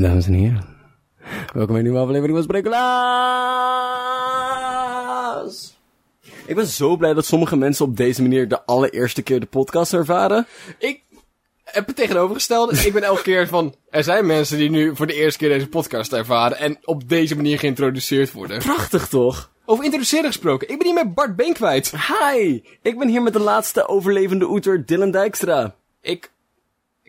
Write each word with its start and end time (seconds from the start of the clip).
Dames 0.00 0.26
en 0.26 0.32
heren, 0.32 0.64
welkom 1.52 1.66
bij 1.66 1.76
een 1.76 1.82
nieuwe 1.82 1.98
aflevering 1.98 2.34
van 2.34 2.42
Sprekelaas. 2.42 2.96
Ik 6.46 6.54
ben 6.54 6.66
zo 6.66 6.96
blij 6.96 7.14
dat 7.14 7.26
sommige 7.26 7.56
mensen 7.56 7.84
op 7.84 7.96
deze 7.96 8.22
manier 8.22 8.48
de 8.48 8.64
allereerste 8.64 9.22
keer 9.22 9.40
de 9.40 9.46
podcast 9.46 9.92
ervaren. 9.92 10.46
Ik 10.78 11.02
heb 11.64 11.86
het 11.86 11.96
tegenovergestelde. 11.96 12.76
Ik 12.86 12.92
ben 12.92 13.02
elke 13.02 13.22
keer 13.22 13.48
van... 13.48 13.74
Er 13.90 14.04
zijn 14.04 14.26
mensen 14.26 14.58
die 14.58 14.70
nu 14.70 14.96
voor 14.96 15.06
de 15.06 15.14
eerste 15.14 15.38
keer 15.38 15.48
deze 15.48 15.68
podcast 15.68 16.12
ervaren... 16.12 16.58
en 16.58 16.78
op 16.84 17.08
deze 17.08 17.36
manier 17.36 17.58
geïntroduceerd 17.58 18.32
worden. 18.32 18.58
Prachtig 18.58 19.08
toch? 19.08 19.50
Over 19.64 19.84
introduceren 19.84 20.26
gesproken. 20.26 20.68
Ik 20.68 20.78
ben 20.78 20.86
hier 20.86 21.04
met 21.04 21.14
Bart 21.14 21.36
Been 21.36 21.52
kwijt. 21.52 21.90
Hi, 21.90 22.62
ik 22.82 22.98
ben 22.98 23.08
hier 23.08 23.22
met 23.22 23.32
de 23.32 23.40
laatste 23.40 23.88
overlevende 23.88 24.48
oeter 24.48 24.86
Dylan 24.86 25.10
Dijkstra. 25.10 25.74
Ik 26.00 26.30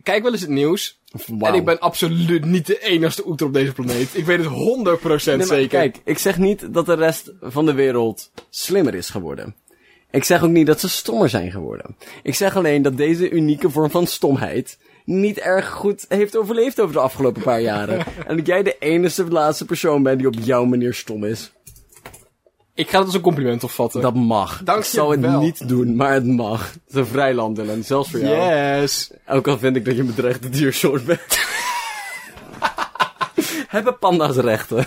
kijk 0.03 0.23
wel 0.23 0.31
eens 0.31 0.41
het 0.41 0.49
nieuws. 0.49 0.96
En 1.39 1.53
ik 1.53 1.65
ben 1.65 1.79
absoluut 1.79 2.45
niet 2.45 2.65
de 2.65 2.79
enigste 2.79 3.27
oeter 3.27 3.47
op 3.47 3.53
deze 3.53 3.73
planeet. 3.73 4.09
Ik 4.13 4.25
weet 4.25 4.39
het 4.39 4.47
100% 4.47 5.25
Nee, 5.25 5.45
zeker. 5.45 5.67
Kijk, 5.67 6.01
ik 6.03 6.17
zeg 6.17 6.37
niet 6.37 6.73
dat 6.73 6.85
de 6.85 6.93
rest 6.93 7.33
van 7.41 7.65
de 7.65 7.73
wereld 7.73 8.31
slimmer 8.49 8.95
is 8.95 9.09
geworden. 9.09 9.55
Ik 10.11 10.23
zeg 10.23 10.43
ook 10.43 10.49
niet 10.49 10.67
dat 10.67 10.79
ze 10.79 10.89
stommer 10.89 11.29
zijn 11.29 11.51
geworden. 11.51 11.95
Ik 12.23 12.35
zeg 12.35 12.55
alleen 12.55 12.81
dat 12.81 12.97
deze 12.97 13.29
unieke 13.29 13.69
vorm 13.69 13.89
van 13.89 14.07
stomheid 14.07 14.77
niet 15.05 15.37
erg 15.37 15.69
goed 15.69 16.05
heeft 16.07 16.37
overleefd 16.37 16.79
over 16.79 16.93
de 16.93 16.99
afgelopen 16.99 17.41
paar 17.41 17.61
jaren. 17.61 18.05
en 18.27 18.37
dat 18.37 18.45
jij 18.45 18.63
de 18.63 18.75
enige 18.79 19.27
laatste 19.27 19.65
persoon 19.65 20.03
bent 20.03 20.17
die 20.17 20.27
op 20.27 20.35
jouw 20.41 20.65
manier 20.65 20.93
stom 20.93 21.23
is. 21.23 21.51
Ik 22.77 22.89
ga 22.89 22.97
het 22.97 23.05
als 23.05 23.15
een 23.15 23.21
compliment 23.21 23.63
opvatten. 23.63 24.01
Dat 24.01 24.15
mag. 24.15 24.61
Dank 24.63 24.79
ik 24.79 24.85
zou 24.85 25.11
het 25.11 25.19
wel. 25.19 25.39
niet 25.39 25.67
doen, 25.67 25.95
maar 25.95 26.13
het 26.13 26.25
mag. 26.25 26.71
Het 26.71 26.81
is 26.87 26.95
een 26.95 27.05
vrij 27.05 27.33
land, 27.33 27.55
Dylan. 27.55 27.83
Zelfs 27.83 28.09
voor 28.09 28.19
jou. 28.19 28.53
Yes. 28.81 29.11
Ook 29.27 29.47
al 29.47 29.57
vind 29.57 29.75
ik 29.75 29.85
dat 29.85 29.95
je 29.95 30.01
een 30.01 30.07
bedreigde 30.07 30.49
diersoort 30.49 31.05
bent. 31.05 31.39
Hebben 33.67 33.97
panda's 33.97 34.35
rechten? 34.35 34.85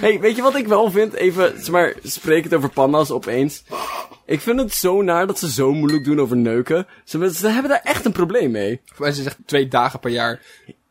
hey, 0.00 0.20
weet 0.20 0.36
je 0.36 0.42
wat 0.42 0.56
ik 0.56 0.66
wel 0.66 0.90
vind? 0.90 1.12
Even, 1.12 1.52
zeg 1.56 1.70
maar, 1.70 1.94
spreek 2.02 2.44
het 2.44 2.54
over 2.54 2.68
panda's 2.68 3.10
opeens. 3.10 3.62
Ik 4.26 4.40
vind 4.40 4.60
het 4.60 4.74
zo 4.74 5.02
naar 5.02 5.26
dat 5.26 5.38
ze 5.38 5.50
zo 5.50 5.72
moeilijk 5.72 6.04
doen 6.04 6.20
over 6.20 6.36
neuken. 6.36 6.86
Ze, 7.04 7.34
ze 7.34 7.48
hebben 7.48 7.70
daar 7.70 7.82
echt 7.84 8.04
een 8.04 8.12
probleem 8.12 8.50
mee. 8.50 8.80
Voor 8.84 9.06
mij 9.06 9.14
zegt 9.14 9.38
twee 9.46 9.68
dagen 9.68 10.00
per 10.00 10.10
jaar. 10.10 10.40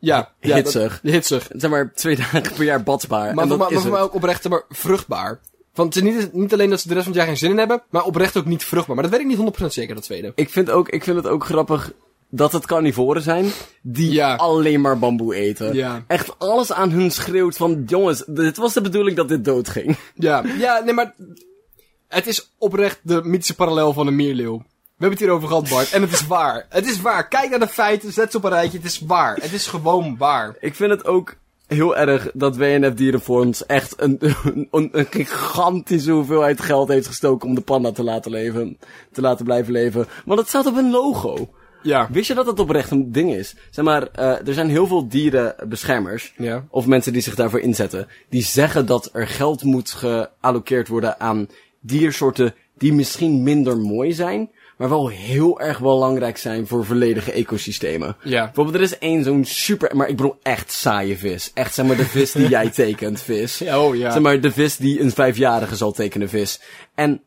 Ja. 0.03 0.31
ja 0.39 0.55
Hitsig. 0.55 0.99
Dat, 1.03 1.11
hitsig. 1.11 1.49
Zeg 1.55 1.69
maar, 1.69 1.91
twee 1.95 2.15
dagen 2.15 2.41
per 2.41 2.63
jaar 2.63 2.83
badsbaar. 2.83 3.33
Maar 3.33 3.43
en 3.43 3.49
voor, 3.49 3.57
dat 3.57 3.57
mij, 3.57 3.67
is 3.67 3.73
maar 3.73 3.81
voor 3.81 3.91
mij 3.91 4.01
ook 4.01 4.13
oprecht 4.13 4.41
zeg 4.41 4.51
maar, 4.51 4.63
vruchtbaar. 4.69 5.39
Want 5.73 5.95
het 5.95 6.03
is 6.05 6.13
niet, 6.13 6.33
niet 6.33 6.53
alleen 6.53 6.69
dat 6.69 6.81
ze 6.81 6.87
de 6.87 6.93
rest 6.93 7.05
van 7.05 7.13
het 7.13 7.21
jaar 7.21 7.31
geen 7.31 7.41
zin 7.41 7.51
in 7.51 7.57
hebben, 7.57 7.81
maar 7.89 8.03
oprecht 8.03 8.37
ook 8.37 8.45
niet 8.45 8.63
vruchtbaar. 8.63 8.95
Maar 8.95 9.03
dat 9.09 9.13
weet 9.13 9.31
ik 9.31 9.37
niet 9.37 9.61
100% 9.61 9.65
zeker, 9.65 9.95
dat 9.95 10.03
tweede. 10.03 10.31
Ik 10.35 10.49
vind, 10.49 10.69
ook, 10.69 10.89
ik 10.89 11.03
vind 11.03 11.17
het 11.17 11.27
ook 11.27 11.45
grappig 11.45 11.91
dat 12.29 12.51
het 12.51 12.65
carnivoren 12.65 13.21
zijn 13.21 13.45
die 13.81 14.11
Ja. 14.11 14.35
alleen 14.35 14.81
maar 14.81 14.99
bamboe 14.99 15.35
eten. 15.35 15.73
Ja. 15.73 16.03
Echt 16.07 16.39
alles 16.39 16.71
aan 16.71 16.91
hun 16.91 17.11
schreeuwt 17.11 17.57
van, 17.57 17.83
jongens, 17.87 18.23
dit 18.27 18.57
was 18.57 18.73
de 18.73 18.81
bedoeling 18.81 19.17
dat 19.17 19.27
dit 19.27 19.45
doodging. 19.45 19.97
Ja, 20.15 20.43
ja, 20.57 20.79
nee, 20.79 20.93
maar 20.93 21.13
het 22.07 22.27
is 22.27 22.53
oprecht 22.57 22.99
de 23.01 23.21
mythische 23.23 23.55
parallel 23.55 23.93
van 23.93 24.07
een 24.07 24.15
mierleeuw. 24.15 24.63
We 25.03 25.09
hebben 25.09 25.27
het 25.27 25.29
hierover 25.29 25.57
gehad, 25.57 25.69
Bart. 25.69 25.91
En 25.91 26.01
het 26.01 26.11
is 26.11 26.27
waar. 26.27 26.65
Het 26.69 26.85
is 26.85 27.01
waar. 27.01 27.27
Kijk 27.27 27.49
naar 27.49 27.59
de 27.59 27.67
feiten, 27.67 28.11
zet 28.11 28.31
ze 28.31 28.37
op 28.37 28.43
een 28.43 28.49
rijtje. 28.49 28.77
Het 28.77 28.87
is 28.87 28.99
waar. 28.99 29.35
Het 29.35 29.53
is 29.53 29.67
gewoon 29.67 30.17
waar. 30.17 30.55
Ik 30.59 30.75
vind 30.75 30.89
het 30.89 31.05
ook 31.05 31.35
heel 31.67 31.97
erg 31.97 32.29
dat 32.33 32.57
WNF 32.57 32.93
Dierenfonds 32.93 33.65
echt 33.65 33.93
een, 33.97 34.17
een, 34.71 34.89
een 34.91 35.07
gigantische 35.09 36.11
hoeveelheid 36.11 36.61
geld 36.61 36.87
heeft 36.87 37.07
gestoken 37.07 37.47
om 37.47 37.55
de 37.55 37.61
panda 37.61 37.91
te 37.91 38.03
laten 38.03 38.31
leven. 38.31 38.77
Te 39.11 39.21
laten 39.21 39.45
blijven 39.45 39.73
leven. 39.73 40.07
Want 40.25 40.39
het 40.39 40.47
staat 40.49 40.65
op 40.65 40.77
een 40.77 40.91
logo. 40.91 41.49
Ja. 41.81 42.07
Wist 42.11 42.27
je 42.27 42.33
dat 42.33 42.45
het 42.45 42.59
oprecht 42.59 42.91
een 42.91 43.11
ding 43.11 43.33
is? 43.33 43.55
Zeg 43.69 43.85
maar, 43.85 44.07
eh, 44.07 44.47
er 44.47 44.53
zijn 44.53 44.69
heel 44.69 44.87
veel 44.87 45.07
dierenbeschermers. 45.07 46.33
Ja. 46.37 46.65
Of 46.69 46.85
mensen 46.85 47.13
die 47.13 47.21
zich 47.21 47.35
daarvoor 47.35 47.59
inzetten. 47.59 48.07
Die 48.29 48.43
zeggen 48.43 48.85
dat 48.85 49.09
er 49.13 49.27
geld 49.27 49.63
moet 49.63 49.91
gealloceerd 49.91 50.87
worden 50.87 51.19
aan 51.19 51.47
diersoorten 51.79 52.55
die 52.77 52.93
misschien 52.93 53.43
minder 53.43 53.77
mooi 53.77 54.13
zijn. 54.13 54.49
Maar 54.83 54.91
wel 54.91 55.07
heel 55.07 55.59
erg 55.59 55.79
belangrijk 55.79 56.37
zijn 56.37 56.67
voor 56.67 56.85
volledige 56.85 57.31
ecosystemen. 57.31 58.15
Ja. 58.23 58.45
Bijvoorbeeld, 58.45 58.75
er 58.75 58.81
is 58.81 58.97
één 58.97 59.23
zo'n 59.23 59.45
super, 59.45 59.95
maar 59.95 60.07
ik 60.07 60.15
bedoel 60.15 60.35
echt 60.41 60.71
saaie 60.71 61.17
vis. 61.17 61.51
Echt, 61.53 61.73
zeg 61.73 61.85
maar, 61.85 61.95
de 61.97 62.05
vis 62.05 62.31
die 62.31 62.47
jij 62.57 62.69
tekent, 62.69 63.21
vis. 63.21 63.57
Ja, 63.57 63.79
oh 63.81 63.95
ja. 63.95 64.11
Zeg 64.11 64.21
maar, 64.21 64.41
de 64.41 64.51
vis 64.51 64.77
die 64.77 64.99
een 65.01 65.11
vijfjarige 65.11 65.75
zal 65.75 65.91
tekenen, 65.91 66.29
vis. 66.29 66.59
En, 66.95 67.21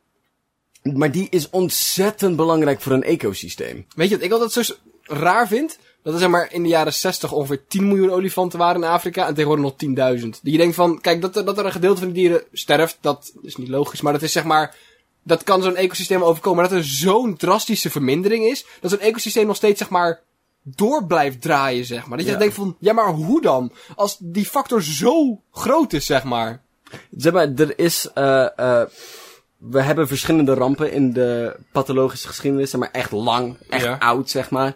maar 0.82 1.10
die 1.12 1.26
is 1.30 1.50
ontzettend 1.50 2.36
belangrijk 2.36 2.80
voor 2.80 2.92
een 2.92 3.02
ecosysteem. 3.02 3.86
Weet 3.94 4.08
je 4.08 4.14
wat 4.14 4.24
ik 4.24 4.32
altijd 4.32 4.52
zo 4.66 4.74
raar 5.02 5.48
vind? 5.48 5.78
Dat 6.02 6.12
er 6.14 6.20
zeg 6.20 6.28
maar 6.28 6.52
in 6.52 6.62
de 6.62 6.68
jaren 6.68 6.92
60 6.94 7.32
ongeveer 7.32 7.66
10 7.68 7.88
miljoen 7.88 8.10
olifanten 8.10 8.58
waren 8.58 8.82
in 8.82 8.88
Afrika 8.88 9.26
en 9.26 9.34
tegenwoordig 9.34 9.64
nog 9.64 10.16
10.000. 10.18 10.28
Dat 10.28 10.38
je 10.42 10.56
denkt 10.56 10.74
van, 10.74 11.00
kijk, 11.00 11.20
dat, 11.20 11.36
er- 11.36 11.44
dat 11.44 11.58
er 11.58 11.64
een 11.66 11.72
gedeelte 11.72 11.98
van 11.98 12.08
de 12.08 12.14
dieren 12.14 12.42
sterft, 12.52 12.98
dat 13.00 13.32
is 13.42 13.56
niet 13.56 13.68
logisch, 13.68 14.00
maar 14.00 14.12
dat 14.12 14.22
is 14.22 14.32
zeg 14.32 14.44
maar, 14.44 14.74
dat 15.26 15.42
kan 15.42 15.62
zo'n 15.62 15.76
ecosysteem 15.76 16.22
overkomen. 16.22 16.60
Maar 16.60 16.68
dat 16.68 16.78
er 16.78 16.84
zo'n 16.84 17.36
drastische 17.36 17.90
vermindering 17.90 18.44
is, 18.44 18.66
dat 18.80 18.90
zo'n 18.90 19.00
ecosysteem 19.00 19.46
nog 19.46 19.56
steeds 19.56 19.78
zeg 19.78 19.88
maar 19.88 20.20
door 20.62 21.06
blijft 21.06 21.40
draaien, 21.42 21.84
zeg 21.84 22.06
maar. 22.06 22.16
Dat 22.18 22.26
je 22.26 22.32
Ja. 22.32 22.38
denkt 22.38 22.54
van, 22.54 22.76
ja 22.80 22.92
maar 22.92 23.08
hoe 23.08 23.40
dan? 23.42 23.72
Als 23.96 24.16
die 24.20 24.46
factor 24.46 24.82
zo 24.82 25.40
groot 25.52 25.92
is, 25.92 26.06
zeg 26.06 26.24
maar. 26.24 26.62
Zeg 27.16 27.32
maar, 27.32 27.48
er 27.56 27.78
is, 27.78 28.10
eh, 28.14 28.58
eh, 28.58 28.86
we 29.56 29.82
hebben 29.82 30.08
verschillende 30.08 30.54
rampen 30.54 30.92
in 30.92 31.12
de 31.12 31.56
pathologische 31.72 32.28
geschiedenis, 32.28 32.70
zeg 32.70 32.80
maar, 32.80 32.90
echt 32.92 33.12
lang, 33.12 33.56
echt 33.68 33.84
Ja. 33.84 33.96
oud, 33.98 34.30
zeg 34.30 34.50
maar. 34.50 34.74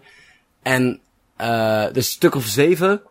En, 0.63 1.01
er 1.37 1.89
is 1.97 2.07
een 2.07 2.13
stuk 2.13 2.35
of 2.35 2.45
zeven. 2.45 3.03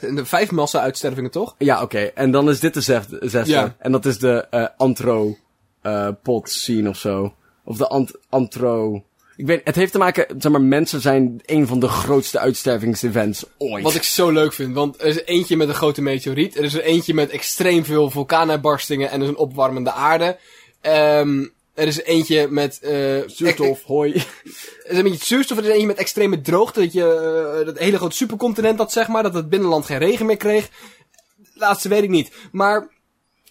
De 0.00 0.24
vijf 0.24 0.50
massa-uitstervingen, 0.50 1.30
toch? 1.30 1.54
Ja, 1.58 1.82
oké. 1.82 1.98
En 1.98 2.30
dan 2.30 2.48
is 2.48 2.60
dit 2.60 2.74
de 2.74 2.80
zesde. 2.80 3.18
zesde. 3.22 3.52
Ja. 3.52 3.74
En 3.78 3.92
dat 3.92 4.06
is 4.06 4.18
de, 4.18 4.70
antro, 4.76 5.36
eh 5.82 6.08
pot 6.22 6.50
scene 6.50 6.88
of 6.88 6.96
zo. 6.96 7.34
Of 7.64 7.76
de 7.76 7.88
ant 7.88 8.12
antro... 8.28 9.02
Ik 9.36 9.46
weet, 9.46 9.60
het 9.64 9.74
heeft 9.74 9.92
te 9.92 9.98
maken, 9.98 10.26
zeg 10.38 10.52
maar, 10.52 10.60
mensen 10.60 11.00
zijn 11.00 11.40
een 11.44 11.66
van 11.66 11.80
de 11.80 11.88
grootste 11.88 12.38
uitstervingsevents 12.38 13.44
ooit. 13.58 13.82
Wat 13.82 13.94
ik 13.94 14.02
zo 14.02 14.30
leuk 14.30 14.52
vind, 14.52 14.74
want 14.74 15.00
er 15.00 15.06
is 15.06 15.24
eentje 15.24 15.56
met 15.56 15.68
een 15.68 15.74
grote 15.74 16.02
meteoriet. 16.02 16.56
Er 16.56 16.64
is 16.64 16.74
er 16.74 16.82
eentje 16.82 17.14
met 17.14 17.30
extreem 17.30 17.84
veel 17.84 18.10
vulkaanuitbarstingen 18.10 19.10
en 19.10 19.20
dus 19.20 19.28
een 19.28 19.36
opwarmende 19.36 19.92
aarde. 19.92 20.38
Ehm 20.80 21.44
er 21.78 21.86
is 21.86 22.02
eentje 22.02 22.48
met... 22.48 22.80
eh 22.80 23.18
Zuurstof, 23.26 23.82
hoi. 23.82 24.12
Er 24.84 24.94
is 24.94 24.98
een 24.98 25.02
beetje 25.02 25.24
zuurstof, 25.24 25.58
er 25.58 25.64
is 25.64 25.70
eentje 25.70 25.86
met 25.86 25.96
extreme 25.96 26.40
droogte. 26.40 26.80
Dat 26.80 26.92
je 26.92 27.58
eh, 27.58 27.66
dat 27.66 27.78
hele 27.78 27.96
grote 27.96 28.16
supercontinent 28.16 28.78
had, 28.78 28.92
zeg 28.92 29.08
maar. 29.08 29.22
Dat 29.22 29.34
het 29.34 29.48
binnenland 29.48 29.86
geen 29.86 29.98
regen 29.98 30.26
meer 30.26 30.36
kreeg. 30.36 30.68
Laatste 31.54 31.88
weet 31.88 32.02
ik 32.02 32.08
niet. 32.08 32.30
Maar... 32.52 32.88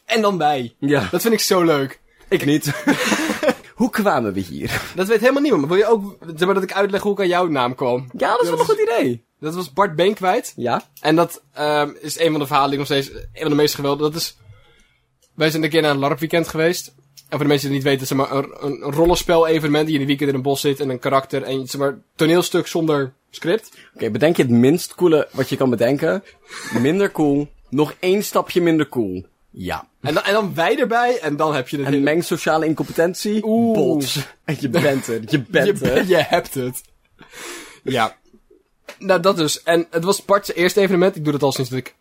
En 0.06 0.22
dan 0.22 0.38
wij. 0.38 0.76
Ja, 0.80 1.08
Dat 1.12 1.22
vind 1.22 1.34
ik 1.34 1.40
zo 1.40 1.64
leuk. 1.64 2.00
Ik 2.30 2.46
niet. 2.46 2.74
Hoe 3.76 3.90
kwamen 3.90 4.34
we 4.34 4.40
hier? 4.40 4.82
Dat 4.96 5.08
weet 5.08 5.20
helemaal 5.20 5.42
niemand. 5.42 5.62
Maar 5.62 5.78
wil 5.78 5.86
je 5.86 5.92
ook 5.92 6.18
zeg 6.36 6.46
maar, 6.46 6.54
dat 6.54 6.64
ik 6.64 6.74
uitleg 6.74 7.02
hoe 7.02 7.12
ik 7.12 7.20
aan 7.20 7.28
jouw 7.28 7.48
naam 7.48 7.76
kwam? 7.76 8.10
Ja, 8.18 8.32
dat 8.32 8.42
is 8.42 8.50
wel 8.50 8.60
een 8.60 8.66
goed 8.66 8.80
idee. 8.80 9.26
Dat 9.40 9.56
was 9.56 9.74
Bart 9.74 9.96
Beenkwijt. 9.96 10.54
Ja? 10.56 10.84
En 11.02 11.16
dat 11.16 11.44
ehm 11.54 11.90
is 12.02 12.20
een 12.20 12.32
van 12.32 12.40
de 12.40 12.46
verhalen 12.46 12.70
die 12.70 12.78
nog 12.78 12.88
steeds 12.88 13.10
een 13.10 13.42
van 13.42 13.50
de 13.50 13.56
meest 13.56 13.76
geweldige. 13.76 14.12
Dat 14.12 14.22
is. 14.22 14.38
Wij 15.34 15.50
zijn 15.50 15.64
een 15.64 15.70
keer 15.70 15.82
naar 15.82 15.92
een 15.92 16.00
LARP-weekend 16.00 16.48
geweest. 16.48 16.88
En 16.88 17.38
voor 17.38 17.40
de 17.40 17.46
mensen 17.48 17.70
die 17.70 17.78
het 17.78 17.86
niet 17.86 18.00
weten, 18.00 18.08
zeg 18.08 18.18
maar, 18.18 18.38
een, 18.38 18.66
een, 18.66 18.86
een 18.86 18.94
rollenspel-evenement 18.94 19.86
die 19.86 19.96
in 19.96 20.02
een 20.02 20.08
weekend 20.08 20.30
in 20.30 20.36
een 20.36 20.42
bos 20.42 20.62
zit 20.62 20.80
en 20.80 20.90
een 20.90 21.00
karakter 21.00 21.44
en 21.44 21.68
zeg 21.68 21.82
maar, 21.82 21.98
toneelstuk 22.16 22.68
zonder 22.68 23.14
script. 23.30 23.72
Oké, 23.96 24.10
bedenk 24.10 24.36
je 24.36 24.42
het 24.42 24.52
minst 24.52 24.96
coole 24.96 25.28
wat 25.32 25.50
je 25.50 25.58
kan 25.58 25.70
bedenken. 25.70 26.24
Minder 26.80 27.12
cool. 27.12 27.48
Nog 27.70 27.94
één 28.00 28.24
stapje 28.24 28.62
minder 28.62 28.90
cool. 28.90 29.26
Ja. 29.58 29.88
En 30.02 30.14
dan, 30.14 30.24
en 30.24 30.34
dan 30.34 30.54
wij 30.54 30.80
erbij 30.80 31.20
en 31.20 31.36
dan 31.36 31.56
heb 31.56 31.70
je 31.70 31.78
het 31.78 31.86
En 31.86 31.92
hele- 31.92 32.04
meng 32.04 32.24
sociale 32.24 32.66
incompetentie. 32.66 33.46
Oeh. 33.46 33.78
Bots. 33.78 34.28
En 34.44 34.58
je 34.60 34.70
bent 34.70 35.08
er. 35.08 35.22
Je 35.30 35.42
bent 35.42 35.80
je, 35.80 35.90
er. 35.90 36.08
je 36.08 36.16
hebt 36.16 36.54
het. 36.54 36.82
Ja. 37.84 38.16
Nou, 39.00 39.22
dat 39.22 39.38
dus. 39.38 39.64
En 39.64 39.88
het 39.90 40.04
was 40.04 40.26
Bart's 40.26 40.54
eerste 40.54 40.82
evenement. 40.82 41.16
Ik 41.16 41.24
doe 41.24 41.32
dat 41.34 41.44
al 41.44 41.52
sinds 41.52 41.70
dat 41.70 41.80
ik 41.80 41.96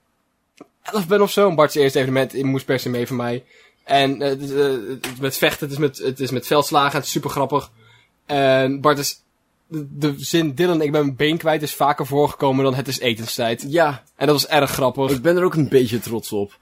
11 0.83 1.07
ben 1.07 1.23
of 1.23 1.31
zo. 1.31 1.55
Bart's 1.55 1.75
eerste 1.75 1.99
evenement. 1.99 2.35
Ik 2.35 2.45
moest 2.45 2.65
per 2.65 2.79
se 2.79 2.89
mee 2.89 3.07
van 3.07 3.17
mij. 3.17 3.45
En 3.85 4.23
eh, 4.23 4.29
het, 4.29 4.41
is, 4.41 4.51
eh, 4.51 4.73
het 4.89 5.07
is 5.07 5.19
met 5.21 5.37
vechten, 5.37 5.67
het 5.69 5.73
is 5.73 5.79
met, 5.83 5.99
het 5.99 6.21
is 6.21 6.31
met 6.31 6.47
veldslagen, 6.47 6.97
het 6.97 7.05
is 7.05 7.11
super 7.11 7.31
grappig. 7.31 7.71
En 8.27 8.81
Bart 8.81 8.99
is... 8.99 9.25
De, 9.69 9.87
de 9.99 10.15
zin 10.17 10.55
Dylan, 10.55 10.81
ik 10.83 10.93
ben 10.93 11.01
mijn 11.05 11.17
been 11.17 11.37
kwijt, 11.37 11.63
is 11.63 11.75
vaker 11.75 12.07
voorgekomen 12.07 12.65
dan 12.65 12.75
het 12.75 12.89
is 12.89 12.99
etenstijd. 12.99 13.65
Ja. 13.69 14.03
En 14.17 14.27
dat 14.27 14.35
was 14.35 14.47
erg 14.47 14.71
grappig. 14.71 15.11
Ik 15.11 15.23
ben 15.23 15.37
er 15.37 15.45
ook 15.45 15.55
een 15.55 15.69
beetje 15.69 15.99
trots 15.99 16.33
op. 16.33 16.59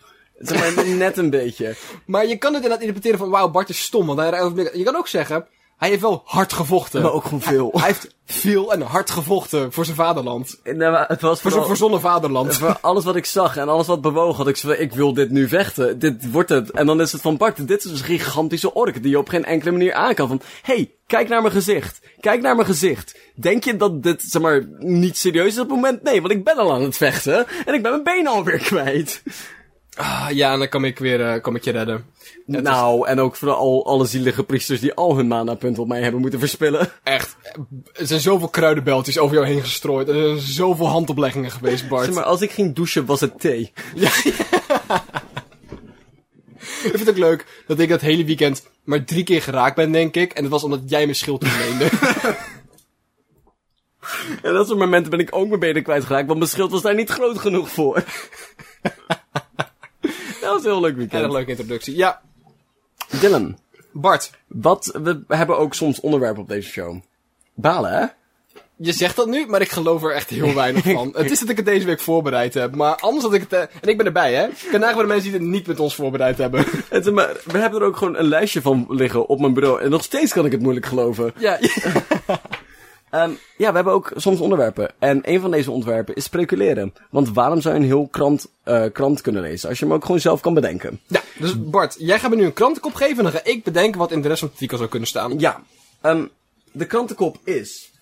Zeg 0.46 0.74
maar, 0.74 0.86
net 0.96 1.18
een 1.18 1.30
beetje. 1.30 1.74
Maar 2.06 2.26
je 2.26 2.36
kan 2.36 2.54
het 2.54 2.62
inderdaad 2.62 2.86
interpreteren 2.86 3.18
van, 3.18 3.30
wauw, 3.30 3.48
Bart 3.48 3.68
is 3.68 3.82
stom. 3.82 4.06
Want 4.06 4.18
hij, 4.18 4.70
je 4.72 4.82
kan 4.84 4.96
ook 4.96 5.08
zeggen, 5.08 5.46
Hij 5.76 5.88
heeft 5.88 6.00
wel 6.00 6.22
hard 6.24 6.52
gevochten. 6.52 7.02
Maar 7.02 7.12
ook 7.12 7.24
gewoon 7.24 7.40
veel. 7.40 7.70
Hij 7.72 7.86
heeft 7.86 8.14
veel 8.26 8.72
en 8.72 8.80
hard 8.80 9.10
gevochten 9.10 9.72
voor 9.72 9.84
zijn 9.84 9.96
vaderland. 9.96 10.60
Nee, 10.64 10.90
maar 10.90 11.08
het 11.08 11.20
was 11.20 11.40
Voor 11.40 11.50
zijn 11.50 11.52
vooral... 11.52 11.68
verzonnen 11.68 12.00
vaderland. 12.00 12.56
Voor 12.56 12.78
alles 12.80 13.04
wat 13.04 13.16
ik 13.16 13.26
zag 13.26 13.56
en 13.56 13.68
alles 13.68 13.86
wat 13.86 14.00
bewoog, 14.00 14.36
had 14.36 14.48
ik 14.48 14.56
zo 14.56 14.70
ik 14.70 14.92
wil 14.92 15.14
dit 15.14 15.30
nu 15.30 15.48
vechten. 15.48 15.98
Dit 15.98 16.30
wordt 16.30 16.48
het. 16.48 16.70
En 16.70 16.86
dan 16.86 17.00
is 17.00 17.12
het 17.12 17.20
van, 17.20 17.36
Bart, 17.36 17.68
dit 17.68 17.84
is 17.84 17.90
een 17.90 18.06
gigantische 18.06 18.74
ork 18.74 19.02
die 19.02 19.10
je 19.10 19.18
op 19.18 19.28
geen 19.28 19.44
enkele 19.44 19.70
manier 19.70 19.94
aan 19.94 20.14
kan. 20.14 20.28
Van, 20.28 20.40
hey, 20.62 20.90
kijk 21.06 21.28
naar 21.28 21.40
mijn 21.40 21.54
gezicht. 21.54 22.00
Kijk 22.20 22.40
naar 22.40 22.54
mijn 22.54 22.66
gezicht. 22.66 23.18
Denk 23.34 23.64
je 23.64 23.76
dat 23.76 24.02
dit, 24.02 24.22
zeg 24.22 24.42
maar, 24.42 24.66
niet 24.78 25.16
serieus 25.18 25.46
is 25.46 25.58
op 25.58 25.66
het 25.66 25.74
moment? 25.74 26.02
Nee, 26.02 26.20
want 26.20 26.32
ik 26.32 26.44
ben 26.44 26.56
al 26.56 26.72
aan 26.72 26.82
het 26.82 26.96
vechten. 26.96 27.46
En 27.66 27.74
ik 27.74 27.82
ben 27.82 27.90
mijn 27.90 28.02
benen 28.02 28.32
alweer 28.32 28.58
kwijt. 28.58 29.22
Ah, 29.96 30.26
ja, 30.30 30.52
en 30.52 30.58
dan 30.58 30.68
kom 30.68 30.84
ik 30.84 30.98
weer, 30.98 31.26
eh, 31.26 31.42
kom 31.42 31.56
ik 31.56 31.64
je 31.64 31.70
redden. 31.70 32.06
Het 32.46 32.56
is 32.56 32.62
nou, 32.62 33.06
en 33.06 33.20
ook 33.20 33.36
vooral 33.36 33.86
alle 33.86 34.06
zielige 34.06 34.44
priesters 34.44 34.80
die 34.80 34.94
al 34.94 35.16
hun 35.16 35.26
mana-punten 35.26 35.82
op 35.82 35.88
mij 35.88 36.02
hebben 36.02 36.20
moeten 36.20 36.38
verspillen. 36.38 36.92
echt, 37.02 37.36
er 37.92 38.06
zijn 38.06 38.20
zoveel 38.20 38.48
kruidenbeltjes 38.48 39.18
over 39.18 39.36
jou 39.36 39.46
heen 39.46 39.60
gestrooid. 39.60 40.08
Er 40.08 40.14
zijn 40.14 40.38
zoveel 40.38 40.88
handopleggingen 40.88 41.50
geweest, 41.50 41.88
Bart. 41.88 42.04
Zeg 42.04 42.14
maar, 42.14 42.24
als 42.24 42.40
ik 42.40 42.50
ging 42.50 42.74
douchen, 42.74 43.06
was 43.06 43.20
het 43.20 43.40
thee. 43.40 43.72
Ik 46.84 46.90
vind 46.90 46.98
het 46.98 47.08
ook 47.08 47.18
leuk 47.18 47.46
dat 47.66 47.78
ik 47.78 47.88
dat 47.88 48.00
hele 48.00 48.24
weekend 48.24 48.62
maar 48.84 49.04
drie 49.04 49.24
keer 49.24 49.42
geraakt 49.42 49.76
ben, 49.76 49.92
denk 49.92 50.14
ik. 50.14 50.32
En 50.32 50.42
dat 50.42 50.52
was 50.52 50.64
omdat 50.64 50.80
jij 50.86 51.04
mijn 51.04 51.16
schild 51.16 51.40
toeleende. 51.40 51.90
En 54.42 54.52
dat 54.54 54.66
soort 54.66 54.78
momenten 54.78 55.10
ben 55.10 55.20
ik 55.20 55.36
ook 55.36 55.48
mijn 55.48 55.60
benen 55.60 55.82
kwijtgeraakt, 55.82 56.26
want 56.26 56.38
mijn 56.38 56.50
schild 56.50 56.70
was 56.70 56.82
daar 56.82 56.94
niet 56.94 57.10
groot 57.10 57.38
genoeg 57.38 57.70
voor. 57.70 58.04
Dat 60.54 60.62
was 60.62 60.72
een 60.72 60.78
heel 60.78 60.88
leuk 60.88 60.96
weekend. 60.96 61.22
Erg 61.22 61.32
leuke 61.32 61.50
introductie. 61.50 61.96
Ja, 61.96 62.20
Dylan, 63.20 63.58
Bart, 63.92 64.30
wat, 64.46 64.98
we 65.02 65.24
hebben 65.28 65.58
ook 65.58 65.74
soms 65.74 66.00
onderwerpen 66.00 66.42
op 66.42 66.48
deze 66.48 66.68
show. 66.68 67.00
Balen, 67.54 67.92
hè? 67.92 68.06
je 68.76 68.92
zegt 68.92 69.16
dat 69.16 69.26
nu, 69.26 69.46
maar 69.46 69.60
ik 69.60 69.70
geloof 69.70 70.02
er 70.02 70.12
echt 70.12 70.30
heel 70.30 70.54
weinig 70.54 70.84
van. 70.84 71.12
het 71.16 71.30
is 71.30 71.40
dat 71.40 71.48
ik 71.48 71.56
het 71.56 71.66
deze 71.66 71.86
week 71.86 72.00
voorbereid 72.00 72.54
heb, 72.54 72.74
maar 72.74 72.96
anders 72.96 73.24
had 73.24 73.34
ik 73.34 73.40
het... 73.40 73.52
eh, 73.52 73.60
en 73.60 73.88
ik 73.88 73.96
ben 73.96 74.06
erbij, 74.06 74.34
hè? 74.34 74.46
Ik 74.46 74.68
kan 74.70 74.80
nagaan 74.80 74.98
de 74.98 75.04
mensen 75.04 75.30
die 75.30 75.40
het 75.40 75.48
niet 75.48 75.66
met 75.66 75.80
ons 75.80 75.94
voorbereid 75.94 76.38
hebben. 76.38 76.64
Het, 76.88 77.12
maar, 77.12 77.36
we 77.44 77.58
hebben 77.58 77.80
er 77.80 77.86
ook 77.86 77.96
gewoon 77.96 78.16
een 78.16 78.28
lijstje 78.28 78.62
van 78.62 78.86
liggen 78.88 79.28
op 79.28 79.40
mijn 79.40 79.54
bureau. 79.54 79.80
En 79.80 79.90
nog 79.90 80.02
steeds 80.02 80.32
kan 80.32 80.46
ik 80.46 80.52
het 80.52 80.60
moeilijk 80.60 80.86
geloven. 80.86 81.32
ja, 81.38 81.58
Ehm, 83.14 83.30
ja, 83.56 83.68
we 83.68 83.74
hebben 83.74 83.92
ook 83.92 84.12
soms 84.16 84.40
onderwerpen. 84.40 84.90
En 84.98 85.20
een 85.22 85.40
van 85.40 85.50
deze 85.50 85.70
onderwerpen 85.70 86.14
is 86.14 86.24
speculeren. 86.24 86.94
Want 87.10 87.28
waarom 87.30 87.60
zou 87.60 87.74
je 87.74 87.80
een 87.80 87.86
heel 87.86 88.06
krant, 88.06 88.50
eh, 88.62 88.84
krant 88.92 89.20
kunnen 89.20 89.42
lezen 89.42 89.68
als 89.68 89.78
je 89.78 89.84
hem 89.84 89.94
ook 89.94 90.04
gewoon 90.04 90.20
zelf 90.20 90.40
kan 90.40 90.54
bedenken? 90.54 91.00
ja, 91.06 91.20
dus 91.38 91.70
Bart, 91.70 91.96
jij 91.98 92.18
gaat 92.18 92.30
me 92.30 92.36
nu 92.36 92.44
een 92.44 92.52
krantenkop 92.52 92.94
geven 92.94 93.16
en 93.16 93.22
dan 93.22 93.32
ga 93.32 93.44
ik 93.44 93.64
bedenken 93.64 93.98
wat 93.98 94.12
in 94.12 94.22
de 94.22 94.28
rest 94.28 94.38
van 94.38 94.48
het 94.48 94.56
artikel 94.56 94.78
zou 94.78 94.90
kunnen 94.90 95.08
staan. 95.08 95.38
Ja, 95.38 95.62
ehm, 96.00 96.26
de 96.72 96.86
krantenkop 96.86 97.38
is... 97.44 97.92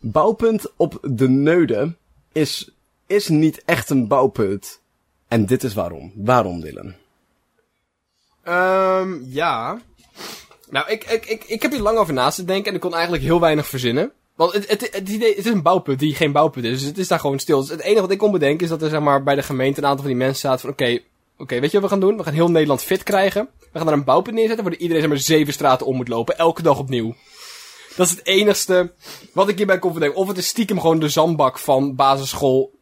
Bouwpunt 0.00 0.72
op 0.76 0.98
de 1.02 1.28
Neude 1.28 1.94
is, 2.32 2.70
is 3.06 3.28
niet 3.28 3.62
echt 3.64 3.90
een 3.90 4.08
bouwpunt. 4.08 4.80
En 5.28 5.46
dit 5.46 5.64
is 5.64 5.74
waarom. 5.74 6.12
Waarom, 6.14 6.60
Dylan? 6.60 6.94
Ehm, 8.42 9.18
ja. 9.24 9.80
Nou, 10.70 10.90
ik, 10.90 11.04
ik, 11.04 11.26
ik, 11.26 11.44
ik 11.44 11.62
heb 11.62 11.70
hier 11.70 11.80
lang 11.80 11.98
over 11.98 12.14
naast 12.14 12.36
te 12.36 12.44
denken 12.44 12.68
en 12.68 12.74
ik 12.74 12.80
kon 12.80 12.94
eigenlijk 12.94 13.22
heel 13.22 13.40
weinig 13.40 13.66
verzinnen. 13.66 14.12
Want 14.34 14.52
het, 14.52 14.68
het, 14.68 14.88
het, 14.92 15.08
idee, 15.08 15.34
het 15.34 15.46
is 15.46 15.52
een 15.52 15.62
bouwpunt 15.62 15.98
die 15.98 16.14
geen 16.14 16.32
bouwpunt 16.32 16.64
is, 16.64 16.78
dus 16.78 16.88
het 16.88 16.98
is 16.98 17.08
daar 17.08 17.20
gewoon 17.20 17.38
stil. 17.38 17.60
Dus 17.60 17.68
het 17.68 17.80
enige 17.80 18.00
wat 18.00 18.10
ik 18.10 18.18
kon 18.18 18.32
bedenken 18.32 18.64
is 18.64 18.68
dat 18.68 18.82
er 18.82 18.90
zeg 18.90 19.00
maar, 19.00 19.22
bij 19.22 19.34
de 19.34 19.42
gemeente 19.42 19.78
een 19.80 19.86
aantal 19.86 20.04
van 20.04 20.12
die 20.12 20.16
mensen 20.16 20.38
staat 20.38 20.60
van 20.60 20.70
oké, 20.70 20.98
oké, 21.38 21.60
weet 21.60 21.70
je 21.70 21.80
wat 21.80 21.90
we 21.90 21.96
gaan 21.96 22.06
doen? 22.08 22.16
We 22.16 22.22
gaan 22.22 22.32
heel 22.32 22.50
Nederland 22.50 22.82
fit 22.82 23.02
krijgen. 23.02 23.48
We 23.58 23.78
gaan 23.78 23.86
daar 23.86 23.96
een 23.96 24.04
bouwpunt 24.04 24.36
neerzetten 24.36 24.64
waar 24.64 24.74
iedereen 24.74 25.02
zeg 25.02 25.10
maar 25.10 25.20
zeven 25.20 25.52
straten 25.52 25.86
om 25.86 25.96
moet 25.96 26.08
lopen, 26.08 26.38
elke 26.38 26.62
dag 26.62 26.78
opnieuw. 26.78 27.14
Dat 27.96 28.06
is 28.06 28.12
het 28.12 28.26
enigste 28.26 28.92
wat 29.32 29.48
ik 29.48 29.56
hierbij 29.56 29.78
kon 29.78 29.92
bedenken. 29.92 30.18
Of 30.18 30.28
het 30.28 30.36
is 30.36 30.46
stiekem 30.46 30.80
gewoon 30.80 30.98
de 30.98 31.08
zandbak 31.08 31.58
van 31.58 31.94
basisschool 31.94 32.73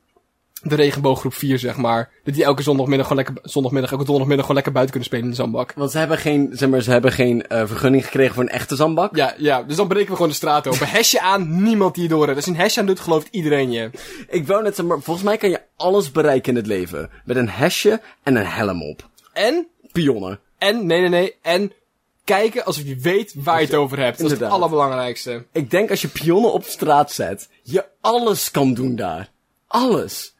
de 0.63 0.75
regenbooggroep 0.75 1.35
4, 1.35 1.59
zeg 1.59 1.77
maar. 1.77 2.11
Dat 2.25 2.35
die 2.35 2.45
elke 2.45 2.63
zondagmiddag 2.63 3.07
gewoon 3.07 3.25
lekker, 3.25 3.51
zondagmiddag, 3.51 3.91
elke 3.91 4.05
donderdagmiddag 4.05 4.47
gewoon 4.47 4.63
lekker 4.63 4.73
buiten 4.73 4.93
kunnen 4.95 5.11
spelen 5.11 5.25
in 5.25 5.31
de 5.31 5.43
zandbak. 5.43 5.73
Want 5.77 5.91
ze 5.91 5.99
hebben 5.99 6.19
geen, 6.19 6.49
zeg 6.53 6.69
maar, 6.69 6.81
ze 6.81 6.91
hebben 6.91 7.13
geen 7.13 7.47
eh, 7.47 7.67
vergunning 7.67 8.05
gekregen 8.05 8.35
voor 8.35 8.43
een 8.43 8.49
echte 8.49 8.77
zandbak. 8.77 9.17
Ja, 9.17 9.35
ja, 9.39 9.63
dus 9.63 9.77
dan 9.77 9.89
breken 9.89 10.09
we 10.09 10.15
gewoon 10.15 10.31
de 10.31 10.35
straat 10.35 10.67
open. 10.67 10.89
Hesje 10.99 11.21
aan, 11.21 11.63
niemand 11.63 11.95
die 11.95 12.03
je 12.03 12.09
door 12.09 12.25
heeft. 12.25 12.37
Als 12.37 12.45
je 12.45 12.51
een 12.51 12.57
hesje 12.57 12.81
aan 12.81 12.87
doet, 12.87 13.01
gelooft 13.01 13.29
iedereen 13.31 13.71
je. 13.71 13.91
Ik 14.29 14.47
wou 14.47 14.63
net 14.63 14.75
zeggen, 14.75 14.87
maar 14.87 15.01
volgens 15.03 15.27
mij 15.27 15.37
kan 15.37 15.51
je 15.51 15.61
alles 15.77 16.11
bereiken 16.11 16.51
in 16.51 16.57
het 16.57 16.67
leven. 16.67 17.11
Met 17.25 17.37
een 17.37 17.49
hesje 17.49 18.01
en 18.23 18.37
een 18.37 18.47
helm 18.47 18.83
op. 18.83 19.09
En, 19.33 19.67
Pionnen. 19.93 20.41
en, 20.59 20.87
nee, 20.87 21.01
nee, 21.01 21.09
nee, 21.09 21.35
en 21.43 21.73
kijken 22.25 22.65
alsof 22.65 22.85
je 22.85 22.97
weet 22.97 23.35
waar 23.37 23.61
je 23.61 23.67
het 23.67 23.75
over 23.75 23.99
hebt. 23.99 24.19
Dat 24.19 24.31
is 24.31 24.39
het 24.39 24.51
allerbelangrijkste. 24.51 25.47
Ik 25.53 25.71
denk 25.71 25.91
als 25.91 26.03
je 26.03 26.09
pionnen 26.09 26.53
op 26.53 26.65
straat 26.65 27.13
zet, 27.13 27.49
je 27.63 27.85
alles 28.01 28.51
kan 28.51 28.75
doen 28.75 28.97
daar. 28.97 29.31
Alles. 29.67 30.32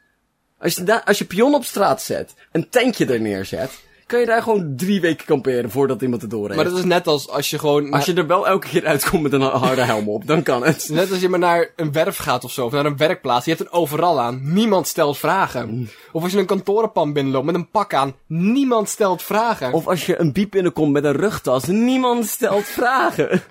Als 0.63 0.75
je, 0.75 1.05
als 1.05 1.17
je 1.17 1.25
pionnen 1.25 1.59
op 1.59 1.65
straat 1.65 2.01
zet, 2.01 2.33
een 2.51 2.69
tentje 2.69 3.05
er 3.05 3.21
neerzet, 3.21 3.71
kan 4.05 4.19
je 4.19 4.25
daar 4.25 4.41
gewoon 4.41 4.73
drie 4.75 5.01
weken 5.01 5.25
kamperen 5.25 5.71
voordat 5.71 6.01
iemand 6.01 6.21
het 6.21 6.31
door 6.31 6.43
heeft. 6.43 6.55
Maar 6.55 6.65
dat 6.65 6.77
is 6.77 6.83
net 6.83 7.07
als 7.07 7.29
als 7.29 7.49
je 7.49 7.59
gewoon... 7.59 7.91
Als 7.91 8.05
je 8.05 8.13
er 8.13 8.27
wel 8.27 8.47
elke 8.47 8.67
keer 8.67 8.85
uitkomt 8.85 9.21
met 9.23 9.33
een 9.33 9.41
harde 9.41 9.81
helm 9.81 10.09
op, 10.09 10.27
dan 10.27 10.43
kan 10.43 10.63
het. 10.63 10.89
Net 10.91 11.11
als 11.11 11.19
je 11.19 11.29
maar 11.29 11.39
naar 11.39 11.69
een 11.75 11.91
werf 11.91 12.17
gaat 12.17 12.43
of 12.43 12.51
zo, 12.51 12.65
of 12.65 12.71
naar 12.71 12.85
een 12.85 12.97
werkplaats. 12.97 13.45
Je 13.45 13.51
hebt 13.51 13.63
een 13.63 13.71
overal 13.79 14.21
aan. 14.21 14.53
Niemand 14.53 14.87
stelt 14.87 15.17
vragen. 15.17 15.89
Of 16.11 16.23
als 16.23 16.31
je 16.31 16.39
een 16.39 16.45
kantorenpan 16.45 17.13
binnenloopt 17.13 17.45
met 17.45 17.55
een 17.55 17.69
pak 17.69 17.93
aan. 17.93 18.15
Niemand 18.27 18.89
stelt 18.89 19.21
vragen. 19.21 19.73
Of 19.73 19.87
als 19.87 20.05
je 20.05 20.19
een 20.19 20.33
biep 20.33 20.51
binnenkomt 20.51 20.91
met 20.91 21.03
een 21.03 21.15
rugtas, 21.15 21.65
niemand 21.65 22.25
stelt 22.25 22.65
vragen. 22.65 23.41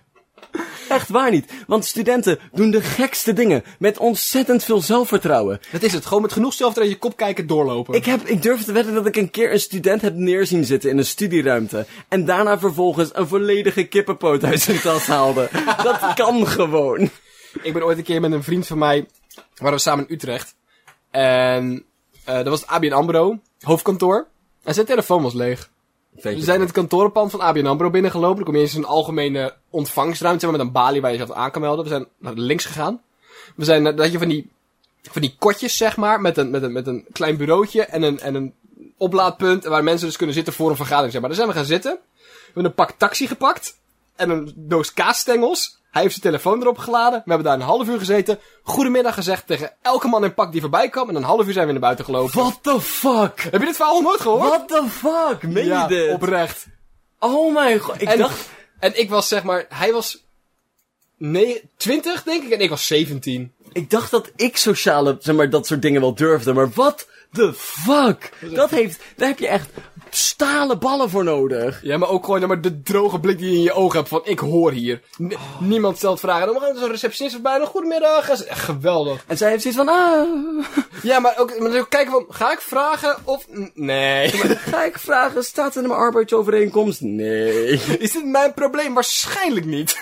Echt 0.93 1.09
waar 1.09 1.31
niet. 1.31 1.53
Want 1.67 1.85
studenten 1.85 2.39
doen 2.53 2.71
de 2.71 2.81
gekste 2.81 3.33
dingen 3.33 3.65
met 3.79 3.99
ontzettend 3.99 4.65
veel 4.65 4.81
zelfvertrouwen. 4.81 5.61
Dat 5.71 5.83
is 5.83 5.93
het. 5.93 6.07
Gewoon 6.07 6.23
met 6.23 6.33
genoeg 6.33 6.53
zelfvertrouwen 6.53 6.99
je 7.01 7.09
kop 7.09 7.17
kijken 7.17 7.47
doorlopen. 7.47 7.95
Ik, 7.95 8.05
heb, 8.05 8.21
ik 8.27 8.43
durf 8.43 8.65
te 8.65 8.73
wedden 8.73 8.95
dat 8.95 9.07
ik 9.07 9.17
een 9.17 9.31
keer 9.31 9.53
een 9.53 9.61
student 9.61 10.03
heb 10.03 10.15
neerzien 10.15 10.65
zitten 10.65 10.91
in 10.91 10.99
een 10.99 11.07
studieruimte. 11.07 11.87
En 12.09 12.25
daarna 12.25 12.59
vervolgens 12.59 13.11
een 13.13 13.29
volledige 13.29 13.85
kippenpoot 13.85 14.45
uit 14.45 14.61
zijn 14.61 14.81
tas 14.81 15.07
haalde. 15.07 15.49
Dat 15.83 16.15
kan 16.15 16.47
gewoon. 16.47 17.11
Ik 17.63 17.73
ben 17.73 17.85
ooit 17.85 17.99
een 17.99 18.05
keer 18.05 18.21
met 18.21 18.33
een 18.33 18.43
vriend 18.43 18.67
van 18.67 18.79
mij, 18.79 19.07
waren 19.57 19.75
we 19.75 19.81
samen 19.81 20.09
in 20.09 20.15
Utrecht. 20.15 20.55
En 21.11 21.85
eh 22.25 22.35
dat 22.35 22.47
was 22.47 22.61
het 22.61 22.69
ABN 22.71 22.93
AMRO, 22.93 23.39
hoofdkantoor. 23.61 24.27
En 24.63 24.75
zijn 24.75 24.87
telefoon 24.87 25.23
was 25.23 25.35
leeg. 25.35 25.71
We 26.21 26.41
zijn 26.41 26.57
in 26.57 26.65
het 26.65 26.73
kantorenpand 26.73 27.31
van 27.31 27.41
ABN 27.41 27.67
AMRO 27.67 27.91
binnengelopen. 27.91 28.37
Dan 28.37 28.45
kom 28.45 28.55
je 28.55 28.61
eens 28.61 28.75
in 28.75 28.83
een 28.83 28.87
algemene 28.87 29.55
ontvangstruimte 29.71 30.51
met 30.51 30.61
een 30.61 30.73
balie 30.73 31.01
waar 31.01 31.13
je 31.13 31.19
jezelf 31.19 31.37
aan 31.37 31.51
kan 31.51 31.61
melden. 31.63 31.85
We 31.85 31.91
zijn 31.91 32.07
naar 32.19 32.33
links 32.35 32.65
gegaan. 32.65 33.03
We 33.57 33.65
zijn, 33.65 33.83
naar- 33.83 33.97
dat 33.97 34.13
je 34.13 34.19
van 34.19 34.29
die, 34.29 34.51
van 35.03 35.23
die 35.23 35.35
kotjes, 35.39 35.77
zeg 35.77 35.97
maar, 35.97 36.21
met 36.21 36.37
een, 36.37 36.51
met 36.51 36.63
een, 36.63 36.73
met 36.73 36.87
een 36.87 37.07
klein 37.13 37.37
bureautje 37.37 37.85
en 37.85 38.03
een, 38.03 38.21
en 38.21 38.35
een 38.35 38.55
oplaadpunt. 38.97 39.65
Waar 39.65 39.85
mensen 39.85 40.07
dus 40.07 40.17
kunnen 40.17 40.35
zitten 40.35 40.53
voor 40.53 40.71
een 40.71 40.77
vergadering, 40.77 41.13
zeg 41.13 41.21
maar. 41.21 41.31
Daar 41.31 41.39
zijn 41.39 41.51
we 41.53 41.57
gaan 41.57 41.69
zitten. 41.69 41.93
We 41.93 42.43
hebben 42.45 42.65
een 42.65 42.75
pak 42.75 42.91
taxi 42.91 43.27
gepakt. 43.27 43.79
En 44.17 44.31
een 44.31 44.53
doos 44.57 44.93
kaasstengels. 44.93 45.81
Hij 45.93 46.03
heeft 46.03 46.15
zijn 46.15 46.27
telefoon 46.33 46.61
erop 46.61 46.79
geladen. 46.79 47.23
We 47.25 47.31
hebben 47.33 47.47
daar 47.47 47.55
een 47.55 47.67
half 47.67 47.89
uur 47.89 47.99
gezeten. 47.99 48.39
Goedemiddag 48.63 49.15
gezegd 49.15 49.47
tegen 49.47 49.73
elke 49.83 50.09
man 50.09 50.25
in 50.25 50.35
pak 50.35 50.53
die 50.53 50.61
voorbij 50.61 50.89
kwam. 50.89 51.09
En 51.09 51.15
een 51.15 51.23
half 51.23 51.47
uur 51.47 51.53
zijn 51.53 51.67
we 51.67 51.73
naar 51.73 51.81
buiten 51.81 52.05
gelopen. 52.05 52.41
What 52.41 52.59
the 52.63 52.81
fuck? 52.81 53.41
Heb 53.41 53.61
je 53.61 53.67
dit 53.67 53.77
verhaal 53.77 53.95
nog 53.95 54.03
nooit 54.03 54.21
gehoord? 54.21 54.43
What 54.43 54.69
the 54.69 54.85
fuck? 54.89 55.43
Meen 55.43 55.67
ja, 55.67 55.83
je 55.83 55.89
dit? 55.89 56.13
oprecht. 56.15 56.67
Oh 57.19 57.55
mijn 57.55 57.79
god. 57.79 58.01
Ik 58.01 58.09
En, 58.09 58.19
dacht... 58.19 58.49
en 58.79 58.99
ik 59.01 59.11
was 59.11 59.29
zeg 59.29 59.43
maar, 59.43 59.67
hij 59.69 59.93
was 59.93 60.25
nee, 61.17 61.63
20 61.77 62.23
denk 62.23 62.43
ik 62.45 62.51
en 62.51 62.61
ik 62.61 62.71
was 62.71 62.87
17. 62.87 63.53
Ik 63.73 63.91
dacht 63.91 64.11
dat 64.11 64.31
ik 64.37 64.57
sociale, 64.57 65.17
zeg 65.21 65.35
maar, 65.35 65.51
dat 65.51 65.67
soort 65.67 65.83
dingen 65.83 66.01
wel 66.01 66.15
durfde, 66.15 66.53
maar 66.53 66.71
what 66.71 67.09
the 67.33 67.53
fuck? 67.55 68.33
Dat 68.41 68.71
heeft, 68.71 69.01
daar 69.17 69.29
heb 69.29 69.39
je 69.39 69.49
echt 69.49 69.69
stalen 70.15 70.79
ballen 70.79 71.11
voor 71.11 71.25
nodig. 71.25 71.81
Ja, 71.83 71.99
maar 71.99 72.09
ook 72.09 72.25
gewoon 72.25 72.47
maar 72.47 72.61
de 72.61 72.83
droge 72.83 73.21
blik 73.21 73.39
die 73.39 73.51
je 73.51 73.57
in 73.57 73.63
je 73.63 73.73
ogen 73.73 73.97
hebt 73.99 74.09
van 74.09 74.21
ik 74.25 74.39
hoor 74.39 74.73
hier. 74.73 75.03
N- 75.23 75.33
Niemand 75.61 75.97
stelt 75.97 76.21
vragen. 76.21 76.47
Dan 76.47 76.61
gaat 76.61 76.79
zo'n 76.79 76.91
receptionist 76.91 77.35
voorbij. 77.35 77.57
Nou, 77.57 77.69
goedemiddag. 77.69 78.29
Echt 78.29 78.61
geweldig. 78.61 79.25
En 79.27 79.37
zij 79.37 79.51
heeft 79.51 79.63
zoiets 79.63 79.81
van, 79.81 79.89
ah, 79.89 80.29
Ja, 81.03 81.19
maar 81.19 81.35
ook, 81.39 81.59
maar 81.59 81.71
dan 81.71 81.81
ook 81.81 81.91
kijken 81.91 82.13
van, 82.13 82.25
ga 82.29 82.53
ik 82.53 82.61
vragen 82.61 83.17
of... 83.25 83.47
Nee. 83.75 84.29
ga 84.73 84.85
ik 84.85 84.99
vragen, 84.99 85.45
staat 85.45 85.75
er 85.77 85.83
in 85.83 85.89
mijn 85.89 86.01
arbeidsovereenkomst? 86.01 87.01
Nee. 87.01 87.71
Is 87.99 88.13
dit 88.13 88.25
mijn 88.27 88.55
probleem? 88.55 88.95
Waarschijnlijk 88.95 89.67
niet. 89.67 89.99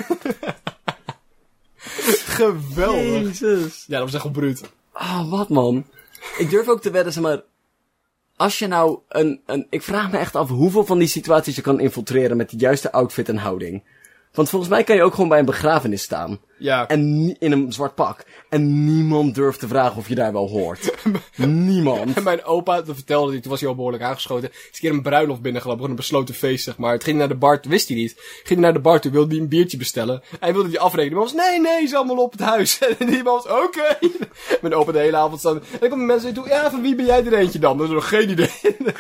geweldig. 2.27 3.39
Jezus. 3.41 3.85
Ja, 3.87 3.99
dat 3.99 4.11
was 4.11 4.23
echt 4.25 4.33
bruut. 4.33 4.61
Ah, 4.93 5.31
wat 5.31 5.49
man. 5.49 5.87
Ik 6.39 6.51
durf 6.51 6.69
ook 6.69 6.81
te 6.83 6.91
wedden, 6.91 7.13
zeg 7.13 7.23
maar, 7.23 7.43
als 8.41 8.59
je 8.59 8.67
nou 8.67 8.99
een, 9.09 9.41
een, 9.47 9.67
ik 9.71 9.83
vraag 9.83 10.11
me 10.11 10.19
echt 10.19 10.37
af 10.37 10.49
hoeveel 10.49 10.85
van 10.85 10.99
die 10.99 11.09
situaties 11.09 11.57
je 11.57 11.63
kan 11.63 11.81
infiltreren 11.81 12.37
met 12.37 12.51
de 12.51 12.57
juiste 12.57 12.93
outfit 12.93 13.29
en 13.29 13.37
houding. 13.37 13.83
Want 14.33 14.49
volgens 14.49 14.71
mij 14.71 14.85
kan 14.85 14.97
je 14.97 15.03
ook 15.03 15.15
gewoon 15.15 15.29
bij 15.29 15.39
een 15.39 15.45
begrafenis 15.45 16.03
staan. 16.03 16.41
Ja. 16.61 16.89
En 16.89 17.37
in 17.39 17.53
een 17.53 17.73
zwart 17.73 17.95
pak. 17.95 18.25
En 18.49 18.85
niemand 18.85 19.35
durft 19.35 19.59
te 19.59 19.69
vragen 19.69 19.97
of 19.97 20.09
je 20.09 20.15
daar 20.15 20.33
wel 20.33 20.49
hoort. 20.49 20.93
niemand. 21.47 22.17
En 22.17 22.23
mijn 22.23 22.45
opa, 22.45 22.83
dat 22.83 22.95
vertelde 22.95 23.33
hij, 23.33 23.41
toen 23.41 23.51
was 23.51 23.61
hij 23.61 23.69
al 23.69 23.75
behoorlijk 23.75 24.03
aangeschoten. 24.03 24.51
Is 24.51 24.57
een 24.57 24.81
keer 24.81 24.91
een 24.91 25.03
bruiloft 25.03 25.41
binnengelopen, 25.41 25.81
gewoon 25.81 25.97
een 25.97 26.03
besloten 26.03 26.35
feest, 26.35 26.65
zeg 26.65 26.77
maar. 26.77 26.93
Het 26.93 27.05
ging 27.05 27.19
naar 27.19 27.29
de 27.29 27.35
bar, 27.35 27.61
wist 27.69 27.89
hij 27.89 27.97
niet. 27.97 28.15
Ging 28.17 28.49
hij 28.49 28.59
naar 28.59 28.73
de 28.73 28.79
bar 28.79 29.01
toe, 29.01 29.13
wilde 29.13 29.35
hij 29.35 29.43
een 29.43 29.49
biertje 29.49 29.77
bestellen. 29.77 30.23
Hij 30.41 30.53
wilde 30.53 30.69
die 30.69 30.81
afrekenen, 30.81 31.17
maar 31.17 31.25
was, 31.25 31.35
nee, 31.35 31.61
nee, 31.61 31.83
is 31.83 31.95
allemaal 31.95 32.25
op 32.25 32.33
het 32.33 32.41
huis. 32.41 32.79
En 32.99 33.07
die 33.07 33.23
man 33.23 33.35
was, 33.35 33.47
oké. 33.65 33.99
Mijn 34.63 34.75
opa 34.75 34.93
de 34.93 34.99
hele 34.99 35.17
avond 35.17 35.41
staan. 35.41 35.55
En 35.55 35.79
dan 35.81 35.89
kwamen 35.89 36.07
mensen 36.07 36.35
toe, 36.35 36.49
ja, 36.49 36.71
van 36.71 36.83
wie 36.83 36.95
ben 36.95 37.07
jij 37.07 37.25
er 37.25 37.35
eentje 37.35 37.59
dan? 37.59 37.79
Dat 37.79 37.87
is 37.87 37.93
nog 37.93 38.09
geen 38.09 38.31
idee. 38.31 38.51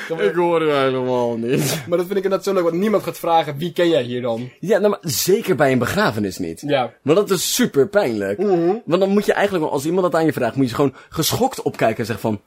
Ik 0.08 0.34
hoor 0.34 0.60
het 0.60 0.70
helemaal 0.70 1.36
niet. 1.36 1.82
maar 1.88 1.98
dat 1.98 2.06
vind 2.06 2.18
ik 2.18 2.24
inderdaad 2.24 2.44
zo 2.44 2.52
leuk, 2.52 2.62
want 2.62 2.74
niemand 2.74 3.02
gaat 3.02 3.18
vragen, 3.18 3.56
wie 3.56 3.72
ken 3.72 3.88
jij 3.88 4.02
hier 4.02 4.22
dan? 4.22 4.50
Ja, 4.60 4.78
nou, 4.78 4.90
maar 4.90 4.98
zeker 5.02 5.56
bij 5.56 5.72
een 5.72 5.78
begrafenis 5.78 6.38
niet. 6.38 6.62
Ja. 6.66 6.92
Maar 7.02 7.14
dat 7.14 7.30
is 7.30 7.49
super 7.54 7.88
pijnlijk. 7.88 8.38
Want 8.84 9.00
dan 9.00 9.08
moet 9.08 9.26
je 9.26 9.32
eigenlijk, 9.32 9.64
als 9.72 9.84
iemand 9.84 10.02
dat 10.02 10.20
aan 10.20 10.26
je 10.26 10.32
vraagt, 10.32 10.56
moet 10.56 10.68
je 10.68 10.74
gewoon 10.74 10.94
geschokt 11.08 11.62
opkijken 11.62 11.98
en 11.98 12.06
zeggen 12.06 12.28
van... 12.28 12.40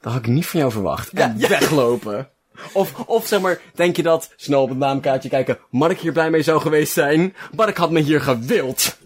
Dat 0.00 0.12
had 0.12 0.24
ik 0.24 0.30
niet 0.30 0.46
van 0.46 0.60
jou 0.60 0.72
verwacht. 0.72 1.10
Ja, 1.12 1.22
en 1.22 1.38
ja. 1.38 1.48
weglopen. 1.48 2.28
Of, 2.72 2.94
of 3.06 3.26
zeg 3.26 3.40
maar, 3.40 3.60
denk 3.74 3.96
je 3.96 4.02
dat, 4.02 4.32
snel 4.36 4.62
op 4.62 4.68
het 4.68 4.78
naamkaartje 4.78 5.28
kijken, 5.28 5.58
Mark 5.70 5.98
hier 5.98 6.12
blij 6.12 6.30
mee 6.30 6.42
zou 6.42 6.60
geweest 6.60 6.92
zijn? 6.92 7.34
Mark 7.56 7.76
had 7.76 7.90
me 7.90 8.00
hier 8.00 8.20
gewild. 8.20 8.96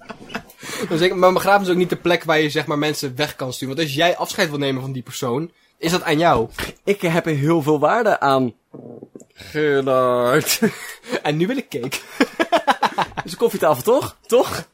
Maar 0.89 0.99
zeker, 0.99 1.17
maar 1.17 1.29
een 1.29 1.35
begrafenis 1.35 1.67
is 1.67 1.73
ook 1.73 1.81
niet 1.81 1.91
de 1.91 1.97
plek 1.97 2.25
waar 2.25 2.41
je 2.41 2.51
zeg 2.51 2.67
maar 2.67 2.79
mensen 2.79 3.17
weg 3.17 3.37
kan 3.37 3.53
sturen. 3.53 3.77
Want 3.77 3.87
als 3.87 3.97
jij 3.97 4.17
afscheid 4.17 4.49
wil 4.51 4.59
nemen 4.59 4.83
van 4.83 4.93
die 4.93 5.03
persoon, 5.03 5.51
is 5.79 5.91
dat 5.91 6.03
aan 6.03 6.19
jou. 6.19 6.49
Ik 6.85 7.01
heb 7.01 7.27
er 7.27 7.35
heel 7.35 7.63
veel 7.63 7.79
waarde 7.79 8.21
aan. 8.21 8.53
Gerard. 9.33 10.61
En 11.23 11.37
nu 11.37 11.47
wil 11.47 11.57
ik 11.57 11.69
cake. 11.69 11.99
is 13.25 13.33
een 13.33 13.39
koffietafel 13.39 13.83
toch? 13.83 14.17
Toch? 14.27 14.69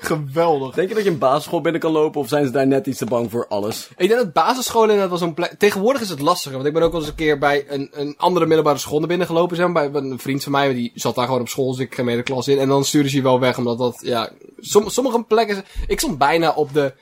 Geweldig. 0.00 0.74
Denk 0.74 0.88
je 0.88 0.94
dat 0.94 1.04
je 1.04 1.10
een 1.10 1.18
basisschool 1.18 1.60
binnen 1.60 1.80
kan 1.80 1.92
lopen 1.92 2.20
of 2.20 2.28
zijn 2.28 2.46
ze 2.46 2.52
daar 2.52 2.66
net 2.66 2.86
iets 2.86 2.98
te 2.98 3.04
bang 3.04 3.30
voor 3.30 3.46
alles? 3.48 3.88
Ik 3.96 4.08
denk 4.08 4.20
dat 4.20 4.32
basisscholen 4.32 4.90
inderdaad 4.90 5.08
wel 5.08 5.18
zo'n 5.18 5.34
plek... 5.34 5.54
Tegenwoordig 5.58 6.02
is 6.02 6.08
het 6.08 6.20
lastiger, 6.20 6.56
want 6.56 6.66
ik 6.66 6.72
ben 6.72 6.82
ook 6.82 6.92
wel 6.92 7.00
eens 7.00 7.10
een 7.10 7.16
keer 7.16 7.38
bij 7.38 7.64
een, 7.68 7.90
een 7.92 8.14
andere 8.16 8.46
middelbare 8.46 8.78
school 8.78 8.98
naar 8.98 9.08
binnen 9.08 9.26
gelopen. 9.26 9.56
Zeg 9.56 9.68
maar, 9.68 9.90
bij 9.90 10.02
een 10.02 10.18
vriend 10.18 10.42
van 10.42 10.52
mij, 10.52 10.74
die 10.74 10.92
zat 10.94 11.14
daar 11.14 11.26
gewoon 11.26 11.40
op 11.40 11.48
school, 11.48 11.70
dus 11.70 11.78
ik 11.78 11.94
ging 11.94 12.06
mee 12.06 12.16
de 12.16 12.22
klas 12.22 12.48
in. 12.48 12.58
En 12.58 12.68
dan 12.68 12.84
sturen 12.84 13.10
ze 13.10 13.16
je 13.16 13.22
wel 13.22 13.40
weg, 13.40 13.58
omdat 13.58 13.78
dat, 13.78 13.98
ja... 14.00 14.30
Som, 14.60 14.88
sommige 14.88 15.22
plekken... 15.22 15.64
Ik 15.86 15.98
stond 15.98 16.18
bijna 16.18 16.52
op 16.52 16.72
de 16.72 16.94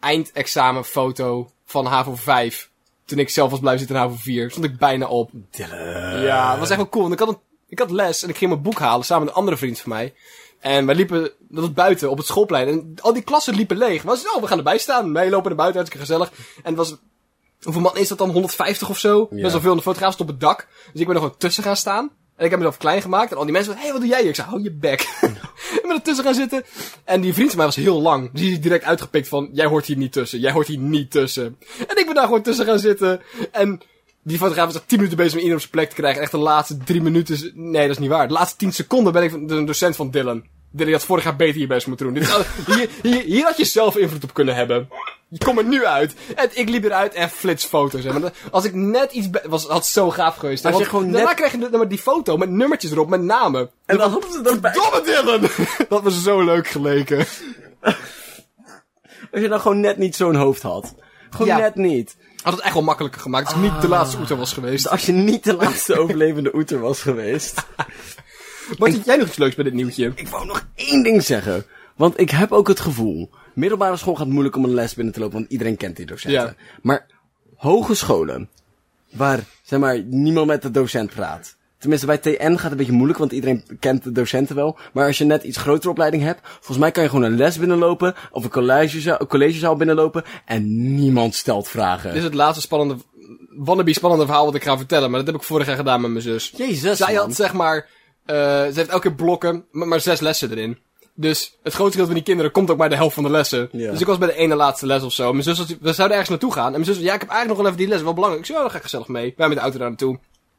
eindexamenfoto 0.00 1.50
van 1.64 1.86
HAVO 1.86 2.14
5. 2.14 2.70
Toen 3.04 3.18
ik 3.18 3.28
zelf 3.28 3.50
was 3.50 3.60
blijven 3.60 3.86
zitten 3.86 3.96
in 3.96 4.02
HAVO 4.02 4.20
4. 4.20 4.50
Stond 4.50 4.66
ik 4.66 4.78
bijna 4.78 5.06
op. 5.06 5.30
Ja, 5.50 6.50
het 6.50 6.58
was 6.58 6.68
echt 6.68 6.76
wel 6.76 6.88
cool. 6.88 7.08
Want 7.08 7.20
ik 7.20 7.26
had, 7.26 7.28
een, 7.28 7.40
ik 7.68 7.78
had 7.78 7.90
les 7.90 8.22
en 8.22 8.28
ik 8.28 8.36
ging 8.36 8.50
mijn 8.50 8.62
boek 8.62 8.78
halen 8.78 9.04
samen 9.04 9.24
met 9.24 9.32
een 9.32 9.38
andere 9.38 9.56
vriend 9.56 9.80
van 9.80 9.90
mij. 9.90 10.14
En 10.60 10.86
wij 10.86 10.94
liepen, 10.94 11.20
dat 11.22 11.60
was 11.60 11.72
buiten, 11.72 12.10
op 12.10 12.18
het 12.18 12.26
schoolplein. 12.26 12.68
En 12.68 12.94
al 13.00 13.12
die 13.12 13.22
klassen 13.22 13.54
liepen 13.54 13.76
leeg. 13.76 14.04
Maar 14.04 14.16
we 14.16 14.32
oh, 14.34 14.42
we 14.42 14.48
gaan 14.48 14.58
erbij 14.58 14.78
staan. 14.78 15.12
Wij 15.12 15.30
lopen 15.30 15.48
naar 15.48 15.56
buiten, 15.56 15.80
hartstikke 15.80 16.06
gezellig. 16.06 16.32
En 16.56 16.64
het 16.64 16.76
was, 16.76 16.96
hoeveel 17.62 17.82
man 17.82 17.96
is 17.96 18.08
dat 18.08 18.18
dan? 18.18 18.30
150 18.30 18.88
of 18.88 18.98
zo? 18.98 19.28
Ja. 19.30 19.42
Best 19.42 19.52
wel 19.52 19.60
veel. 19.60 19.70
En 19.70 19.76
de 19.76 19.82
fotograaf 19.82 20.12
stond 20.12 20.30
op 20.30 20.34
het 20.34 20.44
dak. 20.44 20.68
Dus 20.92 21.00
ik 21.00 21.06
ben 21.06 21.16
er 21.16 21.22
gewoon 21.22 21.36
tussen 21.38 21.62
gaan 21.62 21.76
staan. 21.76 22.10
En 22.36 22.44
ik 22.44 22.50
heb 22.50 22.58
mezelf 22.58 22.76
klein 22.76 23.02
gemaakt. 23.02 23.30
En 23.30 23.36
al 23.36 23.44
die 23.44 23.52
mensen 23.52 23.72
van, 23.72 23.80
hé, 23.80 23.88
hey, 23.88 23.92
wat 23.92 24.02
doe 24.02 24.10
jij 24.10 24.20
hier? 24.20 24.28
Ik 24.28 24.34
zei, 24.34 24.48
hou 24.48 24.62
je 24.62 24.72
bek. 24.72 25.00
ik 25.80 25.82
ben 25.82 25.90
er 25.90 26.02
tussen 26.02 26.24
gaan 26.24 26.34
zitten. 26.34 26.64
En 27.04 27.20
die 27.20 27.34
vriend 27.34 27.48
van 27.48 27.56
mij 27.56 27.66
was 27.66 27.76
heel 27.76 28.00
lang. 28.00 28.30
Dus 28.32 28.40
die 28.40 28.52
is 28.52 28.60
direct 28.60 28.84
uitgepikt 28.84 29.28
van, 29.28 29.48
jij 29.52 29.66
hoort 29.66 29.86
hier 29.86 29.96
niet 29.96 30.12
tussen. 30.12 30.40
Jij 30.40 30.52
hoort 30.52 30.66
hier 30.66 30.78
niet 30.78 31.10
tussen. 31.10 31.58
En 31.86 31.96
ik 31.96 32.04
ben 32.06 32.14
daar 32.14 32.24
gewoon 32.24 32.42
tussen 32.42 32.66
gaan 32.66 32.78
zitten. 32.78 33.20
En 33.52 33.80
die 34.28 34.38
fotograaf 34.38 34.66
was 34.66 34.74
echt 34.74 34.88
10 34.88 34.96
minuten 34.98 35.16
bezig 35.18 35.32
om 35.32 35.38
iedereen 35.38 35.56
op 35.56 35.60
zijn 35.68 35.72
plek 35.74 35.88
te 35.88 35.94
krijgen. 35.94 36.22
Echt 36.22 36.30
de 36.30 36.38
laatste 36.38 36.76
drie 36.76 37.02
minuten. 37.02 37.50
Nee, 37.54 37.82
dat 37.82 37.90
is 37.96 37.98
niet 37.98 38.10
waar. 38.10 38.26
De 38.28 38.32
laatste 38.34 38.56
10 38.56 38.72
seconden 38.72 39.12
ben 39.12 39.22
ik 39.22 39.48
de 39.48 39.64
docent 39.64 39.96
van 39.96 40.10
Dylan. 40.10 40.42
Dylan, 40.70 40.92
had 40.92 41.04
vorig 41.04 41.24
jaar 41.24 41.36
beter 41.36 41.60
je 41.60 41.66
best 41.66 41.86
moeten 41.86 42.06
doen. 42.06 42.14
Dit 42.14 42.22
is 42.22 42.74
hier, 42.76 42.88
hier, 43.02 43.22
hier 43.22 43.44
had 43.44 43.56
je 43.56 43.64
zelf 43.64 43.96
invloed 43.96 44.24
op 44.24 44.34
kunnen 44.34 44.54
hebben. 44.54 44.88
Je 45.28 45.38
kom 45.38 45.58
er 45.58 45.64
nu 45.64 45.84
uit. 45.86 46.14
En 46.36 46.48
ik 46.52 46.68
liep 46.68 46.84
eruit 46.84 47.14
en 47.14 47.28
flits 47.30 47.64
foto's. 47.64 48.04
hè. 48.04 48.12
Maar 48.12 48.20
dat- 48.20 48.34
als 48.50 48.64
ik 48.64 48.74
net 48.74 49.12
iets 49.12 49.28
was, 49.48 49.66
had 49.66 49.86
zo 49.86 50.10
gaaf 50.10 50.36
geweest. 50.36 50.62
hè. 50.62 50.68
Als 50.68 50.78
je 50.78 50.84
Want 50.84 50.96
gewoon 50.96 51.12
daarna 51.12 51.34
kreeg 51.34 51.52
je 51.52 51.58
de- 51.70 51.86
die 51.86 51.98
foto 51.98 52.36
met 52.36 52.50
nummertjes 52.50 52.90
erop, 52.90 53.08
met 53.08 53.22
namen. 53.22 53.70
En 53.86 53.96
dan 53.96 54.10
hadden 54.10 54.32
ze 54.32 54.40
dat 54.42 54.60
bij. 54.60 54.72
Domme 54.72 55.02
Dylan! 55.04 55.40
dat 55.88 56.02
was 56.02 56.22
zo 56.22 56.44
leuk 56.44 56.66
geleken. 56.68 57.18
Als 59.32 59.40
je 59.42 59.48
dan 59.48 59.60
gewoon 59.60 59.80
net 59.80 59.96
niet 59.98 60.16
zo'n 60.16 60.34
hoofd 60.34 60.62
had. 60.62 60.94
Gewoon 61.30 61.46
Ja. 61.46 61.58
net 61.58 61.74
niet. 61.74 62.16
Had 62.48 62.56
het 62.56 62.66
echt 62.66 62.74
wel 62.74 62.82
makkelijker 62.82 63.20
gemaakt 63.20 63.46
als 63.46 63.54
ik 63.54 63.62
niet 63.62 63.80
de 63.80 63.88
laatste 63.88 64.18
oeter 64.18 64.36
was 64.36 64.52
geweest. 64.52 64.88
Als 64.88 65.06
je 65.06 65.12
niet 65.12 65.44
de 65.44 65.54
laatste 65.54 65.98
overlevende 65.98 66.54
oeter 66.54 66.80
was 66.80 67.02
geweest. 67.02 67.66
Wat 68.78 68.90
vind 68.90 69.04
jij 69.04 69.16
nog 69.16 69.26
iets 69.26 69.36
leuks 69.36 69.54
bij 69.54 69.64
dit 69.64 69.72
nieuwtje? 69.72 70.12
Ik 70.14 70.28
wou 70.28 70.46
nog 70.46 70.66
één 70.74 71.02
ding 71.02 71.22
zeggen. 71.22 71.64
Want 71.96 72.20
ik 72.20 72.30
heb 72.30 72.52
ook 72.52 72.68
het 72.68 72.80
gevoel. 72.80 73.30
Middelbare 73.54 73.96
school 73.96 74.14
gaat 74.14 74.26
moeilijk 74.26 74.56
om 74.56 74.64
een 74.64 74.74
les 74.74 74.94
binnen 74.94 75.14
te 75.14 75.20
lopen, 75.20 75.38
want 75.38 75.50
iedereen 75.50 75.76
kent 75.76 75.96
die 75.96 76.06
docenten. 76.06 76.42
Ja. 76.42 76.54
Maar 76.82 77.06
hogescholen, 77.56 78.48
waar 79.10 79.44
zeg 79.62 79.78
maar 79.78 80.02
niemand 80.02 80.46
met 80.46 80.62
de 80.62 80.70
docent 80.70 81.10
praat. 81.10 81.56
Tenminste, 81.78 82.06
bij 82.06 82.18
TN 82.18 82.38
gaat 82.38 82.62
het 82.62 82.70
een 82.70 82.76
beetje 82.76 82.92
moeilijk, 82.92 83.18
want 83.18 83.32
iedereen 83.32 83.64
kent 83.80 84.04
de 84.04 84.12
docenten 84.12 84.56
wel. 84.56 84.78
Maar 84.92 85.06
als 85.06 85.18
je 85.18 85.24
net 85.24 85.42
iets 85.42 85.56
grotere 85.56 85.90
opleiding 85.90 86.22
hebt, 86.22 86.40
volgens 86.42 86.78
mij 86.78 86.90
kan 86.90 87.02
je 87.02 87.08
gewoon 87.08 87.24
een 87.24 87.36
les 87.36 87.58
binnenlopen, 87.58 88.14
of 88.30 88.44
een 88.44 88.50
collegezaal, 88.50 89.20
een 89.20 89.26
collegezaal 89.26 89.76
binnenlopen, 89.76 90.24
en 90.44 90.94
niemand 90.94 91.34
stelt 91.34 91.68
vragen. 91.68 92.08
Dit 92.08 92.18
is 92.18 92.24
het 92.24 92.34
laatste 92.34 92.60
spannende, 92.60 92.96
wannabe 93.48 93.92
spannende 93.92 94.26
verhaal 94.26 94.44
wat 94.44 94.54
ik 94.54 94.62
ga 94.62 94.76
vertellen. 94.76 95.10
Maar 95.10 95.18
dat 95.18 95.28
heb 95.28 95.36
ik 95.36 95.46
vorig 95.46 95.66
jaar 95.66 95.76
gedaan 95.76 96.00
met 96.00 96.10
mijn 96.10 96.22
zus. 96.22 96.52
Jezus, 96.56 96.98
Zij 96.98 97.14
man. 97.14 97.24
had 97.24 97.34
zeg 97.34 97.52
maar, 97.52 97.88
eh, 98.24 98.36
ze 98.36 98.72
heeft 98.74 98.88
elke 98.88 99.08
keer 99.08 99.16
blokken, 99.16 99.64
maar, 99.70 99.88
maar 99.88 100.00
zes 100.00 100.20
lessen 100.20 100.50
erin. 100.50 100.78
Dus 101.14 101.58
het 101.62 101.74
grootste 101.74 101.96
deel 101.96 102.06
van 102.06 102.14
die 102.14 102.24
kinderen 102.24 102.52
komt 102.52 102.70
ook 102.70 102.78
bij 102.78 102.88
de 102.88 102.94
helft 102.94 103.14
van 103.14 103.22
de 103.22 103.30
lessen. 103.30 103.68
Ja. 103.72 103.90
Dus 103.90 104.00
ik 104.00 104.06
was 104.06 104.18
bij 104.18 104.28
de 104.28 104.34
ene 104.34 104.54
laatste 104.54 104.86
les 104.86 105.02
of 105.02 105.12
zo. 105.12 105.32
Mijn 105.32 105.44
zus, 105.44 105.58
was, 105.58 105.66
we 105.80 105.92
zouden 105.92 106.16
ergens 106.16 106.28
naartoe 106.28 106.52
gaan. 106.52 106.66
En 106.66 106.72
mijn 106.72 106.84
zus 106.84 106.94
zei, 106.94 107.06
ja, 107.06 107.14
ik 107.14 107.20
heb 107.20 107.28
eigenlijk 107.30 107.48
nog 107.48 107.56
wel 107.56 107.66
even 107.66 107.86
die 107.86 107.96
les, 107.96 108.02
wel 108.02 108.14
belangrijk. 108.14 108.44
Ik 108.44 108.50
zei, 108.50 108.58
ja, 108.58 108.64
dan 108.64 108.72
ga 108.72 108.78
ik 108.78 108.84
gezellig 108.90 109.08
mee. 109.08 109.34
Wij 109.36 109.48
met 109.48 109.56
de 109.56 109.62
auto 109.62 109.78
daar 109.78 109.88
naartoe. 109.88 110.18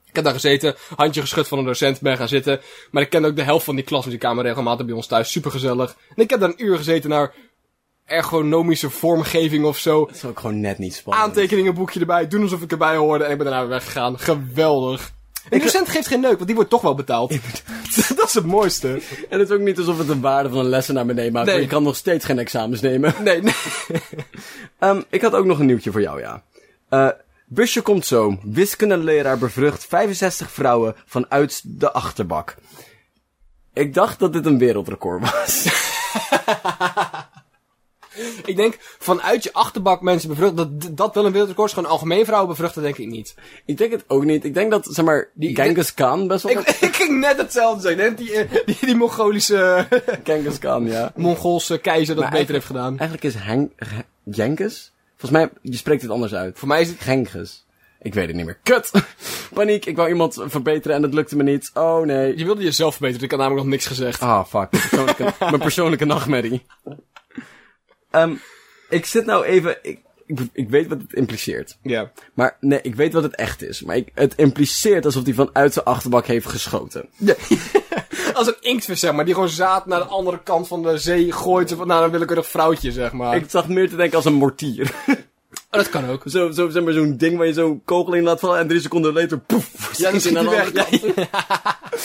Ik 0.10 0.16
heb 0.16 0.24
daar 0.24 0.34
gezeten, 0.34 0.76
handje 0.96 1.22
geschud 1.22 1.48
van 1.48 1.58
een 1.58 1.66
docent, 1.66 2.02
ben 2.02 2.18
gaan 2.18 2.28
zitten. 2.28 2.60
Maar 2.92 3.04
ik 3.04 3.10
kende 3.10 3.28
ook 3.28 3.36
de 3.36 3.44
helft 3.44 3.66
van 3.66 3.76
die 3.76 3.84
klas, 3.84 4.00
want 4.00 4.12
die 4.12 4.20
kamer 4.20 4.44
regelmatig 4.44 4.86
bij 4.86 4.96
ons 4.96 5.08
thuis. 5.08 5.32
Super 5.32 5.52
gezellig. 5.52 5.96
En 6.16 6.24
ik 6.24 6.30
heb 6.30 6.40
daar 6.40 6.50
een 6.50 6.66
uur 6.66 6.78
gezeten 6.78 7.10
naar 7.10 7.34
ergonomische 8.06 8.90
vormgeving 8.90 9.66
of 9.66 9.78
zo. 9.78 10.06
Dat 10.06 10.16
is 10.16 10.26
ook 10.26 10.40
gewoon 10.40 10.60
net 10.60 10.78
niet 10.78 10.96
spannend. 10.96 11.26
Aantekeningenboekje 11.28 12.00
erbij, 12.00 12.28
doen 12.28 12.42
alsof 12.42 12.62
ik 12.62 12.72
erbij 12.72 12.96
hoorde 12.96 13.24
en 13.24 13.32
ik 13.32 13.38
ben 13.38 13.46
daarna 13.46 13.62
weer 13.62 13.70
weggegaan. 13.70 14.20
Geweldig. 14.20 15.12
En 15.50 15.58
de 15.58 15.64
docent 15.64 15.90
geeft 15.90 16.08
geen 16.08 16.20
neuk, 16.20 16.34
want 16.36 16.46
die 16.46 16.56
wordt 16.56 16.70
toch 16.70 16.82
wel 16.82 16.96
betaald. 16.96 17.30
dat 18.16 18.28
is 18.28 18.34
het 18.34 18.46
mooiste. 18.46 19.02
En 19.30 19.40
het 19.40 19.50
is 19.50 19.56
ook 19.56 19.62
niet 19.62 19.78
alsof 19.78 19.98
het 19.98 20.08
de 20.08 20.20
waarde 20.20 20.50
van 20.50 20.58
een 20.58 20.70
lessen 20.70 20.94
naar 20.94 21.06
beneden 21.06 21.32
maakt, 21.34 21.46
Nee. 21.46 21.56
maar 21.56 21.64
je 21.64 21.70
kan 21.70 21.84
nog 21.84 21.96
steeds 21.96 22.26
geen 22.26 22.40
examens 22.40 22.82
nemen. 22.82 23.14
Nee, 23.24 23.42
nee. 23.42 23.54
Ehm, 24.80 25.02
ik 25.10 25.22
had 25.22 25.34
ook 25.34 25.46
nog 25.46 25.60
een 25.60 25.66
nieuwtje 25.66 25.92
voor 25.92 26.02
jou, 26.02 26.20
ja. 26.20 26.44
Eh, 26.90 27.10
busje 27.50 27.82
komt 27.82 28.06
zo. 28.06 28.38
Wiskundeleraar 28.44 29.38
bevrucht 29.38 29.86
65 29.86 30.52
vrouwen 30.52 30.96
vanuit 31.06 31.62
de 31.66 31.92
achterbak. 31.92 32.56
Ik 33.74 33.94
dacht 33.94 34.20
dat 34.20 34.34
dit 34.34 34.46
een 34.46 34.58
wereldrecord 34.58 35.22
was. 35.32 35.66
Ik 38.46 38.56
denk, 38.56 38.78
vanuit 38.80 39.44
je 39.44 39.54
achterbak 39.54 40.02
mensen 40.02 40.30
bevruchten, 40.30 40.56
dat 40.80 40.98
dat 40.98 41.16
wel 41.16 41.26
een 41.26 41.32
wereldrecord 41.32 41.68
is. 41.70 41.74
Gewoon 41.74 41.90
algemeen 41.90 42.26
vrouwen 42.26 42.50
bevruchten, 42.50 42.82
denk 42.82 42.98
ik 42.98 43.08
niet. 43.08 43.36
ik 43.66 43.78
denk 43.78 43.92
het 43.92 44.04
ook 44.08 44.24
niet. 44.24 44.44
Ik 44.46 44.54
denk 44.54 44.72
dat, 44.72 44.88
zeg 44.90 45.06
maar, 45.06 45.30
Die- 45.34 45.56
Genghis 45.56 45.94
Khan 45.94 46.28
best 46.28 46.44
wel... 46.44 46.52
Ik, 46.52 46.70
ik 46.90 46.96
ging 46.96 47.20
net 47.20 47.38
hetzelfde 47.38 47.82
zeggen. 47.82 48.02
Net 48.04 48.18
die, 48.18 48.34
eh, 48.34 48.66
die, 48.66 48.78
die 48.82 48.96
Mongolische, 48.96 49.88
Genghis 50.24 50.60
Khan, 50.60 50.86
ja. 50.86 51.12
Mongoolse 51.16 51.78
keizer 51.78 52.16
dat 52.16 52.24
Maar 52.24 52.34
beter 52.34 52.54
heeft 52.54 52.66
gedaan. 52.66 52.98
Eigenlijk 53.00 53.24
is 53.24 53.42
Heng... 53.42 53.72
Ge- 53.78 54.06
Genghis? 54.32 54.92
Volgens 55.20 55.42
mij, 55.42 55.50
je 55.62 55.78
spreekt 55.78 56.02
het 56.02 56.12
anders 56.12 56.34
uit. 56.34 56.60
Voor 56.60 56.68
mij 56.68 56.82
is 56.82 56.88
het... 56.88 57.00
Genghis. 57.00 57.66
Ik 58.02 58.14
weet 58.14 58.28
het 58.28 58.36
niet 58.36 58.46
meer. 58.46 58.60
Kut! 58.64 58.92
Paniek, 59.54 59.86
ik 59.86 59.96
wou 59.96 60.10
iemand 60.10 60.44
verbeteren 60.46 60.98
en 60.98 61.04
het 61.04 61.14
lukte 61.14 61.36
me 61.36 61.44
niet. 61.44 61.72
Oh 61.74 62.06
nee. 62.06 62.38
Je 62.38 62.46
wilde 62.46 62.64
jezelf 62.64 62.96
verbeteren, 62.96 63.26
ik 63.26 63.32
had 63.32 63.40
namelijk 63.40 63.64
nog 63.64 63.74
niks 63.74 63.86
gezegd. 63.86 64.22
Ah, 64.22 64.46
fuck. 64.46 64.72
Mijn 64.72 64.82
persoonlijke, 64.82 65.34
mijn 65.46 65.60
persoonlijke 65.60 66.06
nachtmerrie. 66.06 66.66
Ehm, 68.12 68.34
ik 68.90 69.06
zit 69.06 69.26
nou 69.26 69.46
even... 69.46 69.78
Ik, 69.82 70.00
ik, 70.26 70.40
ik 70.54 70.70
weet 70.70 70.88
wat 70.88 71.02
het 71.02 71.14
impliceert. 71.14 71.78
Ja. 71.82 72.12
Maar 72.34 72.58
nee, 72.60 72.82
ik 72.82 72.96
weet 72.96 73.14
wat 73.14 73.24
het 73.24 73.36
echt 73.36 73.62
is. 73.64 73.82
Maar 73.82 73.96
ik, 73.96 74.12
het 74.14 74.36
impliceert 74.36 75.06
alsof 75.06 75.24
hij 75.24 75.34
vanuit 75.34 75.74
zijn 75.74 75.86
achterbak 75.86 76.26
heeft 76.26 76.48
geschoten. 76.48 77.10
ja. 77.18 77.36
Als 78.34 78.48
een 78.48 78.56
inktvis, 78.60 79.00
zeg 79.00 79.12
maar, 79.12 79.26
die 79.26 79.34
gewoon 79.34 79.50
zaad 79.50 79.86
naar 79.86 80.00
de 80.00 80.06
andere 80.06 80.40
kant 80.44 80.68
van 80.68 80.84
de 80.84 80.98
zee 80.98 81.32
gooit. 81.32 81.86
Naar 81.86 82.04
een 82.04 82.12
willekeurig 82.12 82.48
vrouwtje, 82.48 82.92
zeg 82.92 83.12
maar. 83.12 83.36
Ik 83.36 83.50
zag 83.50 83.68
meer 83.68 83.90
te 83.90 83.96
denken 83.96 84.16
als 84.16 84.26
een 84.26 84.34
mortier. 84.34 84.92
Oh, 85.72 85.80
dat 85.80 85.90
kan 85.90 86.10
ook. 86.10 86.24
zo, 86.26 86.52
zo, 86.52 86.70
zeg 86.70 86.84
maar, 86.84 86.94
zo'n 86.94 87.18
ding 87.18 87.38
waar 87.38 87.48
je 87.48 87.54
zo'n 87.54 87.82
kogel 87.86 88.14
in 88.14 88.24
laat 88.24 88.40
vallen 88.40 88.60
en 88.60 88.68
drie 88.68 88.82
seconden 88.82 89.14
later, 89.14 89.40
poef, 89.40 89.98
Ja, 89.98 90.10
schiet 90.10 90.24
hij 90.24 90.44
de 90.44 90.50
andere. 90.50 91.28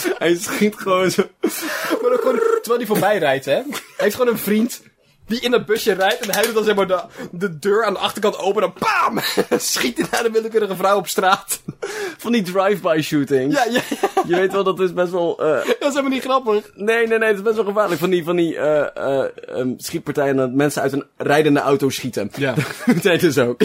Hij 0.18 0.36
schiet 0.36 0.74
gewoon 0.76 1.10
zo. 1.10 1.22
Maar 2.02 2.12
ook 2.12 2.20
gewoon, 2.20 2.38
terwijl 2.38 2.76
hij 2.76 2.86
voorbij 2.86 3.18
rijdt, 3.18 3.44
hè. 3.44 3.52
Hij 3.52 3.64
heeft 3.96 4.16
gewoon 4.16 4.32
een 4.32 4.38
vriend 4.38 4.82
die 5.26 5.40
in 5.40 5.50
dat 5.50 5.66
busje 5.66 5.92
rijdt. 5.92 6.20
En 6.20 6.32
hij 6.34 6.42
doet 6.42 6.54
dan 6.54 6.64
zeg 6.64 6.74
maar 6.74 6.86
de, 6.86 7.00
de 7.30 7.58
deur 7.58 7.84
aan 7.84 7.92
de 7.92 7.98
achterkant 7.98 8.38
open. 8.38 8.62
En 8.62 8.72
dan 8.74 8.88
bam! 9.12 9.20
Schiet 9.60 9.98
hij 9.98 10.06
naar 10.10 10.22
de 10.22 10.30
willekeurige 10.30 10.76
vrouw 10.76 10.96
op 10.96 11.08
straat. 11.08 11.62
Van 12.18 12.32
die 12.32 12.42
drive-by 12.42 13.00
shooting. 13.02 13.52
Ja, 13.52 13.64
ja, 13.64 13.80
ja. 14.00 14.08
Je 14.26 14.36
weet 14.36 14.52
wel, 14.52 14.64
dat 14.64 14.80
is 14.80 14.92
best 14.92 15.10
wel... 15.10 15.38
eh, 15.40 15.66
Dat 15.66 15.76
is 15.80 15.88
helemaal 15.88 16.10
niet 16.10 16.22
grappig. 16.22 16.70
nee, 16.74 17.06
nee, 17.06 17.18
nee, 17.18 17.28
het 17.28 17.36
is 17.36 17.42
best 17.42 17.56
wel 17.56 17.64
gevaarlijk. 17.64 18.00
Van 18.00 18.10
die, 18.10 18.24
van 18.24 18.36
die 18.36 18.56
eh, 18.56 18.96
eh, 18.96 19.28
ehm, 19.48 19.72
schietpartijen 19.76 20.36
dat 20.36 20.52
mensen 20.52 20.82
uit 20.82 20.92
een 20.92 21.06
rijdende 21.16 21.60
auto 21.60 21.88
schieten. 21.90 22.30
Ja. 22.36 22.54
Dat 23.02 23.20
dus 23.20 23.38
ook. 23.38 23.60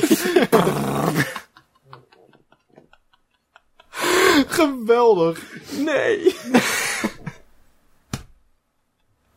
Geweldig. 4.48 5.40
Nee. 5.78 6.36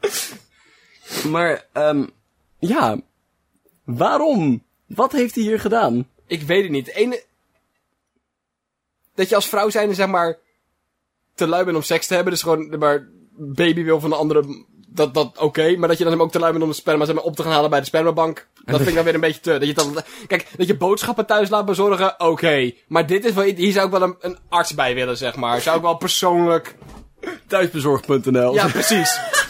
maar, 1.31 1.66
ehm 1.73 2.04
ja. 2.59 2.97
Waarom? 3.85 4.62
Wat 4.87 5.12
heeft 5.12 5.35
hij 5.35 5.45
hier 5.45 5.61
gedaan? 5.61 6.09
Ik 6.26 6.42
weet 6.42 6.62
het 6.62 6.73
niet. 6.73 6.88
Ene... 6.88 7.23
Dat 9.14 9.28
je 9.28 9.35
als 9.35 9.49
vrouw 9.49 9.71
zijnde, 9.71 9.95
zeg 9.95 10.07
maar, 10.07 10.38
te 11.35 11.47
lui 11.47 11.64
bent 11.64 11.76
om 11.76 11.83
seks 11.83 12.07
te 12.07 12.14
hebben. 12.14 12.33
Dus 12.33 12.42
gewoon, 12.42 12.78
maar, 12.78 13.09
baby 13.37 13.85
wil 13.85 14.00
van 14.00 14.11
de 14.11 14.16
andere, 14.16 14.64
dat, 14.87 15.14
dat 15.14 15.38
oké. 15.38 15.76
Maar 15.76 15.88
dat 15.88 15.99
je 15.99 16.04
dan 16.04 16.12
hem 16.12 16.23
ook 16.23 16.33
te 16.33 16.38
lui 16.38 16.52
bent 16.52 16.64
om 16.64 16.71
de 16.71 16.76
sperma 16.76 17.04
zeg 17.04 17.14
maar, 17.14 17.25
op 17.25 17.37
te 17.37 17.42
gaan 17.42 17.52
halen 17.52 17.71
bij 17.71 17.81
de 17.81 17.87
spermabank. 17.87 18.47
Dat 18.64 18.76
vind 18.76 18.88
ik 18.88 18.95
dan 18.95 19.04
weer 19.04 19.14
een 19.14 19.21
beetje 19.21 19.40
te. 19.40 19.59
Dat 19.59 19.69
je 19.69 19.75
dan, 19.75 19.97
kijk, 20.26 20.49
dat 20.57 20.66
je 20.66 20.76
boodschappen 20.76 21.26
thuis 21.26 21.49
laat 21.49 21.66
bezorgen, 21.66 22.21
oké. 22.21 22.73
Maar 22.87 23.07
dit 23.07 23.25
is 23.25 23.33
wel, 23.33 23.45
hier 23.45 23.73
zou 23.73 23.87
ik 23.87 23.92
wel 23.92 24.02
een, 24.02 24.16
een 24.21 24.38
arts 24.49 24.75
bij 24.75 24.95
willen, 24.95 25.16
zeg 25.16 25.37
maar. 25.37 25.61
Zou 25.61 25.76
ik 25.76 25.83
wel 25.83 25.97
persoonlijk... 25.97 26.76
Thuisbezorgd.nl 27.47 28.54
Ja, 28.54 28.66
precies. 28.66 29.21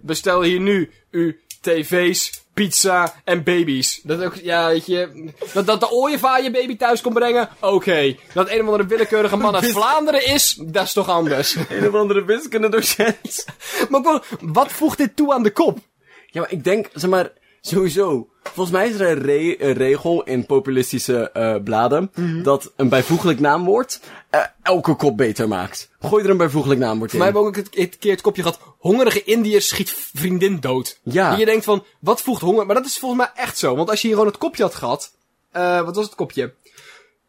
Bestel 0.00 0.42
hier 0.42 0.60
nu 0.60 0.90
uw 1.10 1.32
tv's, 1.60 2.44
pizza 2.54 3.14
en 3.24 3.42
baby's. 3.42 4.00
Dat 4.02 4.22
ook, 4.22 4.34
ja, 4.34 4.66
weet 4.66 4.86
je. 4.86 5.30
Dat, 5.52 5.66
dat 5.66 5.80
de 5.80 5.90
ooievaar 5.90 6.42
je 6.42 6.50
baby 6.50 6.76
thuis 6.76 7.00
komt 7.00 7.14
brengen, 7.14 7.48
oké. 7.60 8.16
Dat 8.32 8.50
een 8.50 8.60
of 8.60 8.66
andere 8.66 8.86
willekeurige 8.86 9.36
man 9.36 9.54
uit 9.54 9.70
Vlaanderen 9.70 10.26
is, 10.26 10.58
dat 10.62 10.84
is 10.84 10.92
toch 10.92 11.08
anders. 11.08 11.56
Een 11.68 11.88
of 11.88 11.94
andere 11.94 12.24
wiskundedocent. 12.24 13.44
maar 13.88 14.22
wat 14.40 14.72
voegt 14.72 14.98
dit 14.98 15.16
toe 15.16 15.34
aan 15.34 15.42
de 15.42 15.50
kop? 15.50 15.78
Ja, 16.26 16.40
maar 16.40 16.52
ik 16.52 16.64
denk, 16.64 16.88
zeg 16.94 17.10
maar, 17.10 17.32
sowieso. 17.60 18.29
Volgens 18.42 18.70
mij 18.76 18.88
is 18.88 19.00
er 19.00 19.10
een, 19.10 19.22
re- 19.22 19.56
een 19.58 19.72
regel 19.72 20.22
in 20.22 20.46
populistische 20.46 21.30
eh, 21.30 21.54
bladen. 21.64 22.10
Dat 22.42 22.72
een 22.76 22.88
bijvoeglijk 22.88 23.40
naamwoord 23.40 24.00
eh, 24.30 24.40
elke 24.62 24.94
kop 24.94 25.16
beter 25.16 25.48
maakt. 25.48 25.90
Gooi 26.00 26.24
er 26.24 26.30
een 26.30 26.36
bijvoeglijk 26.36 26.80
naamwoord 26.80 27.12
in. 27.12 27.18
Wij 27.18 27.26
hebben 27.26 27.44
ook 27.46 27.56
het, 27.56 27.68
het 27.74 27.98
keer 27.98 28.10
het 28.12 28.20
kopje 28.20 28.42
gehad, 28.42 28.60
hongerige 28.78 29.24
Indiër 29.24 29.62
schiet 29.62 29.90
vriendin 30.14 30.60
dood. 30.60 30.98
Ja. 31.02 31.32
En 31.32 31.38
je 31.38 31.44
denkt 31.44 31.64
van, 31.64 31.84
wat 32.00 32.20
voegt 32.20 32.40
honger? 32.40 32.66
Maar 32.66 32.74
dat 32.74 32.84
is 32.84 32.98
volgens 32.98 33.20
mij 33.20 33.44
echt 33.44 33.58
zo. 33.58 33.76
Want 33.76 33.90
als 33.90 34.00
je 34.00 34.06
hier 34.06 34.16
gewoon 34.16 34.30
het 34.30 34.40
kopje 34.40 34.62
had 34.62 34.74
gehad, 34.74 35.12
eh 35.52 35.80
wat 35.80 35.96
was 35.96 36.04
het 36.04 36.14
kopje? 36.14 36.54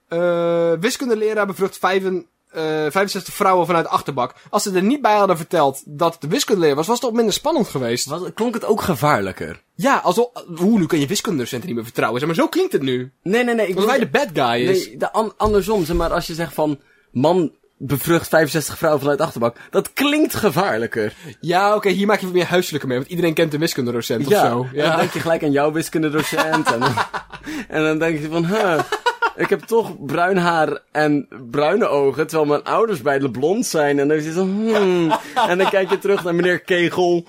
Eh 0.08 0.74
wiskundeleraar 0.80 1.46
bevrucht 1.48 1.78
vijven, 1.78 2.26
eh 2.52 2.62
65 2.90 3.34
vrouwen 3.34 3.66
vanuit 3.66 3.86
de 3.86 3.92
achterbak. 3.92 4.34
Als 4.50 4.64
ze 4.64 4.72
er 4.72 4.84
niet 4.84 5.02
bij 5.02 5.16
hadden 5.16 5.38
verteld 5.38 5.84
dat 5.86 6.12
het 6.14 6.22
de 6.22 6.28
wiskundeleraar 6.28 6.76
was, 6.76 6.88
was 6.88 7.00
het 7.00 7.10
ook 7.10 7.16
minder 7.16 7.34
spannend 7.34 7.68
geweest. 7.68 8.10
Klonk 8.34 8.54
het 8.54 8.66
ook 8.66 8.82
gevaarlijker? 8.82 9.62
Ja, 9.76 9.98
alsof, 9.98 10.28
hoe, 10.56 10.80
nu 10.80 10.86
kan 10.86 11.00
je 11.00 11.08
wiskundedocenten 11.08 11.68
niet 11.68 11.76
meer 11.76 11.86
vertrouwen. 11.86 12.20
Zeg 12.20 12.28
maar, 12.30 12.38
zo 12.38 12.48
klinkt 12.48 12.72
het 12.74 12.82
nu. 12.82 13.12
Nee, 13.24 13.44
nee, 13.44 13.56
nee. 13.56 13.68
Ik 13.68 13.76
Alsof 13.76 13.90
wij 13.90 14.00
de 14.00 14.10
bad 14.10 14.28
guy 14.34 14.68
is. 14.68 14.88
Nee, 14.88 14.98
de 14.98 15.12
an- 15.12 15.34
andersom. 15.38 15.86
Zeg 15.86 15.96
maar, 15.96 16.14
als 16.14 16.28
je 16.28 16.34
zegt 16.34 16.54
van... 16.54 16.80
Man 17.12 17.52
bevrucht 17.78 18.28
65 18.28 18.78
vrouwen 18.78 19.02
vanuit 19.02 19.20
de 19.20 19.24
achterbak. 19.26 19.58
Dat 19.70 19.94
klinkt 19.94 20.36
gevaarlijker. 20.36 21.14
Ja, 21.40 21.76
oké, 21.76 21.90
hier 21.90 22.08
maak 22.08 22.20
je 22.20 22.26
wat 22.26 22.36
meer 22.36 22.46
huiselijke 22.46 22.88
mee, 22.88 22.98
want 22.98 23.10
iedereen 23.10 23.34
kent 23.34 23.52
de 23.52 23.58
wiskundedocent 23.58 24.28
of 24.28 24.34
zo. 24.34 24.68
En 24.74 24.88
dan 24.90 24.98
denk 24.98 25.12
je 25.14 25.20
gelijk 25.20 25.44
aan 25.44 25.52
jouw 25.52 25.72
wiskundedocent. 25.72 26.72
en, 26.72 26.80
dan, 26.80 26.94
en 27.68 27.84
dan 27.84 28.00
denk 28.00 28.20
je 28.20 28.28
van... 28.30 28.46
Huh, 28.46 28.80
ik 29.36 29.50
heb 29.50 29.62
toch 29.62 30.06
bruin 30.06 30.38
haar 30.38 30.80
en 30.92 31.28
bruine 31.52 31.88
ogen. 31.88 32.28
Terwijl 32.28 32.50
mijn 32.50 32.64
ouders 32.64 33.02
beide 33.02 33.32
blond 33.32 33.66
zijn. 33.66 34.00
En 34.00 34.08
dan 34.08 34.18
is 34.18 34.26
je 34.26 34.32
zo... 34.32 34.42
Hmm. 34.42 35.12
En 35.48 35.58
dan 35.58 35.70
kijk 35.70 35.90
je 35.90 36.00
terug 36.00 36.24
naar 36.24 36.36
meneer 36.36 36.60
Kegel. 36.60 37.26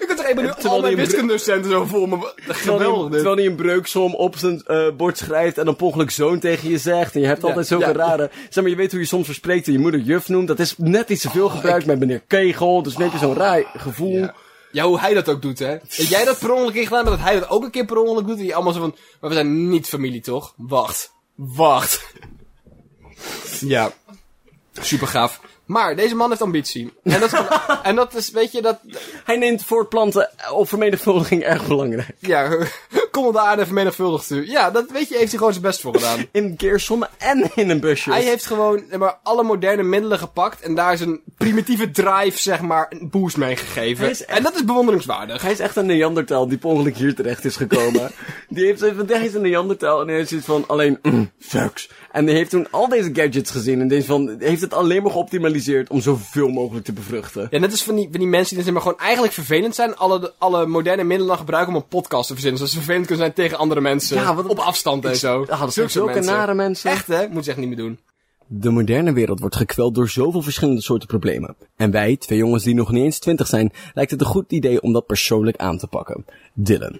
Ik 0.00 0.04
kan 0.06 0.16
toch 0.16 0.26
even 0.26 0.42
nu 0.42 0.50
al 0.68 0.80
mijn 0.80 0.96
wiskundedocenten 0.96 1.70
zo 1.70 1.84
voor 1.84 2.08
me. 2.08 2.32
Terwijl 2.46 2.78
Geweldig 2.78 3.12
terwijl 3.12 3.36
hij 3.36 3.46
een 3.46 3.54
breuksom 3.54 4.14
op 4.14 4.36
zijn 4.36 4.62
eh, 4.66 4.86
bord 4.96 5.18
schrijft 5.18 5.58
en 5.58 5.64
dan 5.64 5.76
ongeluk 5.78 6.10
zoon 6.10 6.38
tegen 6.38 6.70
je 6.70 6.78
zegt. 6.78 7.14
En 7.14 7.20
je 7.20 7.26
hebt 7.26 7.42
Ja, 7.42 7.48
altijd 7.48 7.66
zulke 7.66 7.86
ja. 7.86 7.92
rare... 7.92 8.30
Zeg 8.48 8.62
maar, 8.62 8.72
je 8.72 8.78
weet 8.78 8.90
hoe 8.90 9.00
je 9.00 9.06
soms 9.06 9.26
verspreekt 9.26 9.66
en 9.66 9.72
je 9.72 9.78
moeder 9.78 10.00
juf 10.00 10.28
noemt. 10.28 10.48
Dat 10.48 10.58
is 10.58 10.74
net 10.76 11.10
iets 11.10 11.22
te 11.22 11.30
veel 11.30 11.48
gebruikt 11.48 11.86
met 11.86 11.98
meneer 11.98 12.22
Kegel. 12.26 12.82
Dus 12.82 12.96
heb 12.96 13.12
je 13.12 13.18
zo'n 13.18 13.34
raar 13.34 13.64
gevoel. 13.76 14.18
Ja. 14.18 14.34
Ja, 14.74 14.84
hoe 14.84 15.00
hij 15.00 15.14
dat 15.14 15.28
ook 15.28 15.42
doet, 15.42 15.58
hè. 15.58 15.78
Dat 15.78 16.08
jij 16.08 16.24
dat 16.24 16.38
per 16.38 16.52
ongeluk 16.52 16.74
heeft 16.74 16.86
gedaan, 16.86 17.04
maar 17.04 17.12
dat 17.12 17.22
hij 17.22 17.40
dat 17.40 17.48
ook 17.48 17.64
een 17.64 17.70
keer 17.70 17.84
per 17.84 17.96
ongeluk 17.96 18.26
doet. 18.26 18.38
En 18.38 18.44
je 18.44 18.54
allemaal 18.54 18.72
zo 18.72 18.80
van, 18.80 18.94
maar 19.20 19.30
we 19.30 19.36
zijn 19.36 19.68
niet 19.68 19.88
familie, 19.88 20.20
toch? 20.20 20.54
Wacht. 20.56 21.13
Wacht. 21.36 22.00
ja. 23.60 23.92
Super 24.80 25.06
gaaf. 25.06 25.40
Maar 25.66 25.96
deze 25.96 26.14
man 26.14 26.28
heeft 26.28 26.42
ambitie. 26.42 26.92
En 27.02 27.20
dat 27.20 27.32
is, 27.32 27.40
en 27.82 27.94
dat 27.96 28.14
is 28.14 28.30
weet 28.30 28.52
je, 28.52 28.62
dat... 28.62 28.78
Hij 29.24 29.36
neemt 29.36 29.64
voortplanten 29.64 30.30
op 30.52 30.68
vermenigvuldiging 30.68 31.42
erg 31.42 31.66
belangrijk. 31.66 32.08
Ja, 32.18 32.48
kom 33.10 33.26
op 33.26 33.32
de 33.32 33.40
aarde 33.40 33.64
vermenigvuldigd 33.64 34.30
u. 34.30 34.50
Ja, 34.50 34.70
dat 34.70 34.90
weet 34.90 35.08
je, 35.08 35.14
heeft 35.16 35.28
hij 35.28 35.38
gewoon 35.38 35.52
zijn 35.52 35.64
best 35.64 35.80
voor 35.80 35.94
gedaan. 35.94 36.26
In 36.32 36.56
keersommen 36.56 37.08
en 37.18 37.50
in 37.54 37.70
een 37.70 37.80
busje. 37.80 38.10
Hij 38.10 38.22
heeft 38.22 38.46
gewoon 38.46 38.82
maar, 38.98 39.18
alle 39.22 39.42
moderne 39.42 39.82
middelen 39.82 40.18
gepakt 40.18 40.60
en 40.60 40.74
daar 40.74 40.96
zijn 40.96 41.20
primitieve 41.36 41.90
drive, 41.90 42.38
zeg 42.38 42.60
maar, 42.60 42.86
een 42.88 43.10
boost 43.10 43.36
mee 43.36 43.56
gegeven. 43.56 44.10
Is 44.10 44.24
echt- 44.24 44.36
En 44.38 44.42
dat 44.42 44.54
is 44.54 44.64
bewonderingswaardig. 44.64 45.42
Hij 45.42 45.52
is 45.52 45.58
echt 45.60 45.76
een 45.76 45.86
Neandertal 45.86 46.48
die 46.48 46.58
per 46.58 46.68
ongeluk 46.70 46.96
hier 46.96 47.14
terecht 47.14 47.44
is 47.44 47.56
gekomen. 47.56 48.10
die 48.48 48.64
heeft 48.66 48.78
zoiets 48.78 48.98
van, 48.98 49.06
hij 49.08 49.26
is 49.26 49.34
een 49.34 49.42
Neandertal 49.42 50.00
en 50.00 50.06
hij 50.06 50.16
heeft 50.16 50.28
zoiets 50.28 50.46
van, 50.46 50.64
alleen, 50.66 50.98
mm, 51.02 51.30
seks. 51.38 51.90
En 52.12 52.26
die 52.26 52.34
heeft 52.34 52.50
toen 52.50 52.66
al 52.70 52.88
deze 52.88 53.10
gadgets 53.12 53.50
gezien 53.50 53.80
en 53.80 53.88
deze 53.88 54.06
van, 54.06 54.36
heeft 54.38 54.60
het 54.60 54.74
alleen 54.74 55.02
maar 55.02 55.12
geoptimaliseerd 55.12 55.52
om 55.88 56.00
zoveel 56.00 56.48
mogelijk 56.48 56.84
te 56.84 56.92
bevruchten. 56.92 57.46
Ja, 57.50 57.58
net 57.58 57.70
als 57.70 57.82
van 57.82 57.94
die, 57.94 58.08
van 58.10 58.20
die 58.20 58.28
mensen 58.28 58.54
die 58.54 58.64
zeg 58.64 58.72
maar, 58.72 58.82
gewoon 58.82 58.98
eigenlijk 58.98 59.32
vervelend 59.32 59.74
zijn. 59.74 59.96
Alle, 59.96 60.32
alle 60.38 60.66
moderne 60.66 61.04
middelen 61.04 61.36
gebruiken 61.38 61.74
om 61.74 61.80
een 61.80 61.88
podcast 61.88 62.26
te 62.26 62.32
verzinnen. 62.32 62.58
Zodat 62.58 62.74
ze 62.74 62.78
vervelend 62.80 63.06
kunnen 63.06 63.24
zijn 63.24 63.36
tegen 63.36 63.58
andere 63.58 63.80
mensen. 63.80 64.16
Ja, 64.16 64.34
wat- 64.34 64.46
op 64.46 64.58
afstand 64.58 65.04
en 65.04 65.16
zo. 65.16 65.40
Ah, 65.42 65.48
dat 65.48 65.58
zijn 65.58 65.70
Zulke 65.70 65.90
zulke 65.90 66.12
mensen. 66.14 66.32
nare 66.32 66.54
mensen. 66.54 66.90
Echt 66.90 67.06
hè? 67.06 67.28
Moet 67.28 67.44
ze 67.44 67.50
echt 67.50 67.58
niet 67.58 67.68
meer 67.68 67.76
doen. 67.76 67.98
De 68.46 68.70
moderne 68.70 69.12
wereld 69.12 69.40
wordt 69.40 69.56
gekweld 69.56 69.94
door 69.94 70.08
zoveel 70.08 70.42
verschillende 70.42 70.82
soorten 70.82 71.08
problemen. 71.08 71.56
En 71.76 71.90
wij, 71.90 72.16
twee 72.16 72.38
jongens 72.38 72.64
die 72.64 72.74
nog 72.74 72.90
niet 72.92 73.04
eens 73.04 73.18
twintig 73.18 73.46
zijn, 73.46 73.72
lijkt 73.94 74.10
het 74.10 74.20
een 74.20 74.26
goed 74.26 74.52
idee 74.52 74.82
om 74.82 74.92
dat 74.92 75.06
persoonlijk 75.06 75.56
aan 75.56 75.78
te 75.78 75.86
pakken. 75.86 76.24
Dylan, 76.52 76.98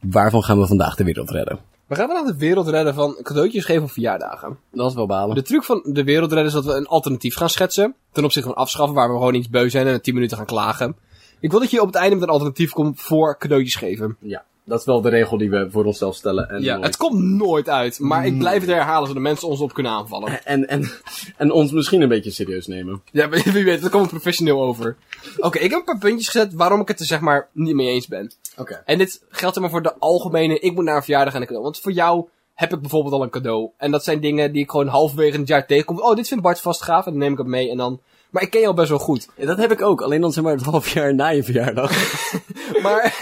waarvan 0.00 0.42
gaan 0.42 0.58
we 0.60 0.66
vandaag 0.66 0.94
de 0.96 1.04
wereld 1.04 1.30
redden? 1.30 1.58
We 1.90 1.96
gaan 1.96 2.06
vandaag 2.08 2.26
de 2.32 2.38
wereld 2.38 2.68
redden 2.68 2.94
van 2.94 3.16
cadeautjes 3.22 3.64
geven 3.64 3.82
op 3.82 3.90
verjaardagen. 3.90 4.58
Dat 4.72 4.88
is 4.90 4.94
wel 4.96 5.06
balen. 5.06 5.34
De 5.34 5.42
truc 5.42 5.64
van 5.64 5.80
de 5.84 6.04
wereld 6.04 6.32
redden 6.32 6.46
is 6.48 6.52
dat 6.52 6.64
we 6.64 6.72
een 6.72 6.86
alternatief 6.86 7.34
gaan 7.36 7.50
schetsen. 7.50 7.94
Ten 8.12 8.24
opzichte 8.24 8.48
van 8.48 8.56
afschaffen, 8.58 8.94
waar 8.94 9.08
we 9.08 9.14
gewoon 9.14 9.34
iets 9.34 9.48
beu 9.48 9.70
zijn 9.70 9.86
en 9.86 9.92
in 9.92 10.00
10 10.00 10.14
minuten 10.14 10.36
gaan 10.36 10.46
klagen. 10.46 10.96
Ik 11.40 11.50
wil 11.50 11.60
dat 11.60 11.70
je 11.70 11.80
op 11.80 11.86
het 11.86 11.96
einde 11.96 12.14
met 12.14 12.24
een 12.24 12.30
alternatief 12.30 12.70
komt 12.72 13.00
voor 13.00 13.38
cadeautjes 13.38 13.74
geven. 13.74 14.16
Ja, 14.20 14.44
dat 14.64 14.78
is 14.78 14.84
wel 14.84 15.00
de 15.00 15.08
regel 15.08 15.38
die 15.38 15.50
we 15.50 15.68
voor 15.70 15.84
onszelf 15.84 16.14
stellen. 16.16 16.48
En, 16.48 16.62
Ja, 16.62 16.72
nooit- 16.74 16.86
het 16.86 16.96
komt 16.96 17.18
nooit 17.22 17.68
uit, 17.68 17.98
maar 18.00 18.26
ik 18.26 18.38
blijf 18.38 18.60
het 18.60 18.70
herhalen 18.70 19.06
zodat 19.08 19.22
mensen 19.22 19.48
ons 19.48 19.60
op 19.60 19.72
kunnen 19.72 19.92
aanvallen. 19.92 20.44
en, 20.44 20.68
en, 20.68 20.90
en 21.36 21.50
ons 21.52 21.72
misschien 21.72 22.00
een 22.00 22.08
beetje 22.08 22.30
serieus 22.30 22.66
nemen. 22.66 23.02
Ja, 23.12 23.28
wie 23.28 23.42
wie 23.52 23.64
weet, 23.64 23.80
dat 23.82 23.90
komt 23.90 24.08
professioneel 24.08 24.62
over. 24.62 24.96
Oké, 25.38 25.58
ik 25.58 25.70
heb 25.70 25.78
een 25.78 25.84
paar 25.84 25.98
puntjes 25.98 26.28
gezet 26.28 26.54
waarom 26.54 26.80
ik 26.80 26.88
het 26.88 27.00
er 27.00 27.06
zeg 27.06 27.20
maar 27.20 27.48
niet 27.52 27.74
mee 27.74 27.88
eens 27.88 28.06
ben. 28.08 28.32
Oké. 28.60 28.82
En 28.84 28.98
dit 28.98 29.22
geldt 29.28 29.54
zeg 29.54 29.62
maar 29.62 29.72
voor 29.72 29.82
de 29.82 29.94
algemene, 29.98 30.58
ik 30.58 30.74
moet 30.74 30.84
naar 30.84 30.96
een 30.96 31.02
verjaardag 31.02 31.34
en 31.34 31.40
een 31.40 31.46
cadeau. 31.46 31.64
Want 31.64 31.80
voor 31.80 31.92
jou 31.92 32.28
heb 32.54 32.72
ik 32.72 32.80
bijvoorbeeld 32.80 33.14
al 33.14 33.22
een 33.22 33.30
cadeau. 33.30 33.70
En 33.76 33.90
dat 33.90 34.04
zijn 34.04 34.20
dingen 34.20 34.52
die 34.52 34.62
ik 34.62 34.70
gewoon 34.70 34.86
halverwege 34.86 35.38
het 35.38 35.48
jaar 35.48 35.66
tegenkom. 35.66 36.00
Oh, 36.00 36.16
dit 36.16 36.28
vindt 36.28 36.42
Bart 36.42 36.60
vast 36.60 36.82
gaaf 36.82 37.06
en 37.06 37.10
dan 37.10 37.20
neem 37.20 37.32
ik 37.32 37.38
het 37.38 37.46
mee 37.46 37.70
en 37.70 37.76
dan... 37.76 38.00
Maar 38.30 38.42
ik 38.42 38.50
ken 38.50 38.60
je 38.60 38.66
al 38.66 38.74
best 38.74 38.88
wel 38.88 38.98
goed. 38.98 39.28
Ja, 39.36 39.46
dat 39.46 39.56
heb 39.56 39.72
ik 39.72 39.82
ook, 39.82 40.02
alleen 40.02 40.20
dan 40.20 40.32
zeg 40.32 40.44
maar 40.44 40.52
het 40.52 40.62
half 40.62 40.88
jaar 40.88 41.14
na 41.14 41.28
je 41.28 41.42
verjaardag. 41.42 41.92
Maar... 42.82 43.04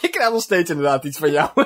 ik 0.00 0.08
krijg 0.10 0.32
nog 0.32 0.42
steeds 0.42 0.70
inderdaad 0.70 1.04
iets 1.04 1.18
van 1.18 1.30
jou. 1.30 1.50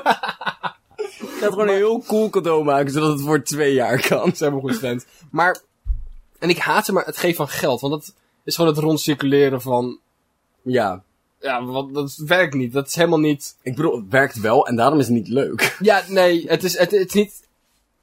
Ik 1.19 1.45
ga 1.45 1.45
het 1.45 1.53
gewoon 1.53 1.69
een 1.69 1.75
heel 1.75 2.03
cool 2.07 2.31
cadeau 2.31 2.65
maken, 2.65 2.93
zodat 2.93 3.13
het 3.13 3.21
voor 3.21 3.43
twee 3.43 3.75
jaar 3.75 4.09
kan. 4.09 4.33
Is 4.33 4.41
helemaal 4.41 4.61
goed, 4.61 4.75
Stent. 4.75 5.07
Maar... 5.31 5.61
En 6.39 6.49
ik 6.49 6.59
haat 6.59 6.85
zeg 6.85 6.95
maar 6.95 7.05
het 7.05 7.17
geven 7.17 7.37
van 7.37 7.49
geld. 7.49 7.81
Want 7.81 7.93
dat 7.93 8.15
is 8.45 8.57
gewoon 8.57 8.71
het 8.71 8.81
rondcirculeren 8.81 9.61
van... 9.61 9.99
Ja, 10.63 11.03
Ja, 11.41 11.65
wat, 11.65 11.95
dat 11.95 12.17
werkt 12.17 12.55
niet. 12.55 12.73
Dat 12.73 12.87
is 12.87 12.95
helemaal 12.95 13.21
niet... 13.21 13.57
ik 13.63 13.77
bedoel, 13.77 13.97
het 13.97 14.11
werkt 14.11 14.41
wel 14.41 14.67
en 14.67 14.77
daarom 14.77 14.99
is 14.99 15.07
het 15.07 15.15
niet 15.15 15.29
leuk. 15.29 15.77
Ja, 15.81 16.03
nee, 16.09 16.45
het 16.47 16.65
is, 16.65 16.79
het, 16.79 16.91
het 16.91 17.09
is 17.09 17.15
niet... 17.15 17.47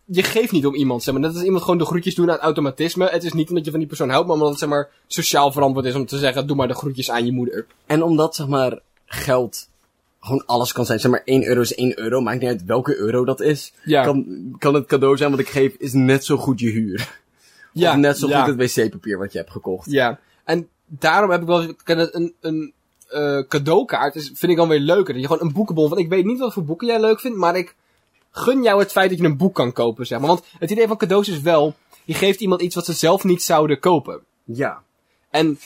Je 0.05 0.23
geeft 0.23 0.51
niet 0.51 0.65
om 0.65 0.75
iemand, 0.75 1.03
zeg 1.03 1.13
maar. 1.13 1.23
Dat 1.23 1.35
is 1.35 1.43
iemand 1.43 1.63
gewoon 1.63 1.77
de 1.77 1.85
groetjes 1.85 2.15
doen 2.15 2.31
uit 2.31 2.39
automatisme. 2.39 3.09
Het 3.09 3.23
is 3.23 3.33
niet 3.33 3.49
omdat 3.49 3.65
je 3.65 3.71
van 3.71 3.79
die 3.79 3.87
persoon 3.87 4.09
houdt, 4.09 4.27
maar 4.27 4.35
omdat 4.35 4.49
het, 4.49 4.59
zeg 4.59 4.69
maar, 4.69 4.89
sociaal 5.07 5.51
verantwoord 5.51 5.85
is 5.85 5.95
om 5.95 6.05
te 6.05 6.17
zeggen, 6.17 6.47
doe 6.47 6.55
maar 6.55 6.67
de 6.67 6.73
groetjes 6.73 7.11
aan 7.11 7.25
je 7.25 7.31
moeder. 7.31 7.65
En 7.85 8.03
omdat, 8.03 8.35
zeg 8.35 8.47
maar, 8.47 8.79
geld 9.05 9.67
gewoon 10.25 10.45
alles 10.45 10.71
kan 10.71 10.85
zijn. 10.85 10.99
Zeg 10.99 11.11
maar, 11.11 11.21
1 11.25 11.45
euro 11.45 11.61
is 11.61 11.75
1 11.75 11.99
euro, 11.99 12.21
maakt 12.21 12.39
niet 12.39 12.49
uit 12.49 12.63
welke 12.65 12.97
euro 12.97 13.25
dat 13.25 13.41
is. 13.41 13.73
Ja. 13.83 14.03
Kan, 14.03 14.25
kan 14.57 14.73
het 14.73 14.85
cadeau 14.85 15.17
zijn 15.17 15.31
wat 15.31 15.39
ik 15.39 15.49
geef, 15.49 15.75
is 15.77 15.93
net 15.93 16.25
zo 16.25 16.37
goed 16.37 16.59
je 16.59 16.69
huur. 16.69 17.21
Ja, 17.71 17.91
of 17.91 17.97
net 17.97 18.17
zo 18.17 18.27
ja, 18.27 18.43
goed 18.43 18.59
het 18.59 18.75
wc-papier 18.75 19.17
wat 19.17 19.31
je 19.31 19.37
hebt 19.37 19.51
gekocht. 19.51 19.91
Ja. 19.91 20.19
En 20.43 20.67
daarom 20.85 21.31
heb 21.31 21.41
ik 21.41 21.47
wel, 21.47 21.63
ik 21.63 21.81
ken 21.83 21.97
het, 21.97 22.13
een, 22.13 22.33
een 22.41 22.73
eh, 23.15 23.47
cadeaukaart 23.47 24.15
is, 24.15 24.31
vind 24.33 24.51
ik 24.51 24.57
dan 24.57 24.67
weer 24.67 24.79
leuker. 24.79 25.13
Dat 25.13 25.21
je 25.21 25.27
gewoon 25.27 25.47
een 25.47 25.53
boekenbon 25.53 25.89
van, 25.89 25.97
ik 25.97 26.09
weet 26.09 26.25
niet 26.25 26.39
wat 26.39 26.53
voor 26.53 26.65
boeken 26.65 26.87
jij 26.87 26.99
leuk 26.99 27.19
vindt, 27.19 27.37
maar 27.37 27.55
ik 27.55 27.75
gun 28.31 28.63
jou 28.63 28.79
het 28.79 28.91
feit 28.91 29.09
dat 29.09 29.19
je 29.19 29.25
een 29.25 29.37
boek 29.37 29.55
kan 29.55 29.71
kopen, 29.71 30.05
zeg 30.05 30.19
maar. 30.19 30.27
Want 30.27 30.43
het 30.59 30.71
idee 30.71 30.87
van 30.87 30.97
cadeaus 30.97 31.27
is 31.27 31.41
wel, 31.41 31.75
je 32.03 32.13
geeft 32.13 32.39
iemand 32.39 32.61
iets 32.61 32.75
wat 32.75 32.85
ze 32.85 32.93
zelf 32.93 33.23
niet 33.23 33.43
zouden 33.43 33.79
kopen. 33.79 34.19
Ja. 34.43 34.81
En 35.29 35.59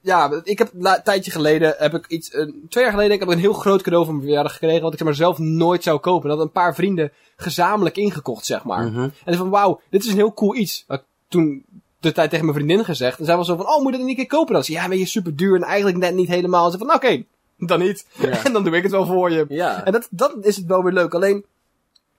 ja, 0.00 0.40
ik 0.44 0.58
heb 0.58 0.70
een 0.78 1.02
tijdje 1.04 1.30
geleden, 1.30 1.74
heb 1.78 1.94
ik 1.94 2.06
iets, 2.06 2.34
een, 2.34 2.66
twee 2.68 2.84
jaar 2.84 2.92
geleden 2.92 3.10
denk 3.10 3.22
ik, 3.22 3.28
heb 3.28 3.38
ik 3.38 3.44
een 3.44 3.50
heel 3.50 3.60
groot 3.60 3.82
cadeau 3.82 4.04
van 4.04 4.14
mijn 4.14 4.26
verjaardag 4.26 4.52
gekregen, 4.52 4.82
wat 4.82 4.92
ik 4.92 4.98
zeg 4.98 5.06
maar 5.06 5.16
zelf 5.16 5.38
nooit 5.38 5.82
zou 5.82 5.98
kopen. 5.98 6.28
Dat 6.28 6.40
een 6.40 6.50
paar 6.50 6.74
vrienden 6.74 7.12
gezamenlijk 7.36 7.96
ingekocht, 7.96 8.46
zeg 8.46 8.64
maar. 8.64 8.90
Mhm. 8.90 9.08
En 9.24 9.36
van, 9.36 9.50
wauw, 9.50 9.80
dit 9.90 10.04
is 10.04 10.10
een 10.10 10.16
heel 10.16 10.34
cool 10.34 10.54
iets. 10.56 10.86
Toen 11.28 11.64
de 12.02 12.12
tijd 12.12 12.30
tegen 12.30 12.44
mijn 12.44 12.56
vriendin 12.56 12.84
gezegd. 12.84 13.18
En 13.18 13.24
zij 13.24 13.36
was 13.36 13.46
zo 13.46 13.56
van, 13.56 13.68
oh, 13.68 13.82
moet 13.82 13.92
je 13.92 13.98
dat 13.98 14.00
niet 14.00 14.08
een 14.08 14.26
keer 14.26 14.38
kopen 14.38 14.54
dan? 14.54 14.64
Ze 14.64 14.72
zei, 14.72 14.84
ja, 14.84 14.90
weet 14.90 14.98
je, 14.98 15.06
super 15.06 15.36
duur 15.36 15.56
en 15.56 15.62
eigenlijk 15.62 15.96
net 15.96 16.14
niet 16.14 16.28
helemaal. 16.28 16.64
En 16.64 16.72
ze 16.72 16.78
van, 16.78 16.86
nou, 16.86 16.98
oké, 16.98 17.24
dan 17.66 17.78
niet. 17.78 18.06
Ja. 18.12 18.44
en 18.44 18.52
dan 18.52 18.64
doe 18.64 18.76
ik 18.76 18.82
het 18.82 18.92
wel 18.92 19.06
voor 19.06 19.30
je. 19.30 19.44
Ja. 19.48 19.84
En 19.84 19.92
dat, 19.92 20.08
dat 20.10 20.36
is 20.40 20.56
het 20.56 20.66
wel 20.66 20.82
weer 20.82 20.92
leuk. 20.92 21.14
Alleen, 21.14 21.44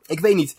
ik 0.06 0.19
weet 0.19 0.36
niet. 0.36 0.56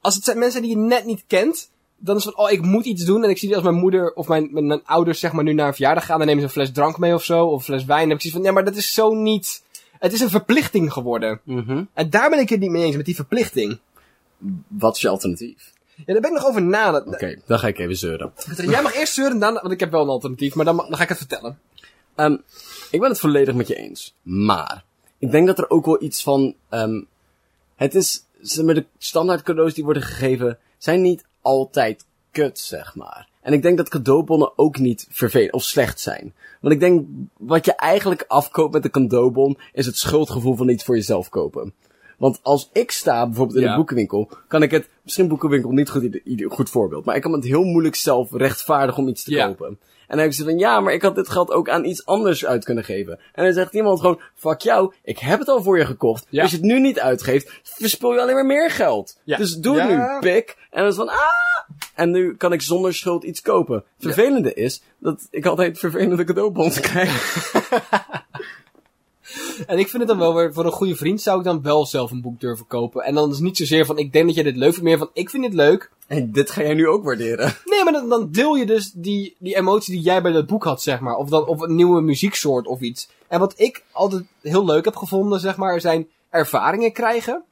Als 0.00 0.14
het 0.14 0.24
zijn 0.24 0.38
mensen 0.38 0.62
die 0.62 0.70
je 0.70 0.76
net 0.76 1.04
niet 1.04 1.24
kent, 1.26 1.70
dan 1.96 2.16
is 2.16 2.24
het 2.24 2.34
van, 2.34 2.44
oh, 2.44 2.50
ik 2.50 2.62
moet 2.62 2.84
iets 2.84 3.04
doen. 3.04 3.24
En 3.24 3.30
ik 3.30 3.38
zie 3.38 3.48
die 3.48 3.56
als 3.56 3.66
mijn 3.66 3.76
moeder 3.76 4.12
of 4.12 4.28
mijn, 4.28 4.48
mijn, 4.52 4.66
mijn 4.66 4.84
ouders, 4.84 5.20
zeg 5.20 5.32
maar, 5.32 5.44
nu 5.44 5.52
naar 5.52 5.66
een 5.66 5.74
verjaardag 5.74 6.04
gaan. 6.04 6.18
Dan 6.18 6.26
nemen 6.26 6.40
ze 6.40 6.46
een 6.46 6.52
fles 6.52 6.72
drank 6.72 6.98
mee 6.98 7.14
of 7.14 7.24
zo, 7.24 7.44
of 7.46 7.58
een 7.58 7.64
fles 7.64 7.84
wijn. 7.84 8.00
Dan 8.00 8.08
heb 8.08 8.16
ik 8.16 8.22
zoiets 8.22 8.38
van, 8.38 8.48
ja, 8.48 8.52
maar 8.52 8.64
dat 8.64 8.76
is 8.76 8.92
zo 8.92 9.14
niet... 9.14 9.64
Het 9.98 10.12
is 10.12 10.20
een 10.20 10.30
verplichting 10.30 10.92
geworden. 10.92 11.40
Mhm. 11.44 11.84
En 11.92 12.10
daar 12.10 12.30
ben 12.30 12.38
ik 12.38 12.48
het 12.48 12.60
niet 12.60 12.70
mee 12.70 12.84
eens, 12.84 12.96
met 12.96 13.04
die 13.04 13.14
verplichting. 13.14 13.78
Wat 14.68 14.94
is 14.94 15.00
je 15.00 15.08
alternatief? 15.08 15.72
Ja, 15.96 16.12
daar 16.12 16.20
ben 16.20 16.30
ik 16.30 16.36
nog 16.36 16.46
over 16.46 16.62
na. 16.62 17.02
Oké, 17.06 17.36
dan 17.46 17.58
ga 17.58 17.66
ik 17.66 17.78
even 17.78 17.96
zeuren. 17.96 18.32
Jij 18.56 18.82
mag 18.82 18.94
eerst 18.94 19.14
zeuren, 19.14 19.38
dan, 19.38 19.54
want 19.54 19.70
ik 19.70 19.80
heb 19.80 19.90
wel 19.90 20.02
een 20.02 20.08
alternatief, 20.08 20.54
maar 20.54 20.64
dan, 20.64 20.86
ga 20.90 21.02
ik 21.02 21.08
het 21.08 21.18
vertellen. 21.18 21.58
Ehm, 22.14 22.36
ik 22.90 23.00
ben 23.00 23.08
het 23.08 23.20
volledig 23.20 23.54
met 23.54 23.68
je 23.68 23.74
eens. 23.74 24.14
Maar, 24.22 24.84
ik 25.18 25.30
denk 25.30 25.46
dat 25.46 25.58
er 25.58 25.70
ook 25.70 25.84
wel 25.84 26.02
iets 26.02 26.22
van, 26.22 26.54
ehm, 26.68 27.00
het 27.76 27.94
is, 27.94 28.24
maar, 28.62 28.74
de 28.74 28.86
standaard 28.98 29.42
cadeaus 29.42 29.74
die 29.74 29.84
worden 29.84 30.02
gegeven, 30.02 30.58
zijn 30.78 31.02
niet 31.02 31.24
altijd 31.42 32.04
kut, 32.30 32.58
zeg 32.58 32.94
maar. 32.94 33.28
En 33.40 33.52
ik 33.52 33.62
denk 33.62 33.76
dat 33.76 33.88
cadeaubonnen 33.88 34.58
ook 34.58 34.78
niet 34.78 35.06
vervelend 35.10 35.52
of 35.52 35.62
slecht 35.62 36.00
zijn. 36.00 36.34
Want 36.60 36.74
ik 36.74 36.80
denk, 36.80 37.06
wat 37.36 37.64
je 37.64 37.74
eigenlijk 37.74 38.24
afkoopt 38.28 38.72
met 38.72 38.84
een 38.84 38.90
cadeaubon, 38.90 39.58
is 39.72 39.86
het 39.86 39.98
schuldgevoel 39.98 40.56
van 40.56 40.68
iets 40.68 40.84
voor 40.84 40.94
jezelf 40.94 41.28
kopen. 41.28 41.72
Want 42.16 42.38
als 42.42 42.70
ik 42.72 42.90
sta, 42.90 43.26
bijvoorbeeld 43.26 43.56
in 43.58 43.64
Ja. 43.64 43.70
een 43.70 43.76
boekenwinkel, 43.76 44.30
kan 44.48 44.62
ik 44.62 44.70
het, 44.70 44.88
misschien 45.02 45.28
boekenwinkel 45.28 45.70
niet 45.70 45.88
goed, 45.90 46.20
goed 46.48 46.70
voorbeeld, 46.70 47.04
maar 47.04 47.16
ik 47.16 47.22
kan 47.22 47.32
het 47.32 47.44
heel 47.44 47.62
moeilijk 47.64 47.94
zelf 47.94 48.32
rechtvaardigen 48.32 49.02
om 49.02 49.08
iets 49.08 49.22
te 49.24 49.30
Ja. 49.30 49.46
kopen. 49.46 49.66
En 49.68 49.76
dan 50.16 50.18
heb 50.18 50.28
ik 50.28 50.34
ze 50.36 50.44
van, 50.44 50.58
ja, 50.58 50.80
maar 50.80 50.92
ik 50.92 51.02
had 51.02 51.14
dit 51.14 51.28
geld 51.28 51.50
ook 51.50 51.68
aan 51.68 51.84
iets 51.84 52.06
anders 52.06 52.46
uit 52.46 52.64
kunnen 52.64 52.84
geven. 52.84 53.18
En 53.32 53.44
dan 53.44 53.52
zegt 53.52 53.74
iemand 53.74 54.00
gewoon, 54.00 54.20
fuck 54.34 54.60
jou, 54.60 54.92
ik 55.02 55.18
heb 55.18 55.38
het 55.38 55.48
al 55.48 55.62
voor 55.62 55.78
je 55.78 55.84
gekocht. 55.86 56.26
Ja. 56.30 56.42
Als 56.42 56.50
je 56.50 56.56
het 56.56 56.66
nu 56.66 56.80
niet 56.80 57.00
uitgeeft, 57.00 57.60
verspil 57.62 58.12
je 58.12 58.20
alleen 58.20 58.34
maar 58.34 58.46
meer 58.46 58.70
geld. 58.70 59.18
Ja. 59.24 59.36
Dus 59.36 59.54
doe 59.54 59.80
het 59.80 59.90
Ja. 59.90 60.12
nu, 60.12 60.18
pik. 60.32 60.56
En 60.70 60.80
dan 60.80 60.90
is 60.90 60.96
van, 60.96 61.08
ah! 61.08 61.16
En 61.94 62.10
nu 62.10 62.36
kan 62.36 62.52
ik 62.52 62.62
zonder 62.62 62.94
schuld 62.94 63.24
iets 63.24 63.42
kopen. 63.42 63.84
Vervelende 63.98 64.54
is, 64.54 64.82
dat 64.98 65.26
ik 65.30 65.46
altijd 65.46 65.78
vervelende 65.78 66.24
cadeaubons 66.24 66.80
krijg. 66.80 67.12
En 69.66 69.78
ik 69.78 69.88
vind 69.88 69.98
het 69.98 70.08
dan 70.08 70.18
wel 70.18 70.34
weer, 70.34 70.52
voor 70.52 70.64
een 70.64 70.72
goede 70.72 70.96
vriend 70.96 71.22
zou 71.22 71.38
ik 71.38 71.44
dan 71.44 71.62
wel 71.62 71.86
zelf 71.86 72.10
een 72.10 72.20
boek 72.20 72.40
durven 72.40 72.66
kopen. 72.66 73.02
En 73.02 73.14
dan 73.14 73.28
is 73.28 73.34
het 73.34 73.44
niet 73.44 73.56
zozeer 73.56 73.86
van, 73.86 73.98
ik 73.98 74.12
denk 74.12 74.26
dat 74.26 74.34
jij 74.34 74.44
dit 74.44 74.56
leuk 74.56 74.70
vindt, 74.70 74.84
meer 74.84 74.98
van, 74.98 75.10
ik 75.12 75.30
vind 75.30 75.42
dit 75.42 75.54
leuk. 75.54 75.90
En 76.06 76.32
dit 76.32 76.50
ga 76.50 76.62
jij 76.62 76.74
nu 76.74 76.88
ook 76.88 77.04
waarderen. 77.04 77.54
Nee, 77.64 77.84
maar 77.84 77.92
dan, 77.92 78.08
dan 78.08 78.30
deel 78.30 78.54
je 78.54 78.66
dus 78.66 78.92
die, 78.94 79.36
die 79.38 79.56
emotie 79.56 79.94
die 79.94 80.02
jij 80.02 80.22
bij 80.22 80.32
dat 80.32 80.46
boek 80.46 80.64
had, 80.64 80.82
zeg 80.82 81.00
maar. 81.00 81.16
Of 81.16 81.28
dan, 81.28 81.46
of 81.46 81.60
een 81.60 81.74
nieuwe 81.74 82.00
muzieksoort 82.00 82.66
of 82.66 82.80
iets. 82.80 83.08
En 83.28 83.40
wat 83.40 83.54
ik 83.56 83.84
altijd 83.92 84.24
heel 84.40 84.64
leuk 84.64 84.84
heb 84.84 84.96
gevonden, 84.96 85.40
zeg 85.40 85.56
maar, 85.56 85.80
zijn 85.80 86.08
ervaringen 86.30 86.92
krijgen. 86.92 87.44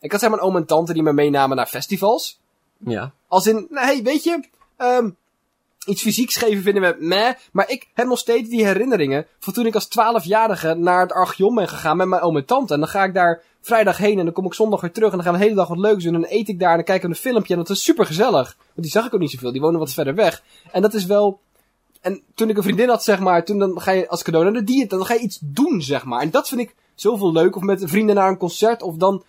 Ik 0.00 0.10
had 0.12 0.20
zeg 0.20 0.30
maar 0.30 0.38
een 0.38 0.44
oom 0.44 0.56
en 0.56 0.64
tante 0.64 0.92
die 0.92 1.02
me 1.02 1.12
meenamen 1.12 1.56
naar 1.56 1.66
festivals. 1.66 2.40
Ja. 2.78 3.12
Als 3.28 3.46
in, 3.46 3.66
nou, 3.70 3.86
hey, 3.86 4.02
weet 4.02 4.24
je, 4.24 4.40
ehm, 4.76 5.10
iets 5.86 6.02
fysieks 6.02 6.36
geven 6.36 6.62
vinden 6.62 6.82
we 6.82 6.96
meh. 6.98 7.32
Maar 7.52 7.70
ik 7.70 7.88
heb 7.94 8.06
nog 8.06 8.18
steeds 8.18 8.48
die 8.48 8.64
herinneringen 8.64 9.26
van 9.38 9.52
toen 9.52 9.66
ik 9.66 9.74
als 9.74 9.88
12-jarige 9.88 10.74
naar 10.74 11.00
het 11.00 11.12
Archeon 11.12 11.54
ben 11.54 11.68
gegaan 11.68 11.96
met 11.96 12.08
mijn 12.08 12.22
oom 12.22 12.36
en 12.36 12.44
tante. 12.44 12.74
En 12.74 12.80
dan 12.80 12.88
ga 12.88 13.04
ik 13.04 13.14
daar 13.14 13.42
vrijdag 13.60 13.96
heen 13.96 14.18
en 14.18 14.24
dan 14.24 14.34
kom 14.34 14.46
ik 14.46 14.54
zondag 14.54 14.80
weer 14.80 14.92
terug 14.92 15.10
en 15.10 15.16
dan 15.16 15.24
gaan 15.24 15.32
we 15.32 15.38
de 15.38 15.44
hele 15.44 15.56
dag 15.56 15.68
wat 15.68 15.78
leuks 15.78 16.04
doen. 16.04 16.14
En 16.14 16.20
dan 16.20 16.30
eet 16.30 16.48
ik 16.48 16.58
daar 16.58 16.70
en 16.70 16.76
dan 16.76 16.84
kijken 16.84 17.08
we 17.08 17.14
een 17.14 17.20
filmpje 17.20 17.52
en 17.52 17.58
dat 17.58 17.70
is 17.70 17.84
super 17.84 18.06
gezellig. 18.06 18.56
Want 18.58 18.82
die 18.82 18.90
zag 18.90 19.06
ik 19.06 19.14
ook 19.14 19.20
niet 19.20 19.30
zoveel, 19.30 19.52
die 19.52 19.60
wonen 19.60 19.78
wat 19.80 19.92
verder 19.92 20.14
weg. 20.14 20.42
En 20.72 20.82
dat 20.82 20.94
is 20.94 21.04
wel... 21.04 21.40
En 22.00 22.22
toen 22.34 22.48
ik 22.48 22.56
een 22.56 22.62
vriendin 22.62 22.88
had, 22.88 23.04
zeg 23.04 23.18
maar, 23.18 23.44
toen 23.44 23.58
dan 23.58 23.80
ga 23.80 23.90
je 23.90 24.08
als 24.08 24.22
cadeau 24.22 24.44
naar 24.44 24.54
de 24.54 24.64
dieet, 24.64 24.90
dan 24.90 25.06
ga 25.06 25.14
je 25.14 25.20
iets 25.20 25.38
doen, 25.42 25.82
zeg 25.82 26.04
maar. 26.04 26.20
En 26.20 26.30
dat 26.30 26.48
vind 26.48 26.60
ik 26.60 26.74
zoveel 26.94 27.32
leuk. 27.32 27.56
Of 27.56 27.62
met 27.62 27.82
vrienden 27.84 28.14
naar 28.14 28.28
een 28.28 28.36
concert, 28.36 28.82
of 28.82 28.96
dan 28.96 29.24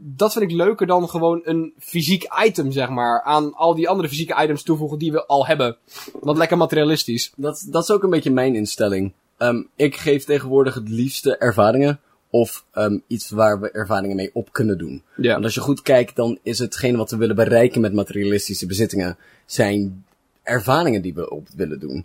dat 0.00 0.32
vind 0.32 0.44
ik 0.44 0.56
leuker 0.56 0.86
dan 0.86 1.08
gewoon 1.08 1.40
een 1.44 1.72
fysiek 1.78 2.26
item, 2.44 2.72
zeg 2.72 2.88
maar. 2.88 3.22
Aan 3.22 3.54
al 3.54 3.74
die 3.74 3.88
andere 3.88 4.08
fysieke 4.08 4.42
items 4.42 4.62
toevoegen 4.62 4.98
die 4.98 5.12
we 5.12 5.26
al 5.26 5.46
hebben. 5.46 5.76
Wat 6.20 6.36
lekker 6.36 6.56
materialistisch. 6.56 7.32
Dat, 7.36 7.66
dat 7.70 7.82
is 7.82 7.90
ook 7.90 8.02
een 8.02 8.10
beetje 8.10 8.30
mijn 8.30 8.54
instelling. 8.54 9.12
Ehm, 9.36 9.62
ik 9.76 9.96
geef 9.96 10.24
tegenwoordig 10.24 10.74
het 10.74 10.88
liefste 10.88 11.36
ervaringen. 11.36 12.00
Of 12.30 12.64
ehm, 12.72 12.98
iets 13.06 13.30
waar 13.30 13.60
we 13.60 13.70
ervaringen 13.70 14.16
mee 14.16 14.30
op 14.32 14.52
kunnen 14.52 14.78
doen. 14.78 15.02
Ja. 15.16 15.32
Want 15.32 15.44
als 15.44 15.54
je 15.54 15.60
goed 15.60 15.82
kijkt, 15.82 16.16
dan 16.16 16.38
is 16.42 16.58
hetgeen 16.58 16.96
wat 16.96 17.10
we 17.10 17.16
willen 17.16 17.36
bereiken 17.36 17.80
met 17.80 17.92
materialistische 17.92 18.66
bezittingen, 18.66 19.16
zijn 19.46 20.04
ervaringen 20.42 21.02
die 21.02 21.14
we 21.14 21.30
op 21.30 21.48
willen 21.56 21.80
doen. 21.80 22.04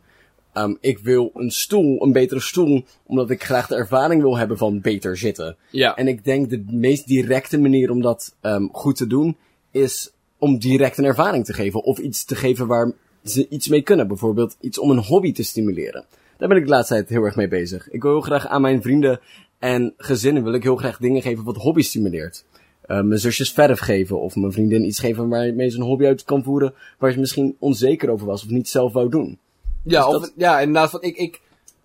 Ehm, 0.54 0.74
ik 0.80 1.00
wil 1.00 1.32
een 1.34 1.52
stoel, 1.52 2.04
een 2.04 2.12
betere 2.12 2.40
stoel, 2.40 2.84
omdat 3.06 3.30
ik 3.30 3.44
graag 3.44 3.68
de 3.68 3.76
ervaring 3.76 4.22
wil 4.22 4.38
hebben 4.38 4.58
van 4.58 4.82
beter 4.82 5.18
zitten. 5.18 5.56
Ja. 5.70 5.96
En 5.96 6.08
ik 6.08 6.24
denk 6.24 6.50
de 6.50 6.64
meest 6.72 7.08
directe 7.08 7.60
manier 7.60 7.92
om 7.92 8.02
dat 8.02 8.36
ehm, 8.42 8.68
goed 8.72 8.96
te 8.96 9.08
doen, 9.08 9.38
is 9.72 10.12
om 10.38 10.60
direct 10.60 10.98
een 10.98 11.06
ervaring 11.06 11.46
te 11.46 11.54
geven. 11.54 11.84
Of 11.84 11.98
iets 11.98 12.26
te 12.26 12.36
geven 12.36 12.68
waar 12.68 12.92
ze 13.24 13.48
iets 13.50 13.68
mee 13.68 13.82
kunnen. 13.82 14.08
Bijvoorbeeld 14.08 14.58
iets 14.60 14.80
om 14.80 14.90
een 14.90 15.04
hobby 15.04 15.32
te 15.32 15.44
stimuleren. 15.44 16.06
Daar 16.38 16.48
ben 16.48 16.58
ik 16.58 16.64
de 16.64 16.70
laatste 16.70 16.94
tijd 16.94 17.10
heel 17.10 17.24
erg 17.24 17.36
mee 17.36 17.48
bezig. 17.48 17.90
Ik 17.90 18.02
wil 18.02 18.12
heel 18.12 18.22
graag 18.22 18.48
aan 18.48 18.62
mijn 18.62 18.82
vrienden 18.82 19.20
en 19.60 19.94
gezinnen 19.98 20.44
wil 20.44 20.54
ik 20.54 20.64
heel 20.64 20.76
graag 20.76 20.98
dingen 20.98 21.22
geven 21.22 21.44
wat 21.44 21.56
hobby 21.56 21.82
stimuleert. 21.82 22.46
Eh, 22.82 23.02
mijn 23.02 23.20
zusjes 23.20 23.52
verf 23.52 23.80
geven 23.80 24.22
of 24.22 24.36
mijn 24.36 24.52
vriendin 24.52 24.86
iets 24.86 25.00
geven 25.00 25.30
waarmee 25.30 25.70
ze 25.70 25.78
een 25.78 25.84
hobby 25.84 26.06
uit 26.06 26.24
kan 26.24 26.44
voeren 26.44 26.74
waar 26.98 27.12
ze 27.12 27.20
misschien 27.20 27.56
onzeker 27.60 28.10
over 28.10 28.28
was 28.28 28.44
of 28.44 28.50
niet 28.50 28.70
zelf 28.70 28.94
wou 28.94 29.10
doen. 29.10 29.40
Ja, 29.84 30.06
dus 30.06 30.16
of, 30.16 30.22
dat- 30.22 30.34
ja, 30.36 30.60
inderdaad. 30.60 30.90
Van, 30.90 31.02
ik, 31.02 31.16
ik 31.18 31.42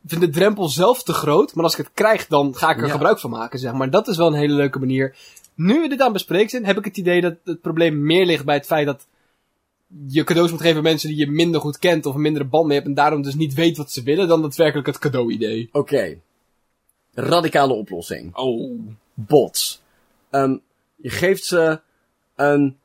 vind 0.06 0.20
de 0.20 0.28
drempel 0.30 0.68
zelf 0.68 1.02
te 1.02 1.12
groot. 1.12 1.54
Maar 1.54 1.64
als 1.64 1.72
ik 1.72 1.84
het 1.84 1.94
krijg, 1.94 2.26
dan 2.26 2.54
ga 2.56 2.70
ik 2.70 2.76
er 2.80 2.86
Ja. 2.86 2.92
gebruik 2.92 3.18
van 3.18 3.30
maken, 3.30 3.58
zeg 3.58 3.72
maar. 3.72 3.90
Dat 3.90 4.08
is 4.08 4.16
wel 4.16 4.26
een 4.26 4.32
hele 4.34 4.54
leuke 4.54 4.78
manier. 4.78 5.16
Nu 5.54 5.80
we 5.80 5.88
dit 5.88 5.98
aan 5.98 6.04
het 6.04 6.12
bespreken 6.12 6.50
zijn, 6.50 6.64
heb 6.64 6.78
ik 6.78 6.84
het 6.84 6.96
idee 6.96 7.20
dat 7.20 7.34
het 7.44 7.60
probleem 7.60 8.02
meer 8.02 8.26
ligt 8.26 8.44
bij 8.44 8.54
het 8.54 8.66
feit 8.66 8.86
dat 8.86 9.06
je 10.06 10.24
cadeaus 10.24 10.50
moet 10.50 10.60
geven 10.60 10.76
aan 10.76 10.82
mensen 10.82 11.08
die 11.08 11.18
je 11.18 11.30
minder 11.30 11.60
goed 11.60 11.78
kent 11.78 12.06
of 12.06 12.14
een 12.14 12.20
mindere 12.20 12.44
band 12.44 12.66
mee 12.66 12.76
hebt 12.76 12.88
en 12.88 12.94
daarom 12.94 13.22
dus 13.22 13.34
niet 13.34 13.54
weet 13.54 13.76
wat 13.76 13.92
ze 13.92 14.02
willen, 14.02 14.28
dan 14.28 14.42
daadwerkelijk 14.42 14.86
het 14.86 14.98
cadeau-idee. 14.98 15.68
Oké. 15.72 16.18
Radicale 17.14 17.72
oplossing. 17.72 18.36
Oh. 18.36 18.80
bots. 19.14 19.80
Ehm, 20.30 20.56
je 20.96 21.10
geeft 21.10 21.44
ze 21.44 21.80
een 22.36 22.76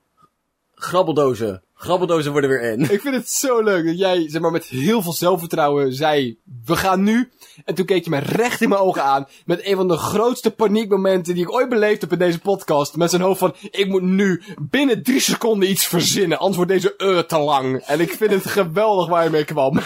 grabbeldozen. 0.75 1.62
Grabbeldozen 1.83 2.31
worden 2.31 2.49
weer 2.49 2.61
in. 2.61 2.81
Ik 2.81 3.01
vind 3.01 3.15
het 3.15 3.29
zo 3.29 3.61
leuk 3.61 3.85
dat 3.85 3.97
jij, 3.97 4.29
zeg 4.29 4.41
maar, 4.41 4.51
met 4.51 4.65
heel 4.65 5.01
veel 5.01 5.13
zelfvertrouwen 5.13 5.93
zei, 5.93 6.37
we 6.65 6.75
gaan 6.75 7.03
nu. 7.03 7.31
En 7.65 7.75
toen 7.75 7.85
keek 7.85 8.03
je 8.03 8.09
me 8.09 8.19
recht 8.19 8.61
in 8.61 8.69
mijn 8.69 8.81
ogen 8.81 9.03
aan, 9.03 9.27
met 9.45 9.65
een 9.65 9.75
van 9.75 9.87
de 9.87 9.97
grootste 9.97 10.51
paniekmomenten 10.51 11.33
die 11.33 11.43
ik 11.43 11.53
ooit 11.53 11.69
beleefd 11.69 12.01
heb 12.01 12.11
in 12.11 12.17
deze 12.17 12.39
podcast. 12.39 12.95
Met 12.95 13.09
zijn 13.09 13.21
hoofd 13.21 13.39
van, 13.39 13.55
ik 13.71 13.87
moet 13.87 14.01
nu 14.01 14.41
binnen 14.61 15.03
drie 15.03 15.19
seconden 15.19 15.69
iets 15.69 15.87
verzinnen, 15.87 16.37
anders 16.37 16.55
wordt 16.55 16.71
deze 16.71 16.93
uur 16.97 17.25
te 17.25 17.37
lang. 17.37 17.81
En 17.81 17.99
ik 17.99 18.11
vind 18.11 18.31
het 18.31 18.45
geweldig 18.47 19.07
waar 19.07 19.23
je 19.23 19.29
mee 19.29 19.45
kwam. 19.45 19.79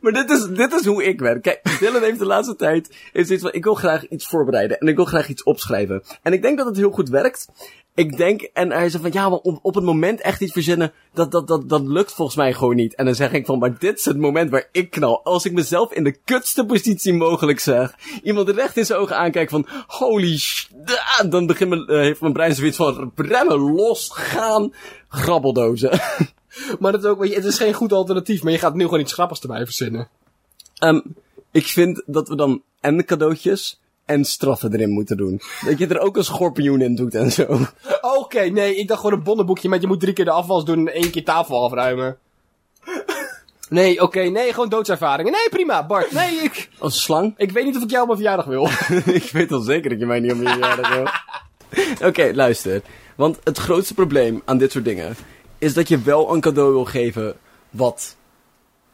Maar 0.00 0.12
dit 0.12 0.30
is, 0.30 0.46
dit 0.46 0.72
is 0.72 0.84
hoe 0.84 1.04
ik 1.04 1.20
werk. 1.20 1.42
Kijk, 1.42 1.78
Dylan 1.80 2.02
heeft 2.02 2.18
de 2.18 2.24
laatste 2.24 2.56
tijd 2.56 2.96
heeft 3.12 3.26
zoiets 3.26 3.44
van, 3.44 3.54
ik 3.54 3.64
wil 3.64 3.74
graag 3.74 4.08
iets 4.08 4.26
voorbereiden. 4.26 4.78
En 4.78 4.88
ik 4.88 4.96
wil 4.96 5.04
graag 5.04 5.28
iets 5.28 5.42
opschrijven. 5.42 6.02
En 6.22 6.32
ik 6.32 6.42
denk 6.42 6.58
dat 6.58 6.66
het 6.66 6.76
heel 6.76 6.90
goed 6.90 7.08
werkt. 7.08 7.48
Ik 7.96 8.16
denk, 8.16 8.42
en 8.42 8.70
hij 8.70 8.88
zegt 8.88 9.02
van, 9.02 9.12
ja, 9.12 9.28
maar 9.28 9.38
op, 9.38 9.58
op 9.62 9.74
het 9.74 9.84
moment 9.84 10.20
echt 10.20 10.40
iets 10.40 10.52
verzinnen, 10.52 10.92
dat, 11.12 11.30
dat, 11.30 11.46
dat, 11.46 11.68
dat 11.68 11.82
lukt 11.82 12.12
volgens 12.12 12.36
mij 12.36 12.52
gewoon 12.52 12.76
niet. 12.76 12.94
En 12.94 13.04
dan 13.04 13.14
zeg 13.14 13.32
ik 13.32 13.46
van, 13.46 13.58
maar 13.58 13.78
dit 13.78 13.98
is 13.98 14.04
het 14.04 14.16
moment 14.16 14.50
waar 14.50 14.68
ik 14.72 14.90
knal. 14.90 15.24
Als 15.24 15.44
ik 15.44 15.52
mezelf 15.52 15.92
in 15.92 16.04
de 16.04 16.18
kutste 16.24 16.66
positie 16.66 17.12
mogelijk 17.14 17.60
zeg, 17.60 17.94
iemand 18.22 18.48
recht 18.48 18.76
in 18.76 18.86
zijn 18.86 18.98
ogen 18.98 19.16
aankijkt 19.16 19.50
van, 19.50 19.66
holy 19.86 20.36
sh... 20.36 20.66
ah, 20.86 21.30
Dan 21.30 21.46
begint 21.46 21.70
mijn, 21.70 21.86
eh, 21.86 21.96
heeft 21.96 22.20
mijn 22.20 22.32
brein 22.32 22.54
zoiets 22.54 22.76
van, 22.76 23.12
remmen, 23.16 23.58
los, 23.58 24.10
gaan, 24.12 24.74
grabbeldozen. 25.08 26.00
Maar 26.78 26.92
dat 26.92 27.06
ook, 27.06 27.26
het 27.26 27.44
is 27.44 27.58
geen 27.58 27.72
goed 27.72 27.92
alternatief, 27.92 28.42
maar 28.42 28.52
je 28.52 28.58
gaat 28.58 28.74
nu 28.74 28.84
gewoon 28.84 29.00
iets 29.00 29.12
grappigs 29.12 29.40
erbij 29.40 29.64
verzinnen. 29.64 30.08
Ehm, 30.78 31.00
ik 31.50 31.66
vind 31.66 32.02
dat 32.06 32.28
we 32.28 32.36
dan 32.36 32.62
en 32.80 32.96
de 32.96 33.04
cadeautjes 33.04 33.80
en 34.04 34.24
straffen 34.24 34.72
erin 34.72 34.90
moeten 34.90 35.16
doen. 35.16 35.40
Dat 35.64 35.78
je 35.78 35.86
er 35.86 35.98
ook 35.98 36.16
een 36.16 36.24
schorpioen 36.24 36.80
in 36.80 36.94
doet 36.94 37.14
en 37.14 37.32
zo. 37.32 37.58
Oké, 38.00 38.40
nee, 38.40 38.76
ik 38.76 38.88
dacht 38.88 39.00
gewoon 39.00 39.16
een 39.16 39.24
bonnenboekje 39.24 39.68
met 39.68 39.80
je 39.80 39.86
moet 39.86 40.00
drie 40.00 40.12
keer 40.12 40.24
de 40.24 40.30
afwas 40.30 40.64
doen 40.64 40.78
en 40.78 40.94
één 40.94 41.10
keer 41.10 41.24
tafel 41.24 41.64
afruimen. 41.64 42.18
Nee, 43.68 44.02
oké, 44.02 44.20
nee, 44.20 44.52
gewoon 44.52 44.68
doodservaringen. 44.68 45.32
Nee, 45.32 45.48
prima, 45.50 45.86
Bart. 45.86 46.12
Nee, 46.12 46.36
ik, 46.36 46.68
Als 46.78 47.02
slang? 47.02 47.34
ik 47.36 47.50
weet 47.50 47.64
niet 47.64 47.76
of 47.76 47.82
ik 47.82 47.90
jou 47.90 48.02
op 48.02 48.08
mijn 48.08 48.20
verjaardag 48.20 48.46
wil. 48.46 48.68
ik 49.22 49.30
weet 49.32 49.52
al 49.52 49.60
zeker 49.60 49.90
dat 49.90 49.98
je 49.98 50.06
mij 50.06 50.20
niet 50.20 50.32
op 50.32 50.38
je 50.38 50.48
verjaardag 50.48 50.94
wil. 50.94 51.06
Oké, 52.08 52.30
luister. 52.34 52.82
Want 53.14 53.38
het 53.44 53.58
grootste 53.58 53.94
probleem 53.94 54.42
aan 54.44 54.58
dit 54.58 54.72
soort 54.72 54.84
dingen 54.84 55.16
is 55.58 55.74
dat 55.74 55.88
je 55.88 55.98
wel 55.98 56.34
een 56.34 56.40
cadeau 56.40 56.72
wil 56.72 56.84
geven 56.84 57.36
wat 57.70 58.16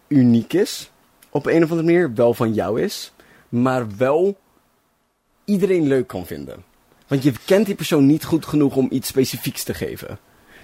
uniek 0.08 0.52
is. 0.52 0.90
Op 1.30 1.46
een 1.46 1.64
of 1.64 1.70
andere 1.70 1.82
manier 1.82 2.14
wel 2.14 2.34
van 2.34 2.54
jou 2.54 2.82
is. 2.82 3.12
Maar 3.48 3.86
wel 3.96 4.38
iedereen 5.50 5.86
leuk 5.86 6.06
kan 6.06 6.26
vinden. 6.26 6.64
Want 7.06 7.22
je 7.22 7.32
kent 7.44 7.66
die 7.66 7.74
persoon 7.74 8.06
niet 8.06 8.24
goed 8.24 8.46
genoeg 8.46 8.76
om 8.76 8.86
iets 8.90 9.08
specifieks 9.08 9.62
te 9.62 9.74
geven. 9.74 10.18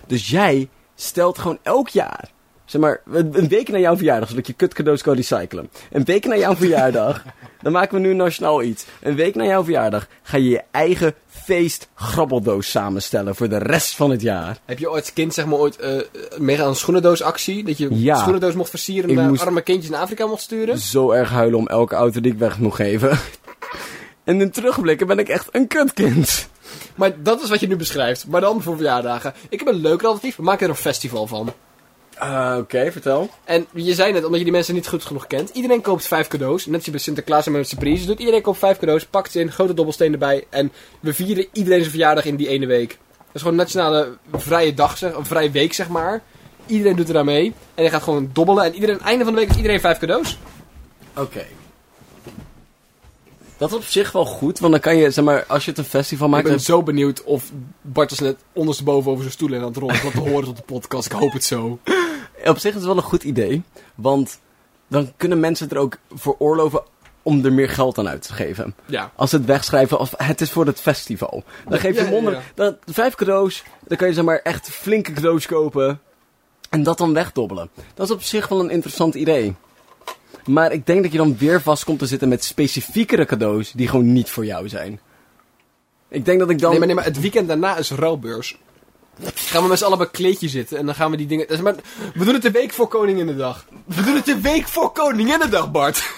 Dus 0.07 0.29
jij 0.31 0.69
stelt 0.95 1.39
gewoon 1.39 1.59
elk 1.63 1.89
jaar. 1.89 2.35
Zeg 2.65 2.81
maar, 2.81 3.01
een 3.13 3.49
week 3.49 3.69
na 3.69 3.79
jouw 3.79 3.97
verjaardag, 3.97 4.29
zodat 4.29 4.47
je 4.47 4.53
kutcadeaus 4.53 5.03
kan 5.03 5.15
recyclen. 5.15 5.71
Een 5.93 6.05
week 6.05 6.25
na 6.27 6.37
jouw 6.37 6.57
verjaardag, 6.57 7.25
dan 7.63 7.73
maken 7.73 7.95
we 8.01 8.07
nu 8.07 8.15
nationaal 8.15 8.63
iets. 8.63 8.85
Een 9.01 9.15
week 9.15 9.35
na 9.35 9.45
jouw 9.45 9.65
verjaardag 9.65 10.09
ga 10.23 10.37
je 10.37 10.49
je 10.49 10.63
eigen 10.71 11.15
feest 11.29 11.89
grabbeldoos 11.95 12.71
samenstellen 12.71 13.35
voor 13.35 13.49
de 13.49 13.59
rest 13.59 13.97
van 13.97 14.11
het 14.11 14.21
jaar. 14.23 14.59
Heb 14.65 14.79
je 14.79 14.91
ooit 14.91 15.03
als 15.03 15.13
kind, 15.13 15.35
zeg 15.35 15.47
maar, 15.47 15.59
ooit 15.59 15.77
eh 15.77 15.99
mee 16.39 16.63
aan 16.63 16.69
een 16.69 16.75
schoenendoosactie? 16.77 17.65
Dat 17.65 17.79
je 17.79 17.89
Ja. 17.91 18.17
schoenendoos 18.17 18.55
mocht 18.55 18.71
versieren 18.71 19.11
en 19.11 19.17
naar 19.17 19.29
moest- 19.29 19.43
arme 19.43 19.63
kindjes 19.63 19.91
in 19.91 19.99
Afrika 19.99 20.27
mocht 20.27 20.43
sturen? 20.43 20.79
Zo 20.79 21.11
erg 21.11 21.31
huilen 21.31 21.59
om 21.59 21.67
elke 21.67 21.95
auto 21.95 22.21
die 22.21 22.33
ik 22.33 22.39
weg 22.39 22.59
moet 22.59 22.75
geven. 22.75 23.19
En 24.27 24.41
in 24.41 24.51
terugblikken 24.51 25.07
ben 25.07 25.19
ik 25.19 25.29
echt 25.29 25.49
een 25.53 25.67
kutkind. 25.67 26.49
Maar 26.95 27.23
dat 27.23 27.43
is 27.43 27.49
wat 27.49 27.61
je 27.61 27.67
nu 27.67 27.77
beschrijft. 27.77 28.27
Maar 28.27 28.41
dan 28.41 28.63
voor 28.63 28.77
verjaardagen. 28.77 29.35
Ik 29.49 29.59
heb 29.59 29.69
een 29.69 29.81
leuk 29.81 30.03
alternatief. 30.03 30.37
We 30.37 30.43
maken 30.43 30.65
er 30.65 30.71
een 30.71 30.77
festival 30.77 31.27
van. 31.27 31.53
Ah, 32.19 32.57
Oké, 32.59 32.93
vertel. 32.93 33.31
En 33.45 33.67
je 33.73 33.95
zei 33.95 34.13
net, 34.13 34.25
omdat 34.25 34.39
je 34.39 34.45
die 34.45 34.53
mensen 34.53 34.75
niet 34.75 34.89
goed 34.89 35.05
genoeg 35.05 35.27
kent. 35.27 35.51
Iedereen 35.51 35.81
koopt 35.81 36.07
vijf 36.07 36.29
cadeaus. 36.29 36.67
Net 36.67 36.75
als 36.75 36.85
je 36.85 36.91
bij 36.91 37.01
Sinterklaas 37.01 37.47
en 37.47 37.53
met 37.53 37.69
surprises 37.69 38.07
doet. 38.07 38.19
Iedereen 38.19 38.43
koopt 38.43 38.59
vijf 38.59 38.79
cadeaus, 38.79 39.07
pakt 39.07 39.33
ze 39.33 39.41
in, 39.41 39.53
grote 39.53 39.75
dobbelsteen 39.75 40.13
erbij. 40.13 40.45
En 40.51 40.73
we 41.01 41.15
vieren 41.15 41.47
iedereen 41.53 41.79
zijn 41.81 41.91
verjaardag 41.91 42.25
in 42.25 42.37
die 42.37 42.49
ene 42.49 42.67
week. 42.67 42.89
Dat 42.89 43.33
is 43.33 43.41
gewoon 43.41 43.59
een 43.59 43.65
nationale 43.65 44.17
vrije 44.33 44.75
dag, 44.75 44.99
zeg, 44.99 45.15
een 45.15 45.27
vrije 45.27 45.51
week 45.51 45.73
zeg 45.73 45.89
maar. 45.89 46.23
Iedereen 46.67 46.97
doet 46.97 47.09
er 47.09 47.19
aan 47.19 47.25
mee. 47.25 47.53
En 47.75 47.85
je 47.85 47.91
gaat 47.91 48.03
gewoon 48.03 48.31
dobbelen. 48.33 48.65
En 48.65 48.75
iedereen, 48.75 49.01
einde 49.01 49.25
van 49.25 49.33
de 49.35 49.41
week 49.41 49.51
is 49.51 49.57
iedereen 49.57 49.81
vijf 49.81 49.99
cadeaus. 49.99 50.39
Oké. 51.17 51.45
Dat 53.57 53.71
is 53.71 53.77
op 53.77 53.83
zich 53.83 54.13
wel 54.13 54.25
goed, 54.25 54.59
want 54.59 54.73
dan 54.73 54.81
kan 54.81 54.97
je, 54.97 55.11
zeg 55.11 55.25
maar, 55.25 55.45
als 55.47 55.65
je 55.65 55.71
het 55.71 55.79
een 55.79 55.85
festival 55.85 56.29
maakt... 56.29 56.45
ik 56.45 56.51
ben 56.51 56.61
zo 56.61 56.83
benieuwd 56.83 57.25
of 57.25 57.53
Bart 57.81 58.21
net 58.21 58.37
ondersteboven 58.53 59.11
over 59.11 59.23
zijn 59.23 59.35
stoel 59.35 59.53
en 59.53 59.61
aan 59.61 59.67
het 59.67 59.77
rollen. 59.77 60.03
Wat 60.03 60.13
te 60.13 60.21
horen 60.31 60.49
op 60.49 60.57
de 60.57 60.63
podcast. 60.63 61.07
Ik 61.07 61.13
hoop 61.13 61.33
het 61.33 61.45
zo. 61.45 61.79
Op 62.45 62.59
zich 62.59 62.71
is 62.71 62.75
het 62.75 62.85
wel 62.85 62.97
een 62.97 63.03
goed 63.03 63.23
idee, 63.23 63.63
want 63.95 64.39
dan 64.89 65.13
kunnen 65.17 65.41
mensen 65.41 65.69
er 65.69 65.79
ook 65.79 65.97
veroorloven 66.15 66.83
om 67.23 67.45
er 67.45 67.53
meer 67.53 67.69
geld 67.69 67.99
aan 67.99 68.09
uit 68.09 68.23
te 68.23 68.33
geven. 68.33 68.75
Ja. 68.87 69.13
Als 69.15 69.31
ze 69.31 69.37
het 69.37 69.47
wegschrijven 69.47 69.99
als 69.99 70.11
het 70.17 70.41
is 70.41 70.51
voor 70.51 70.67
het 70.67 70.81
festival. 70.81 71.45
Dan 71.69 71.79
geef 71.79 71.97
je 71.97 72.21
Ja, 72.21 72.31
ja. 72.31 72.43
dan 72.55 72.77
vijf 72.85 73.15
cadeaus, 73.15 73.63
dan 73.87 73.97
kan 73.97 74.09
je 74.09 74.15
zeg 74.15 74.25
maar 74.25 74.41
echt 74.43 74.71
flinke 74.71 75.13
cadeaus 75.13 75.47
kopen 75.47 76.01
en 76.71 76.83
dat 76.83 76.99
dan 76.99 77.13
wegdobbelen. 77.13 77.71
Dat 77.95 78.09
is 78.09 78.15
op 78.15 78.23
zich 78.23 78.49
wel 78.49 78.61
een 78.61 78.71
interessant 78.71 79.15
idee. 79.15 79.55
Maar 80.45 80.73
ik 80.73 80.87
denk 80.87 81.03
dat 81.03 81.13
je 81.13 81.19
dan 81.19 81.37
weer 81.39 81.63
vast 81.63 81.85
komt 81.85 81.99
te 81.99 82.07
zitten 82.07 82.29
met 82.29 82.45
specifiekere 82.45 83.25
cadeaus 83.25 83.73
die 83.73 83.89
gewoon 83.89 84.13
niet 84.13 84.31
voor 84.31 84.45
jou 84.45 84.69
zijn. 84.69 85.01
Ik 86.09 86.25
denk 86.25 86.39
dat 86.39 86.51
ik 86.51 86.59
dan... 86.59 86.71
Nee, 86.71 86.79
maar, 86.79 86.87
nee, 86.87 86.97
maar 86.97 87.05
het 87.05 87.21
weekend 87.21 87.49
daarna 87.49 87.77
is 87.77 87.91
rouwbeurs. 87.91 88.59
Gaan 89.35 89.63
we 89.63 89.69
met 89.69 89.79
z'n 89.79 89.85
allen 89.85 89.99
bij 89.99 90.11
kleedje 90.11 90.49
zitten 90.49 90.79
en 90.79 90.87
dan 90.87 90.95
gaan 90.95 91.11
we 91.11 91.17
die 91.17 91.27
dingen... 91.27 91.63
maar, 91.63 91.75
we 92.15 92.25
doen 92.25 92.35
het 92.35 92.43
de 92.43 92.51
week 92.51 92.73
voor 92.73 92.89
Koninginnedag. 92.89 93.67
We 93.85 94.03
doen 94.03 94.15
het 94.15 94.25
de 94.25 94.41
week 94.41 94.69
voor 94.69 94.93
Koninginnedag, 94.93 95.71
Bart. 95.71 96.11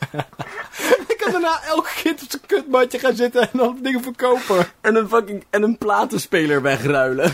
Ik 1.08 1.16
kan 1.18 1.32
daarna 1.32 1.62
elk 1.62 1.90
kind 2.02 2.22
op 2.22 2.30
zijn 2.30 2.42
kutmatje 2.46 2.98
gaan 2.98 3.14
zitten 3.14 3.40
en 3.40 3.58
dan 3.58 3.78
dingen 3.82 4.02
verkopen. 4.02 4.66
En 4.80 4.96
een 4.96 5.08
fucking 5.08 5.44
en 5.50 5.62
een 5.62 5.78
platenspeler 5.78 6.62
wegruilen. 6.62 7.32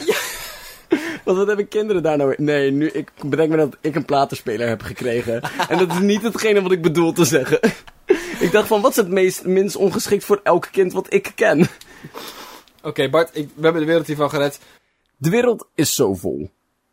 Want 1.29 1.41
wat 1.41 1.49
hebben 1.49 1.69
kinderen 1.69 2.03
daar 2.03 2.17
nou 2.17 2.29
weer? 2.29 2.47
Nee, 2.47 2.71
nu, 2.71 2.89
ik 2.89 3.13
bedenk 3.25 3.51
me 3.51 3.57
dat 3.57 3.77
ik 3.81 3.95
een 3.95 4.05
platenspeler 4.05 4.69
heb 4.69 4.83
gekregen. 4.83 5.43
en 5.69 5.79
dat 5.79 5.91
is 5.91 5.99
niet 5.99 6.23
hetgene 6.23 6.63
wat 6.63 6.73
ik 6.73 6.83
bedoel 6.83 7.13
te 7.13 7.25
zeggen. 7.25 7.61
ik 8.47 8.49
dacht 8.53 8.69
van, 8.69 8.81
wat 8.81 8.91
is 8.91 8.97
het 8.97 9.09
meest, 9.09 9.45
minst 9.45 9.77
ongeschikt 9.77 10.25
voor 10.25 10.41
elk 10.43 10.69
kind 10.73 10.93
wat 10.93 11.13
ik 11.13 11.33
ken? 11.35 11.67
Oké, 12.83 13.11
Bart, 13.11 13.31
ik, 13.33 13.49
we 13.55 13.63
hebben 13.63 13.81
de 13.81 13.87
wereld 13.87 14.07
hiervan 14.07 14.31
gered. 14.31 14.61
De 15.17 15.31
wereld 15.31 15.67
is 15.75 15.95
zo 15.95 16.15
vol. 16.15 16.51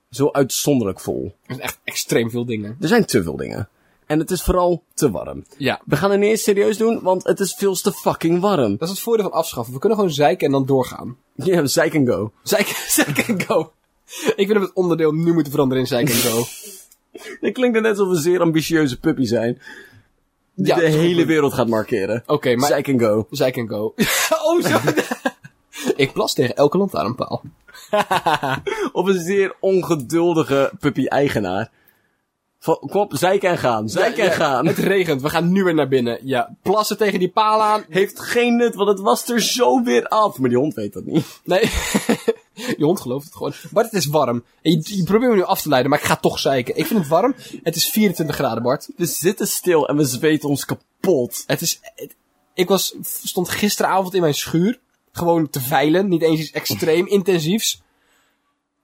Zo 0.09 0.29
uitzonderlijk 0.31 0.99
vol. 0.99 1.23
Er 1.25 1.55
zijn 1.55 1.61
echt 1.61 1.79
extreem 1.83 2.29
veel 2.29 2.45
dingen. 2.45 2.77
Er 2.81 2.87
zijn 2.87 3.05
te 3.05 3.23
veel 3.23 3.35
dingen. 3.35 3.69
En 4.05 4.19
het 4.19 4.31
is 4.31 4.41
vooral 4.41 4.83
te 4.93 5.11
warm. 5.11 5.45
Ja. 5.57 5.81
We 5.85 5.95
gaan 5.95 6.11
het 6.11 6.19
niet 6.19 6.29
eens 6.29 6.43
serieus 6.43 6.77
doen, 6.77 6.99
want 7.01 7.23
het 7.23 7.39
is 7.39 7.53
veel 7.53 7.75
te 7.75 7.91
fucking 7.91 8.39
warm. 8.39 8.71
Dat 8.77 8.87
is 8.87 8.89
het 8.89 8.99
voordeel 8.99 9.29
van 9.29 9.39
afschaffen. 9.39 9.73
We 9.73 9.79
kunnen 9.79 9.97
gewoon 9.97 10.13
zeiken 10.13 10.45
en 10.45 10.51
dan 10.51 10.65
doorgaan. 10.65 11.17
Ja, 11.35 11.65
zeik 11.65 11.95
and 11.95 12.09
go. 12.09 12.31
Zeiken, 12.43 12.75
zeiken 12.87 13.25
en 13.25 13.41
go. 13.41 13.71
Ik 14.25 14.33
vind 14.35 14.47
dat 14.47 14.57
we 14.57 14.65
het 14.65 14.73
onderdeel 14.73 15.11
nu 15.11 15.33
moeten 15.33 15.51
veranderen 15.51 15.85
in 15.85 15.97
en 15.97 16.07
go. 16.07 16.43
Dat 17.41 17.51
klinkt 17.51 17.81
net 17.81 17.91
alsof 17.91 18.07
we 18.07 18.15
een 18.15 18.21
zeer 18.21 18.41
ambitieuze 18.41 18.99
puppy 18.99 19.25
zijn. 19.25 19.61
Die 20.55 20.67
Ja, 20.67 20.75
de 20.75 20.85
hele 20.85 21.15
goed. 21.15 21.25
wereld 21.25 21.53
gaat 21.53 21.67
markeren. 21.67 22.23
Oké, 22.25 22.55
maar... 22.55 22.73
And 22.73 23.01
go. 23.01 23.27
En 23.39 23.67
go. 23.67 23.93
oh, 24.45 24.63
zo. 24.63 24.79
ik 25.95 26.13
plas 26.13 26.33
tegen 26.33 26.55
elke 26.55 26.77
lantaarnpaal. 26.77 27.43
Of 28.91 29.07
een 29.07 29.19
zeer 29.19 29.55
ongeduldige 29.59 30.71
puppy-eigenaar. 30.79 31.71
Kom 32.61 33.01
op, 33.01 33.11
zeiken 33.15 33.49
en 33.49 33.57
gaan. 33.57 33.87
Ja, 33.87 34.05
en 34.05 34.15
ja, 34.15 34.29
gaan. 34.31 34.67
Het 34.67 34.77
regent, 34.77 35.21
we 35.21 35.29
gaan 35.29 35.51
nu 35.51 35.63
weer 35.63 35.73
naar 35.73 35.87
binnen. 35.87 36.19
Ja, 36.23 36.55
plassen 36.61 36.97
tegen 36.97 37.19
die 37.19 37.29
paal 37.29 37.61
aan. 37.61 37.85
Heeft 37.89 38.19
geen 38.19 38.55
nut, 38.55 38.75
want 38.75 38.89
het 38.89 38.99
was 38.99 39.29
er 39.29 39.41
zo 39.41 39.83
weer 39.83 40.07
af. 40.07 40.37
Maar 40.37 40.49
die 40.49 40.57
hond 40.57 40.73
weet 40.73 40.93
dat 40.93 41.05
niet. 41.05 41.41
Nee, 41.43 41.71
je 42.77 42.83
hond 42.83 42.99
gelooft 43.01 43.25
het 43.25 43.35
gewoon. 43.35 43.53
Bart, 43.71 43.85
het 43.91 43.99
is 44.01 44.05
warm. 44.05 44.43
En 44.61 44.71
je, 44.71 44.81
je 44.97 45.03
probeert 45.03 45.31
me 45.31 45.37
nu 45.37 45.43
af 45.43 45.61
te 45.61 45.69
leiden, 45.69 45.89
maar 45.91 45.99
ik 45.99 46.05
ga 46.05 46.15
toch 46.15 46.39
zeiken. 46.39 46.77
Ik 46.77 46.85
vind 46.85 46.99
het 46.99 47.07
warm. 47.09 47.35
Het 47.63 47.75
is 47.75 47.89
24 47.89 48.35
graden, 48.35 48.63
Bart. 48.63 48.89
We 48.95 49.05
zitten 49.05 49.47
stil 49.47 49.87
en 49.87 49.95
we 49.97 50.05
zweten 50.05 50.49
ons 50.49 50.65
kapot. 50.65 51.43
Het 51.47 51.61
is... 51.61 51.79
het- 51.95 52.15
ik 52.53 52.67
was, 52.67 52.95
stond 53.23 53.49
gisteravond 53.49 54.13
in 54.13 54.21
mijn 54.21 54.33
schuur. 54.33 54.79
Gewoon 55.11 55.49
te 55.49 55.61
veilen. 55.61 56.07
Niet 56.07 56.21
eens 56.21 56.39
iets 56.39 56.51
extreem 56.51 57.07
intensiefs. 57.07 57.81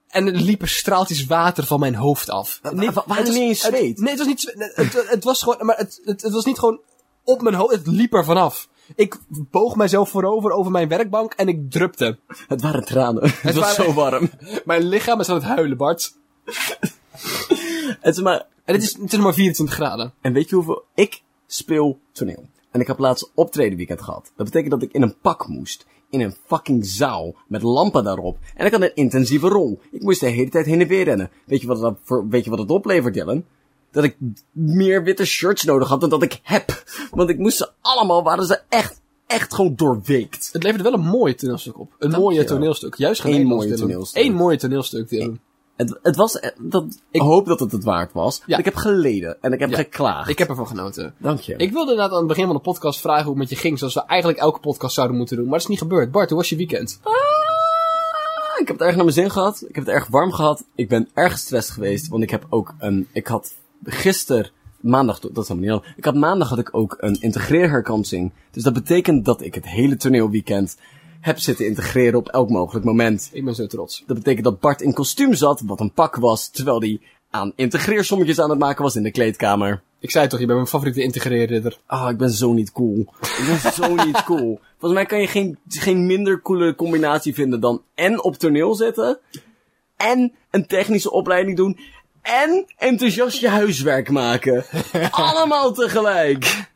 En 0.07 0.27
er 0.27 0.33
liepen 0.35 0.67
straaltjes 0.69 1.25
water 1.25 1.65
van 1.65 1.79
mijn 1.79 1.95
hoofd 1.95 2.29
af. 2.29 2.59
wa- 2.61 3.03
wa- 3.07 3.15
niet 3.33 3.35
eens 3.35 3.59
zweet? 3.59 3.97
nee, 3.99 4.09
het 4.09 4.17
was 4.17 4.27
niet 4.27 4.53
het, 4.75 5.09
het 5.09 5.23
was 5.23 5.41
gewoon... 5.43 5.65
Maar 5.65 5.77
het, 5.77 6.01
het, 6.05 6.21
het 6.21 6.33
was 6.33 6.45
niet 6.45 6.59
gewoon 6.59 6.79
op 7.23 7.41
mijn 7.41 7.55
hoofd. 7.55 7.71
Het 7.71 7.87
liep 7.87 8.13
er 8.13 8.25
vanaf. 8.25 8.67
Ik 8.95 9.17
boog 9.29 9.75
mijzelf 9.75 10.09
voorover 10.09 10.51
over 10.51 10.71
mijn 10.71 10.87
werkbank 10.87 11.33
en 11.33 11.47
ik 11.47 11.71
drupte. 11.71 12.17
Het 12.47 12.61
waren 12.61 12.85
tranen. 12.85 13.23
Het, 13.23 13.55
was 13.55 13.77
waren- 13.77 13.85
zo 13.85 13.93
warm. 13.93 14.29
Mijn 14.65 14.83
lichaam 14.83 15.19
is 15.19 15.29
aan 15.29 15.35
het 15.35 15.43
huilen, 15.43 15.77
Bart. 15.77 16.13
Het 17.99 18.15
is 18.15 18.21
maar... 18.21 18.45
En 18.65 18.73
het 18.73 18.83
is, 18.83 18.97
het 18.97 19.13
is 19.13 19.19
maar 19.19 19.33
24 19.33 19.75
graden. 19.75 20.13
En 20.21 20.33
weet 20.33 20.49
je 20.49 20.55
hoeveel... 20.55 20.83
Ik 20.95 21.21
speel 21.47 21.99
toneel. 22.11 22.45
En 22.71 22.79
ik 22.81 22.87
heb 22.87 22.99
laatst 22.99 23.31
optreden 23.35 23.77
weekend 23.77 24.01
gehad. 24.01 24.31
Dat 24.35 24.45
betekent 24.45 24.71
dat 24.71 24.81
ik 24.81 24.91
in 24.91 25.01
een 25.01 25.17
pak 25.21 25.47
moest. 25.47 25.85
In 26.09 26.21
een 26.21 26.35
fucking 26.45 26.85
zaal. 26.85 27.35
Met 27.47 27.61
lampen 27.61 28.03
daarop. 28.03 28.37
En 28.55 28.65
ik 28.65 28.71
had 28.71 28.81
een 28.81 28.95
intensieve 28.95 29.47
rol. 29.47 29.79
Ik 29.91 30.01
moest 30.01 30.19
de 30.19 30.27
hele 30.27 30.49
tijd 30.49 30.65
heen 30.65 30.81
en 30.81 30.87
weer 30.87 31.03
rennen. 31.03 31.31
Weet 31.45 31.61
je 31.61 31.67
wat 31.67 31.81
het, 31.81 31.97
voor, 32.03 32.27
weet 32.27 32.43
je 32.43 32.49
wat 32.49 32.59
het 32.59 32.69
oplevert, 32.69 33.13
Dylan? 33.13 33.45
Dat 33.91 34.03
ik 34.03 34.17
meer 34.51 35.03
witte 35.03 35.25
shirts 35.25 35.63
nodig 35.63 35.87
had 35.89 36.01
dan 36.01 36.09
dat 36.09 36.23
ik 36.23 36.39
heb. 36.43 36.83
Want 37.11 37.29
ik 37.29 37.37
moest 37.37 37.57
ze 37.57 37.69
allemaal, 37.81 38.23
waren 38.23 38.45
ze 38.45 38.59
echt, 38.69 39.01
echt 39.27 39.53
gewoon 39.53 39.75
doorweekt. 39.75 40.49
Het 40.51 40.63
levert 40.63 40.81
wel 40.83 40.93
een 40.93 40.99
mooi 41.05 41.35
toneelstuk 41.35 41.79
op. 41.79 41.95
Een 41.99 42.09
Dank 42.09 42.23
mooie 42.23 42.43
toneelstuk. 42.43 42.95
Juist 42.95 43.21
geen 43.21 43.33
Eén 43.33 43.45
mooie 43.47 43.73
toneelstuk. 43.73 44.23
Eén 44.23 44.33
mooie 44.33 44.57
toneelstuk, 44.57 45.09
Dylan. 45.09 45.39
Het, 45.75 45.99
het 46.01 46.15
was, 46.15 46.39
eh, 46.39 46.49
dat, 46.59 46.85
ik 47.11 47.21
hoop 47.21 47.45
dat 47.45 47.59
het 47.59 47.71
het 47.71 47.83
waard 47.83 48.13
was. 48.13 48.41
Ja. 48.45 48.57
Ik 48.57 48.65
heb 48.65 48.75
geleden 48.75 49.37
en 49.41 49.53
ik 49.53 49.59
heb 49.59 49.69
Ja. 49.69 49.75
geklaagd. 49.75 50.29
Ik 50.29 50.37
heb 50.37 50.49
ervan 50.49 50.67
genoten. 50.67 51.13
Dank 51.17 51.39
je. 51.39 51.53
Ik 51.55 51.71
wilde 51.71 51.91
inderdaad 51.91 52.11
aan 52.11 52.17
het 52.17 52.27
begin 52.27 52.45
van 52.45 52.55
de 52.55 52.61
podcast 52.61 52.99
vragen 52.99 53.21
hoe 53.23 53.31
het 53.31 53.39
met 53.39 53.49
je 53.49 53.55
ging. 53.55 53.77
Zoals 53.79 53.93
we 53.93 54.05
eigenlijk 54.05 54.39
elke 54.39 54.59
podcast 54.59 54.93
zouden 54.95 55.17
moeten 55.17 55.35
doen. 55.35 55.45
Maar 55.45 55.53
dat 55.53 55.61
is 55.63 55.67
niet 55.69 55.79
gebeurd. 55.79 56.11
Bart, 56.11 56.29
hoe 56.29 56.37
was 56.37 56.49
je 56.49 56.55
weekend? 56.55 56.99
Ah, 57.03 57.13
ik 58.59 58.67
heb 58.67 58.77
het 58.77 58.85
erg 58.87 58.95
naar 58.95 59.03
mijn 59.03 59.15
zin 59.15 59.31
gehad. 59.31 59.61
Ik 59.67 59.75
heb 59.75 59.85
het 59.85 59.93
erg 59.93 60.07
warm 60.07 60.31
gehad. 60.31 60.63
Ik 60.75 60.89
ben 60.89 61.09
erg 61.13 61.31
gestrest 61.31 61.69
geweest. 61.69 62.07
Want 62.07 62.23
ik 62.23 62.29
heb 62.29 62.45
ook 62.49 62.73
een... 62.79 63.07
Ik 63.11 63.27
had 63.27 63.51
gisteren... 63.83 64.49
Maandag... 64.79 65.19
Dat 65.19 65.37
is 65.37 65.47
helemaal 65.47 65.75
niet 65.75 65.85
aan. 65.85 65.93
Ik 65.95 66.05
had 66.05 66.15
maandag 66.15 66.49
had 66.49 66.59
ik 66.59 66.69
ook 66.71 66.97
een 66.99 67.17
integreerherkansing. 67.19 68.31
Dus 68.51 68.63
dat 68.63 68.73
betekent 68.73 69.25
dat 69.25 69.41
ik 69.41 69.55
het 69.55 69.67
hele 69.67 69.97
toneelweekend 69.97 70.77
heb 71.19 71.39
zitten 71.39 71.65
integreren 71.65 72.19
op 72.19 72.29
elk 72.29 72.49
mogelijk 72.49 72.85
moment. 72.85 73.29
Ik 73.33 73.45
ben 73.45 73.55
zo 73.55 73.67
trots. 73.67 74.03
Dat 74.07 74.17
betekent 74.17 74.43
dat 74.43 74.59
Bart 74.59 74.81
in 74.81 74.93
kostuum 74.93 75.33
zat, 75.33 75.61
wat 75.65 75.79
een 75.79 75.91
pak 75.91 76.15
was, 76.15 76.49
terwijl 76.49 76.79
hij 76.79 76.99
aan 77.29 77.53
integreersommetjes 77.55 78.39
aan 78.39 78.49
het 78.49 78.59
maken 78.59 78.83
was 78.83 78.95
in 78.95 79.03
de 79.03 79.11
kleedkamer. 79.11 79.81
Ik 79.99 80.11
zei 80.11 80.27
toch, 80.27 80.39
je 80.39 80.45
bent 80.45 80.57
mijn 80.57 80.69
favoriete 80.69 81.03
integreerridder. 81.03 81.77
Ah, 81.85 82.09
ik 82.09 82.17
ben 82.17 82.29
zo 82.29 82.53
niet 82.53 82.71
cool. 82.71 82.99
Ik 83.21 83.43
ben 83.45 83.71
zo 83.71 83.95
niet 84.05 84.23
cool. 84.23 84.59
Volgens 84.71 84.93
mij 84.93 85.05
kan 85.05 85.19
je 85.19 85.27
geen, 85.27 85.57
geen 85.67 86.05
minder 86.05 86.41
coole 86.41 86.75
combinatie 86.75 87.33
vinden 87.33 87.59
dan 87.59 87.81
en 87.95 88.23
op 88.23 88.35
toneel 88.35 88.75
zitten, 88.75 89.19
en 89.97 90.33
een 90.51 90.67
technische 90.67 91.11
opleiding 91.11 91.57
doen, 91.57 91.79
en 92.21 92.65
enthousiast 92.77 93.39
je 93.39 93.49
huiswerk 93.49 94.09
maken. 94.09 94.63
Allemaal 95.11 95.73
tegelijk. 95.73 96.69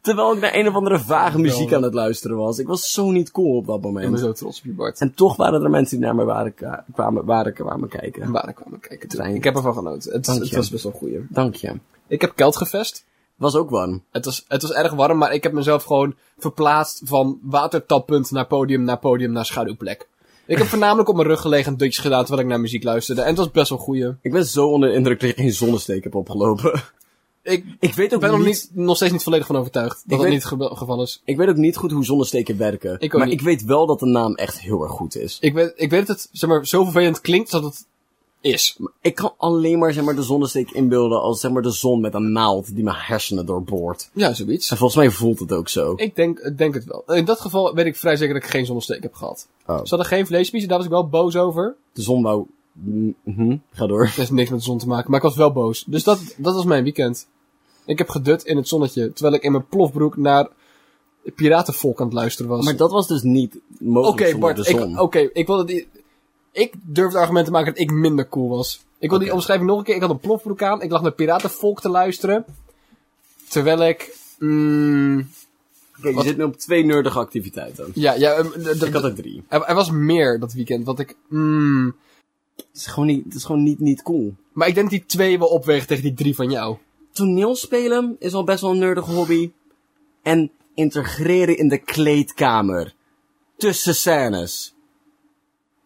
Terwijl 0.00 0.32
ik 0.32 0.40
naar 0.40 0.54
een 0.54 0.68
of 0.68 0.74
andere 0.74 0.98
vage 1.00 1.38
muziek 1.38 1.72
aan 1.72 1.82
het 1.82 1.94
luisteren 1.94 2.36
was. 2.36 2.58
Ik 2.58 2.66
was 2.66 2.92
zo 2.92 3.10
niet 3.10 3.30
cool 3.30 3.56
op 3.56 3.66
dat 3.66 3.76
Ik 3.76 3.82
ben 3.82 3.92
moment. 3.92 4.18
zo 4.20 4.32
trots 4.32 4.58
op 4.58 4.64
je, 4.64 4.72
Bart. 4.72 5.00
En 5.00 5.14
toch 5.14 5.36
waren 5.36 5.62
er 5.62 5.70
mensen 5.70 5.96
die 5.96 6.06
naar 6.06 6.14
me 6.14 6.24
waren, 6.24 6.54
kwamen, 6.94 7.24
waren 7.24 7.52
kwamen 7.52 7.88
kijken. 7.88 8.22
En 8.22 8.30
waar 8.30 8.48
ik 8.48 8.54
kwam 8.54 8.80
kijken. 8.80 9.08
Trein. 9.08 9.34
Ik 9.34 9.44
heb 9.44 9.54
ervan 9.56 9.74
genoten. 9.74 10.12
Het, 10.12 10.24
Dank 10.24 10.38
het 10.38 10.48
je. 10.48 10.56
was 10.56 10.70
best 10.70 10.82
wel 10.82 10.92
goeie. 10.92 11.26
Dank 11.28 11.54
je. 11.54 11.72
Ik 12.06 12.20
heb 12.20 12.32
Kelt 12.34 12.56
gevest. 12.56 13.04
Was 13.36 13.54
ook 13.56 13.70
warm. 13.70 14.02
Het 14.10 14.24
was, 14.24 14.44
het 14.48 14.62
was 14.62 14.72
erg 14.72 14.92
warm, 14.92 15.18
maar 15.18 15.32
ik 15.32 15.42
heb 15.42 15.52
mezelf 15.52 15.84
gewoon 15.84 16.14
verplaatst 16.38 17.00
van 17.04 17.38
watertappunt 17.42 18.30
naar 18.30 18.46
podium, 18.46 18.82
naar 18.82 18.98
podium, 18.98 19.32
naar 19.32 19.44
schaduwplek. 19.44 20.08
Ik 20.46 20.58
heb 20.58 20.66
voornamelijk 20.66 21.08
op 21.08 21.14
mijn 21.16 21.28
rug 21.28 21.40
gelegen 21.40 21.72
en 21.72 21.78
dutjes 21.78 21.98
gedaan 22.04 22.20
terwijl 22.24 22.42
ik 22.42 22.48
naar 22.48 22.60
muziek 22.60 22.82
luisterde. 22.82 23.20
En 23.20 23.28
het 23.28 23.36
was 23.36 23.50
best 23.50 23.68
wel 23.68 23.78
goeie. 23.78 24.12
Ik 24.22 24.32
ben 24.32 24.44
zo 24.46 24.66
onder 24.68 24.88
de 24.88 24.94
indruk 24.94 25.20
dat 25.20 25.28
je 25.30 25.34
geen 25.42 25.52
zonnesteek 25.52 26.02
hebt 26.02 26.14
opgelopen. 26.14 26.82
Ik 27.42 27.64
Ik 27.80 27.94
weet 27.94 28.14
ook 28.14 28.20
ben 28.20 28.30
nog, 28.30 28.38
niet, 28.38 28.46
niet, 28.46 28.70
nog 28.84 28.96
steeds 28.96 29.12
niet 29.12 29.22
volledig 29.22 29.46
van 29.46 29.56
overtuigd 29.56 29.94
dat 29.96 30.02
dat 30.06 30.18
weet- 30.20 30.28
niet 30.32 30.50
het 30.50 30.78
geval 30.78 31.02
is. 31.02 31.22
ik 31.24 31.36
weet 31.36 31.48
ook 31.48 31.56
niet 31.56 31.76
goed 31.76 31.90
hoe 31.90 32.04
zonnesteken 32.04 32.56
werken. 32.58 32.96
Ik 32.98 33.12
ook 33.14 33.18
maar 33.20 33.28
niet. 33.28 33.38
ik 33.40 33.44
weet 33.46 33.64
wel 33.64 33.86
dat 33.86 33.98
de 33.98 34.06
naam 34.06 34.34
echt 34.34 34.60
heel 34.60 34.82
erg 34.82 34.92
goed 34.92 35.16
is. 35.16 35.38
Ik 35.40 35.52
weet, 35.54 35.72
ik 35.76 35.90
weet 35.90 36.06
dat 36.06 36.16
het 36.16 36.28
zeg 36.32 36.50
maar, 36.50 36.66
zo 36.66 36.84
vervelend 36.84 37.20
klinkt 37.20 37.50
dat 37.50 37.62
het 37.64 37.86
is. 38.44 38.78
Ik 39.00 39.14
kan 39.14 39.32
alleen 39.36 39.78
maar, 39.78 39.92
zeg 39.92 40.04
maar 40.04 40.14
de 40.14 40.22
zonnesteek 40.22 40.70
inbeelden 40.70 41.20
als 41.20 41.40
zeg 41.40 41.50
maar 41.50 41.62
de 41.62 41.70
zon 41.70 42.00
met 42.00 42.14
een 42.14 42.32
naald 42.32 42.74
die 42.74 42.84
mijn 42.84 42.96
hersenen 42.98 43.46
doorboort. 43.46 44.10
Ja, 44.12 44.34
zoiets. 44.34 44.70
En 44.70 44.76
volgens 44.76 44.98
mij 44.98 45.10
voelt 45.10 45.38
het 45.38 45.52
ook 45.52 45.68
zo. 45.68 45.92
Ik 45.96 46.16
denk, 46.16 46.38
ik 46.38 46.58
denk 46.58 46.74
het 46.74 46.84
wel. 46.84 47.02
In 47.06 47.24
dat 47.24 47.40
geval 47.40 47.74
weet 47.74 47.86
ik 47.86 47.96
vrij 47.96 48.16
zeker 48.16 48.34
dat 48.34 48.42
ik 48.42 48.48
geen 48.50 48.66
zonnesteek 48.66 49.02
heb 49.02 49.14
gehad. 49.14 49.46
Oh. 49.66 49.76
Ze 49.82 49.88
hadden 49.88 50.06
geen 50.06 50.26
vleespiezen, 50.26 50.68
daar 50.68 50.78
was 50.78 50.86
ik 50.86 50.92
wel 50.92 51.08
boos 51.08 51.36
over. 51.36 51.76
De 51.92 52.02
zon 52.02 52.22
wou... 52.22 52.46
Mhm, 53.22 53.56
Ga 53.72 53.86
door. 53.86 54.04
Het 54.04 54.14
heeft 54.14 54.30
niks 54.30 54.50
met 54.50 54.58
de 54.58 54.64
zon 54.64 54.78
te 54.78 54.86
maken, 54.86 55.10
maar 55.10 55.18
ik 55.18 55.26
was 55.26 55.36
wel 55.36 55.52
boos. 55.52 55.84
Dus 55.86 56.04
dat, 56.04 56.20
dat 56.36 56.54
was 56.54 56.64
mijn 56.64 56.82
weekend. 56.82 57.26
Ik 57.86 57.98
heb 57.98 58.08
gedut 58.08 58.44
in 58.44 58.56
het 58.56 58.68
zonnetje, 58.68 59.12
terwijl 59.12 59.34
ik 59.36 59.42
in 59.42 59.52
mijn 59.52 59.66
plofbroek 59.66 60.16
naar 60.16 60.48
piratenvolk 61.34 62.00
aan 62.00 62.06
het 62.06 62.14
luisteren 62.14 62.50
was. 62.50 62.64
Maar 62.64 62.76
dat 62.76 62.90
was 62.90 63.06
dus 63.06 63.22
niet 63.22 63.58
mogelijk 63.78 64.20
Oké, 64.20 64.30
zonder 64.30 64.54
Bart, 64.54 64.64
de 64.66 64.72
ik, 64.72 64.78
zon. 64.78 64.98
oké, 65.00 65.18
ik 65.32 65.46
wil 65.46 65.56
dat... 65.56 65.84
Ik 66.54 66.74
durf 66.82 67.12
het 67.12 67.20
argument 67.20 67.44
te 67.46 67.50
maken 67.52 67.72
dat 67.72 67.80
ik 67.82 67.90
minder 67.90 68.28
cool 68.28 68.48
was. 68.48 68.84
Ik 68.98 69.10
wil 69.10 69.18
die 69.18 69.32
omschrijving 69.32 69.68
nog 69.68 69.78
een 69.78 69.84
keer. 69.84 69.94
Ik 69.94 70.00
had 70.00 70.10
een 70.10 70.18
plofbroek 70.18 70.62
aan, 70.62 70.82
ik 70.82 70.90
lag 70.90 71.02
naar 71.02 71.12
piratenvolk 71.12 71.80
te 71.80 71.88
luisteren. 71.88 72.44
Terwijl 73.48 73.82
ik... 73.82 74.16
Mm, 74.38 75.28
Kijk, 75.92 76.06
je 76.08 76.12
Wat- 76.14 76.24
zit 76.24 76.36
nu 76.36 76.42
op 76.42 76.56
twee 76.56 76.84
nerdige 76.84 77.18
activiteiten. 77.18 77.90
ja, 77.94 78.12
ja, 78.14 78.32
ehm, 78.32 78.82
Ik 78.84 78.92
had 78.92 79.04
er 79.04 79.14
drie. 79.14 79.42
er, 79.48 79.62
er 79.62 79.74
was 79.74 79.90
meer 79.90 80.38
dat 80.40 80.52
weekend, 80.52 80.84
wat 80.84 80.98
ik... 80.98 81.16
Mm, 81.28 81.94
Het 82.56 82.66
is 82.74 82.86
gewoon 82.86 83.06
niet, 83.08 83.24
het 83.24 83.34
is 83.34 83.44
gewoon 83.44 83.62
niet, 83.62 83.78
niet 83.80 84.02
cool. 84.02 84.34
maar 84.52 84.68
ik 84.68 84.74
denk 84.74 84.90
die 84.90 85.04
twee 85.06 85.38
wel 85.38 85.48
opwegen 85.48 85.86
tegen 85.86 86.02
die 86.02 86.14
drie 86.14 86.34
van 86.34 86.50
jou. 86.50 86.76
Toneelspelen 87.12 88.16
is 88.18 88.34
al 88.34 88.44
best 88.44 88.60
wel 88.60 88.70
een 88.70 88.78
nerdige 88.78 89.10
hobby. 89.10 89.50
En 90.22 90.50
integreren 90.74 91.56
in 91.58 91.68
de 91.68 91.78
kleedkamer. 91.78 92.94
Tussen 93.56 93.94
scènes. 93.94 94.73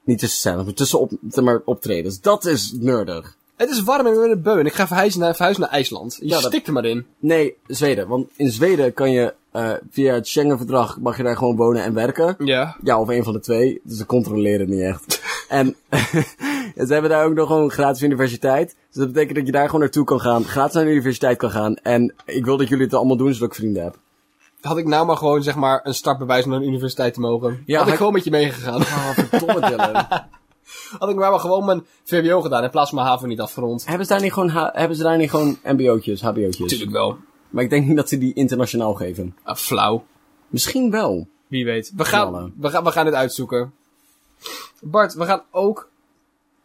Niet 0.08 0.18
tussen 0.18 0.38
scènes, 0.38 0.64
maar 0.64 0.74
tussen 0.74 1.00
op, 1.00 1.12
maar 1.42 1.60
optredens. 1.64 2.20
Dat 2.20 2.44
is 2.44 2.72
nerdig. 2.78 3.36
Het 3.56 3.70
is 3.70 3.82
warm 3.82 4.06
en 4.06 4.12
ik 4.12 4.18
ben 4.20 4.30
een 4.30 4.42
beu 4.42 4.58
en 4.58 4.66
ik 4.66 4.72
ga 4.74 4.86
verhuizen 4.86 5.20
naar, 5.20 5.34
verhuizen 5.34 5.62
naar 5.62 5.72
IJsland. 5.72 6.16
Je 6.20 6.26
Ja, 6.28 6.40
dat- 6.40 6.50
stikt 6.50 6.66
er 6.66 6.72
maar 6.72 6.84
in. 6.84 7.06
Nee, 7.18 7.56
Zweden. 7.66 8.08
Want 8.08 8.28
in 8.36 8.50
Zweden 8.50 8.92
kan 8.94 9.10
je 9.10 9.34
eh, 9.52 9.70
via 9.90 10.14
het 10.14 10.28
Schengen-verdrag 10.28 10.98
mag 11.00 11.16
je 11.16 11.22
daar 11.22 11.36
gewoon 11.36 11.56
wonen 11.56 11.82
en 11.82 11.94
werken. 11.94 12.36
Ja. 12.38 12.76
Ja, 12.82 13.00
of 13.00 13.08
een 13.08 13.24
van 13.24 13.32
de 13.32 13.40
twee. 13.40 13.80
Dus 13.84 13.96
ze 13.98 14.06
controleren 14.06 14.60
het 14.60 14.68
niet 14.68 14.80
echt. 14.80 15.22
en 15.48 15.76
ze 16.86 16.92
hebben 16.92 17.10
daar 17.10 17.24
ook 17.24 17.34
nog 17.34 17.46
gewoon 17.46 17.62
een 17.62 17.70
gratis 17.70 18.02
universiteit. 18.02 18.66
Dus 18.88 18.96
dat 18.96 19.06
betekent 19.12 19.36
dat 19.36 19.46
je 19.46 19.52
daar 19.52 19.66
gewoon 19.66 19.80
naartoe 19.80 20.04
kan 20.04 20.20
gaan. 20.20 20.44
Gratis 20.44 20.74
naar 20.74 20.84
de 20.84 20.90
universiteit 20.90 21.38
kan 21.38 21.50
gaan. 21.50 21.76
En 21.76 22.14
ik 22.24 22.44
wil 22.44 22.56
dat 22.56 22.68
jullie 22.68 22.84
het 22.84 22.94
allemaal 22.94 23.16
doen, 23.16 23.32
zodat 23.34 23.48
ik 23.48 23.54
vrienden 23.54 23.82
heb. 23.82 23.98
Had 24.60 24.78
ik 24.78 24.86
nou 24.86 25.06
maar 25.06 25.16
gewoon, 25.16 25.42
zeg 25.42 25.56
maar, 25.56 25.80
een 25.82 25.94
startbewijs 25.94 26.44
om 26.44 26.50
naar 26.50 26.60
een 26.60 26.66
universiteit 26.68 27.14
te 27.14 27.20
mogen. 27.20 27.62
Ja, 27.66 27.74
had 27.74 27.82
ik 27.82 27.88
had- 27.88 27.96
gewoon 27.98 28.12
met 28.12 28.24
je 28.24 28.30
meegegaan. 28.30 28.80
Oh, 28.80 29.10
verdomme 29.10 29.60
Dylan. 29.68 30.06
Had 30.98 31.08
ik 31.08 31.16
maar, 31.16 31.30
maar 31.30 31.40
gewoon 31.40 31.64
mijn 31.64 31.86
VWO 32.04 32.40
gedaan 32.40 32.64
in 32.64 32.70
plaats 32.70 32.90
van 32.90 32.98
mijn 32.98 33.10
HAVO 33.10 33.26
niet 33.26 33.40
afgerond. 33.40 33.86
hebben, 33.86 34.06
ze 34.06 34.12
daar 34.12 34.22
niet 34.22 34.32
gewoon 34.32 34.50
hebben 34.72 34.96
ze 34.96 35.02
daar 35.02 35.16
niet 35.16 35.30
gewoon 35.30 35.58
mbo'tjes, 35.64 36.20
hbo'tjes? 36.20 36.68
Tuurlijk 36.68 36.90
wel. 36.90 37.16
Maar 37.50 37.64
ik 37.64 37.70
denk 37.70 37.86
niet 37.86 37.96
dat 37.96 38.08
ze 38.08 38.18
die 38.18 38.34
internationaal 38.34 38.94
geven. 38.94 39.36
Ah, 39.42 39.56
flauw. 39.56 40.04
Misschien 40.48 40.90
wel. 40.90 41.28
Wie 41.46 41.64
weet. 41.64 41.92
We 41.96 42.04
gaan, 42.04 42.52
we, 42.56 42.70
gaan, 42.70 42.84
we 42.84 42.90
gaan 42.90 43.04
dit 43.04 43.14
uitzoeken. 43.14 43.72
Bart, 44.80 45.14
we 45.14 45.24
gaan 45.24 45.42
ook 45.50 45.88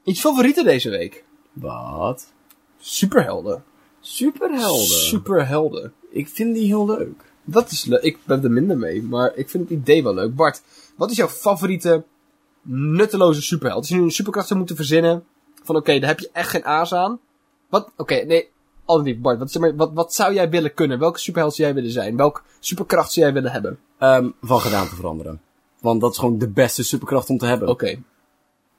iets 0.03 0.19
favorieten 0.19 0.63
deze 0.63 0.89
week. 0.89 1.23
Wat? 1.53 2.31
Superhelden. 2.79 3.63
Superhelden. 3.99 4.85
Superhelden. 4.85 5.93
Ik 6.09 6.27
vind 6.27 6.55
die 6.55 6.65
heel 6.65 6.85
leuk. 6.85 7.31
Dat 7.43 7.71
is 7.71 7.85
leuk. 7.85 8.01
Ik 8.01 8.17
ben 8.25 8.43
er 8.43 8.51
minder 8.51 8.77
mee, 8.77 9.03
maar 9.03 9.35
ik 9.35 9.49
vind 9.49 9.69
het 9.69 9.79
idee 9.79 10.03
wel 10.03 10.13
leuk. 10.13 10.35
Bart, 10.35 10.61
wat 10.95 11.11
is 11.11 11.17
jouw 11.17 11.27
favoriete 11.27 12.03
nutteloze 12.61 13.41
superheld? 13.41 13.79
Als 13.79 13.89
je 13.89 13.95
nu 13.95 14.01
een 14.01 14.11
superkracht 14.11 14.47
zou 14.47 14.59
moeten 14.59 14.75
verzinnen, 14.77 15.23
van 15.63 15.75
oké, 15.75 15.99
daar 15.99 16.09
heb 16.09 16.19
je 16.19 16.29
echt 16.33 16.49
geen 16.49 16.65
aas 16.65 16.93
aan. 16.93 17.19
Wat, 17.69 17.89
oké, 17.97 18.15
nee, 18.15 18.49
alternatief, 18.85 19.21
Bart, 19.21 19.39
wat, 19.39 19.51
zeg 19.51 19.61
maar, 19.61 19.75
wat, 19.75 19.91
wat 19.93 20.13
zou 20.13 20.33
jij 20.33 20.49
willen 20.49 20.73
kunnen? 20.73 20.99
Welke 20.99 21.19
superheld 21.19 21.55
zou 21.55 21.67
jij 21.67 21.75
willen 21.77 21.91
zijn? 21.91 22.17
Welke 22.17 22.41
superkracht 22.59 23.11
zou 23.11 23.25
jij 23.25 23.35
willen 23.35 23.51
hebben? 23.51 23.79
Ehm, 23.97 24.29
van 24.41 24.59
gedaan 24.59 24.87
te 24.87 24.95
veranderen. 24.95 25.41
Want 25.79 26.01
dat 26.01 26.11
is 26.11 26.17
gewoon 26.17 26.37
de 26.37 26.49
beste 26.49 26.83
superkracht 26.83 27.29
om 27.29 27.37
te 27.37 27.45
hebben. 27.45 27.67
Oké, 27.67 27.95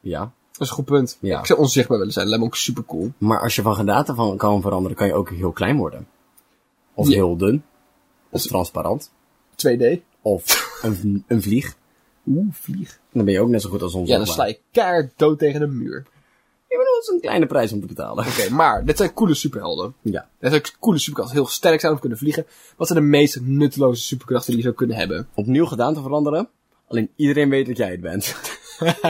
Ja. 0.00 0.20
dat 0.52 0.60
is 0.60 0.68
een 0.68 0.74
goed 0.74 0.84
punt. 0.84 1.18
Ja. 1.20 1.38
Ik 1.38 1.46
zou 1.46 1.58
onzichtbaar 1.58 1.98
willen 1.98 2.12
zijn, 2.12 2.26
lijkt 2.26 2.40
me 2.42 2.46
ook 2.48 2.56
super 2.56 2.84
cool. 2.84 3.12
Maar 3.18 3.40
als 3.40 3.56
je 3.56 3.62
van 3.62 3.74
gedaante 3.74 4.14
van 4.14 4.36
kan 4.36 4.60
veranderen, 4.60 4.96
kan 4.96 5.06
je 5.06 5.14
ook 5.14 5.30
heel 5.30 5.52
klein 5.52 5.76
worden. 5.76 6.06
Of 6.94 7.08
Ja. 7.08 7.14
heel 7.14 7.36
dun. 7.36 7.64
Of 8.34 8.42
transparant. 8.42 9.10
2D. 9.56 10.00
Of 10.22 10.78
een, 10.82 11.24
een 11.26 11.42
vlieg. 11.42 11.76
Oeh, 12.26 12.46
vlieg. 12.52 13.00
Dan 13.12 13.24
ben 13.24 13.34
je 13.34 13.40
ook 13.40 13.48
net 13.48 13.62
zo 13.62 13.70
goed 13.70 13.82
als 13.82 13.94
ons. 13.94 14.08
Ja, 14.08 14.16
dan 14.16 14.26
sla 14.26 14.46
je 14.46 14.58
keihard 14.70 15.12
dood 15.16 15.38
tegen 15.38 15.60
de 15.60 15.66
muur. 15.66 16.06
Ik 16.68 16.80
bedoel, 16.80 16.94
het 16.94 17.02
is 17.02 17.08
een 17.14 17.20
kleine 17.20 17.46
prijs 17.46 17.72
om 17.72 17.80
te 17.80 17.86
betalen. 17.86 18.26
Oké, 18.26 18.50
maar 18.50 18.84
dit 18.84 18.96
zijn 18.96 19.12
coole 19.12 19.34
superhelden. 19.34 19.94
Ja. 20.02 20.28
Dit 20.38 20.50
zijn 20.50 20.62
coole 20.80 20.98
superkrachten, 20.98 21.36
heel 21.36 21.46
sterk 21.46 21.80
zijn 21.80 21.98
kunnen 21.98 22.18
vliegen. 22.18 22.46
Wat 22.76 22.86
zijn 22.86 22.98
de 22.98 23.06
meest 23.06 23.40
nutteloze 23.40 24.02
superkrachten 24.02 24.48
die 24.48 24.56
je 24.56 24.62
zou 24.62 24.74
kunnen 24.74 24.96
hebben? 24.96 25.28
Opnieuw 25.34 25.66
gedaan 25.66 25.94
te 25.94 26.02
veranderen. 26.02 26.48
Alleen 26.88 27.10
iedereen 27.16 27.48
weet 27.48 27.66
dat 27.66 27.76
jij 27.76 27.90
het 27.90 28.00
bent. 28.00 28.36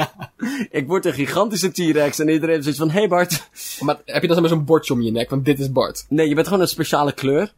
ik 0.70 0.86
word 0.86 1.04
een 1.04 1.12
gigantische 1.12 1.72
T-Rex 1.72 2.18
en 2.18 2.28
iedereen 2.28 2.62
zoiets 2.62 2.80
van, 2.80 2.90
hey 2.90 3.08
Bart. 3.08 3.48
Maar 3.80 4.00
heb 4.04 4.22
je 4.22 4.28
dan 4.28 4.48
zo'n 4.48 4.64
bordje 4.64 4.92
om 4.92 5.02
je 5.02 5.10
nek, 5.10 5.30
want 5.30 5.44
dit 5.44 5.58
is 5.58 5.72
Bart. 5.72 6.06
Nee, 6.08 6.28
je 6.28 6.34
bent 6.34 6.46
gewoon 6.46 6.62
een 6.62 6.68
speciale 6.68 7.12
kleur. 7.12 7.52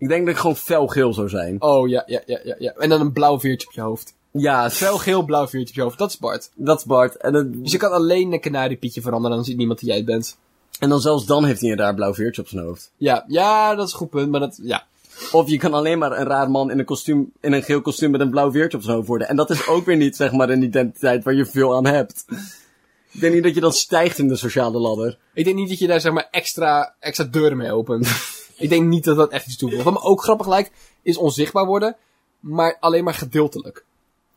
Ik 0.00 0.08
denk 0.08 0.24
dat 0.26 0.34
ik 0.34 0.40
gewoon 0.40 0.56
felgeel 0.56 1.12
zou 1.14 1.28
zijn. 1.28 1.56
Oh, 1.62 1.88
ja, 1.88 2.02
ja, 2.06 2.20
ja, 2.26 2.40
ja, 2.44 2.54
ja. 2.58 2.72
En 2.72 2.88
dan 2.88 3.00
een 3.00 3.12
blauw 3.12 3.40
veertje 3.40 3.66
op 3.68 3.72
je 3.74 3.80
hoofd. 3.80 4.14
Ja, 4.32 4.70
Fel, 4.70 4.98
geel, 4.98 5.22
blauw 5.24 5.48
veertje 5.48 5.68
op 5.70 5.74
je 5.74 5.82
hoofd. 5.82 5.98
Dat 5.98 6.10
is 6.10 6.18
Bart. 6.18 6.50
dat 6.54 6.78
is 6.78 6.84
Bart. 6.84 7.16
En 7.16 7.32
dan, 7.32 7.62
Dus 7.62 7.72
je 7.72 7.78
kan 7.78 7.92
alleen 7.92 8.32
een 8.32 8.40
kanariepietje 8.40 9.00
veranderen, 9.00 9.36
dan 9.36 9.44
ziet 9.46 9.56
niemand 9.56 9.78
die 9.78 9.88
jij 9.88 10.04
bent. 10.04 10.36
en 10.78 10.88
dan 10.88 11.00
zelfs 11.00 11.26
dan 11.26 11.44
heeft 11.44 11.60
hij 11.60 11.70
een 11.70 11.76
raar 11.78 11.94
blauw 11.94 12.14
veertje 12.14 12.42
op 12.42 12.48
zijn 12.48 12.64
hoofd. 12.64 12.92
Ja, 12.96 13.24
ja, 13.28 13.74
dat 13.74 13.86
is 13.86 13.92
een 13.92 13.98
goed 13.98 14.10
punt, 14.10 14.30
maar 14.30 14.40
dat, 14.40 14.58
ja. 14.62 14.86
Of 15.32 15.48
je 15.50 15.56
kan 15.58 15.74
alleen 15.74 15.98
maar 15.98 16.18
een 16.18 16.26
raar 16.26 16.50
man 16.50 16.70
in 16.70 16.78
een 16.78 16.84
kostuum, 16.84 17.32
in 17.40 17.52
een 17.52 17.62
geel 17.62 17.80
kostuum 17.80 18.10
met 18.10 18.20
een 18.20 18.30
blauw 18.30 18.50
veertje 18.50 18.76
op 18.76 18.82
zijn 18.82 18.96
hoofd 18.96 19.08
worden. 19.08 19.28
En 19.28 19.36
dat 19.36 19.50
is 19.50 19.66
ook 19.66 19.84
weer 19.84 19.96
niet, 19.96 20.16
zeg 20.16 20.32
maar, 20.32 20.50
een 20.50 20.62
identiteit 20.62 21.24
waar 21.24 21.34
je 21.34 21.46
veel 21.46 21.76
aan 21.76 21.86
hebt. 21.86 22.24
Ik 23.12 23.20
denk 23.20 23.34
niet 23.34 23.42
dat 23.42 23.54
je 23.54 23.60
dan 23.60 23.72
stijgt 23.72 24.18
in 24.18 24.28
de 24.28 24.36
sociale 24.36 24.78
ladder. 24.78 25.18
Ik 25.34 25.44
denk 25.44 25.56
niet 25.56 25.68
dat 25.68 25.78
je 25.78 25.86
daar, 25.86 26.00
zeg 26.00 26.12
maar, 26.12 26.28
extra, 26.30 26.94
extra 26.98 27.24
deuren 27.24 27.56
mee 27.56 27.72
opent. 27.72 28.08
Ik 28.60 28.68
denk 28.68 28.86
niet 28.86 29.04
dat 29.04 29.16
dat 29.16 29.30
echt 29.30 29.46
iets 29.46 29.56
toevoegt. 29.56 29.82
Wat 29.82 29.92
me 29.92 30.00
ook 30.00 30.22
grappig 30.22 30.48
lijkt, 30.48 30.70
is 31.02 31.16
onzichtbaar 31.16 31.66
worden, 31.66 31.96
maar 32.40 32.76
alleen 32.80 33.04
maar 33.04 33.14
gedeeltelijk. 33.14 33.84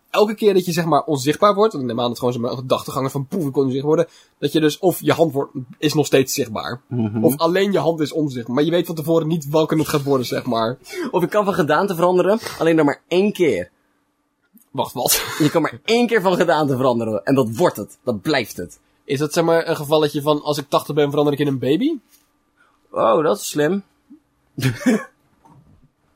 Elke 0.09 0.35
keer 0.35 0.53
dat 0.53 0.65
je, 0.65 0.71
zeg 0.71 0.85
maar, 0.85 1.03
onzichtbaar 1.03 1.55
wordt, 1.55 1.73
want 1.73 1.89
aan 1.89 1.95
dat 1.95 2.09
het 2.09 2.19
gewoon 2.19 2.33
zo'n 2.33 2.57
gedachtegangen 2.57 3.11
van 3.11 3.27
poef, 3.27 3.45
ik 3.45 3.51
kon 3.51 3.63
onzichtbaar 3.63 3.95
worden, 3.95 4.13
dat 4.37 4.51
je 4.51 4.59
dus, 4.59 4.79
of 4.79 5.01
je 5.01 5.13
hand 5.13 5.33
wordt, 5.33 5.51
is 5.77 5.93
nog 5.93 6.05
steeds 6.05 6.33
zichtbaar. 6.33 6.81
Of 7.21 7.37
alleen 7.37 7.71
je 7.71 7.79
hand 7.79 7.99
is 7.99 8.11
onzichtbaar. 8.11 8.55
Maar 8.55 8.63
je 8.63 8.71
weet 8.71 8.85
van 8.85 8.95
tevoren 8.95 9.27
niet 9.27 9.49
welke 9.49 9.77
het 9.77 9.87
gaat 9.87 10.03
worden, 10.03 10.25
zeg 10.25 10.45
maar. 10.45 10.77
Of 11.11 11.23
ik 11.23 11.29
kan 11.29 11.45
van 11.45 11.53
gedaante 11.53 11.95
veranderen, 11.95 12.39
alleen 12.59 12.75
dan 12.75 12.85
maar 12.85 13.01
één 13.07 13.33
keer. 13.33 13.71
Wacht, 14.71 14.93
wat? 14.93 15.23
Je 15.39 15.49
kan 15.49 15.61
maar 15.61 15.79
één 15.85 16.07
keer 16.07 16.21
van 16.21 16.35
gedaante 16.35 16.75
veranderen. 16.75 17.23
En 17.23 17.35
dat 17.35 17.55
wordt 17.55 17.77
het. 17.77 17.97
Dat 18.03 18.21
blijft 18.21 18.57
het. 18.57 18.79
Is 19.03 19.19
dat, 19.19 19.33
zeg 19.33 19.43
maar, 19.43 19.67
een 19.67 19.75
gevalletje 19.75 20.21
van, 20.21 20.41
als 20.41 20.57
ik 20.57 20.69
80 20.69 20.95
ben, 20.95 21.09
verander 21.09 21.33
ik 21.33 21.39
in 21.39 21.47
een 21.47 21.59
baby? 21.59 21.97
Oh, 22.91 23.23
dat 23.23 23.37
is 23.37 23.49
slim. 23.49 23.83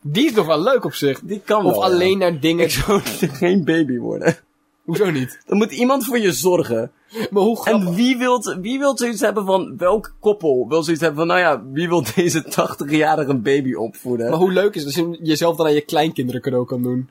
Die 0.02 0.26
is 0.26 0.34
nog 0.34 0.46
wel 0.46 0.62
leuk 0.62 0.86
op 0.86 0.94
zich. 0.94 1.20
Die 1.20 1.42
kan 1.46 1.66
Of 1.66 1.72
wel, 1.72 1.82
ja. 1.82 1.94
alleen 1.94 2.18
naar 2.18 2.40
dingen... 2.40 2.66
Ik 2.66 2.72
zou 2.72 3.02
geen 3.04 3.66
baby 3.66 3.98
worden. 3.98 4.38
Hoezo 4.86 5.10
niet? 5.10 5.40
Dan 5.48 5.58
moet 5.58 5.72
iemand 5.72 6.06
voor 6.06 6.20
je 6.20 6.32
zorgen. 6.32 6.92
Maar 7.30 7.44
hoe 7.44 7.62
grappig... 7.62 7.88
En 7.88 7.96
wie 7.96 8.18
wilt, 8.18 8.58
wie 8.62 8.80
wilt 8.80 9.00
zoiets 9.00 9.22
hebben 9.22 9.46
van, 9.46 9.78
welk 9.78 10.16
koppel 10.20 10.66
wil 10.70 10.84
zoiets 10.84 11.02
hebben 11.02 11.20
van, 11.20 11.28
nou 11.28 11.40
ja, 11.40 11.64
wie 11.72 11.88
wil 11.88 12.04
deze 12.16 12.46
80-jarige 12.46 13.36
baby 13.36 13.74
opvoeden? 13.74 14.30
Maar 14.30 14.40
hoe 14.40 14.52
leuk 14.52 14.76
is 14.76 14.84
het 14.84 14.96
als 14.96 15.06
je 15.06 15.26
jezelf 15.26 15.56
dan 15.56 15.66
aan 15.66 15.74
je 15.74 15.82
kleinkinderen 15.82 16.42
cadeau 16.42 16.66
kan 16.66 16.84
doen? 16.84 17.10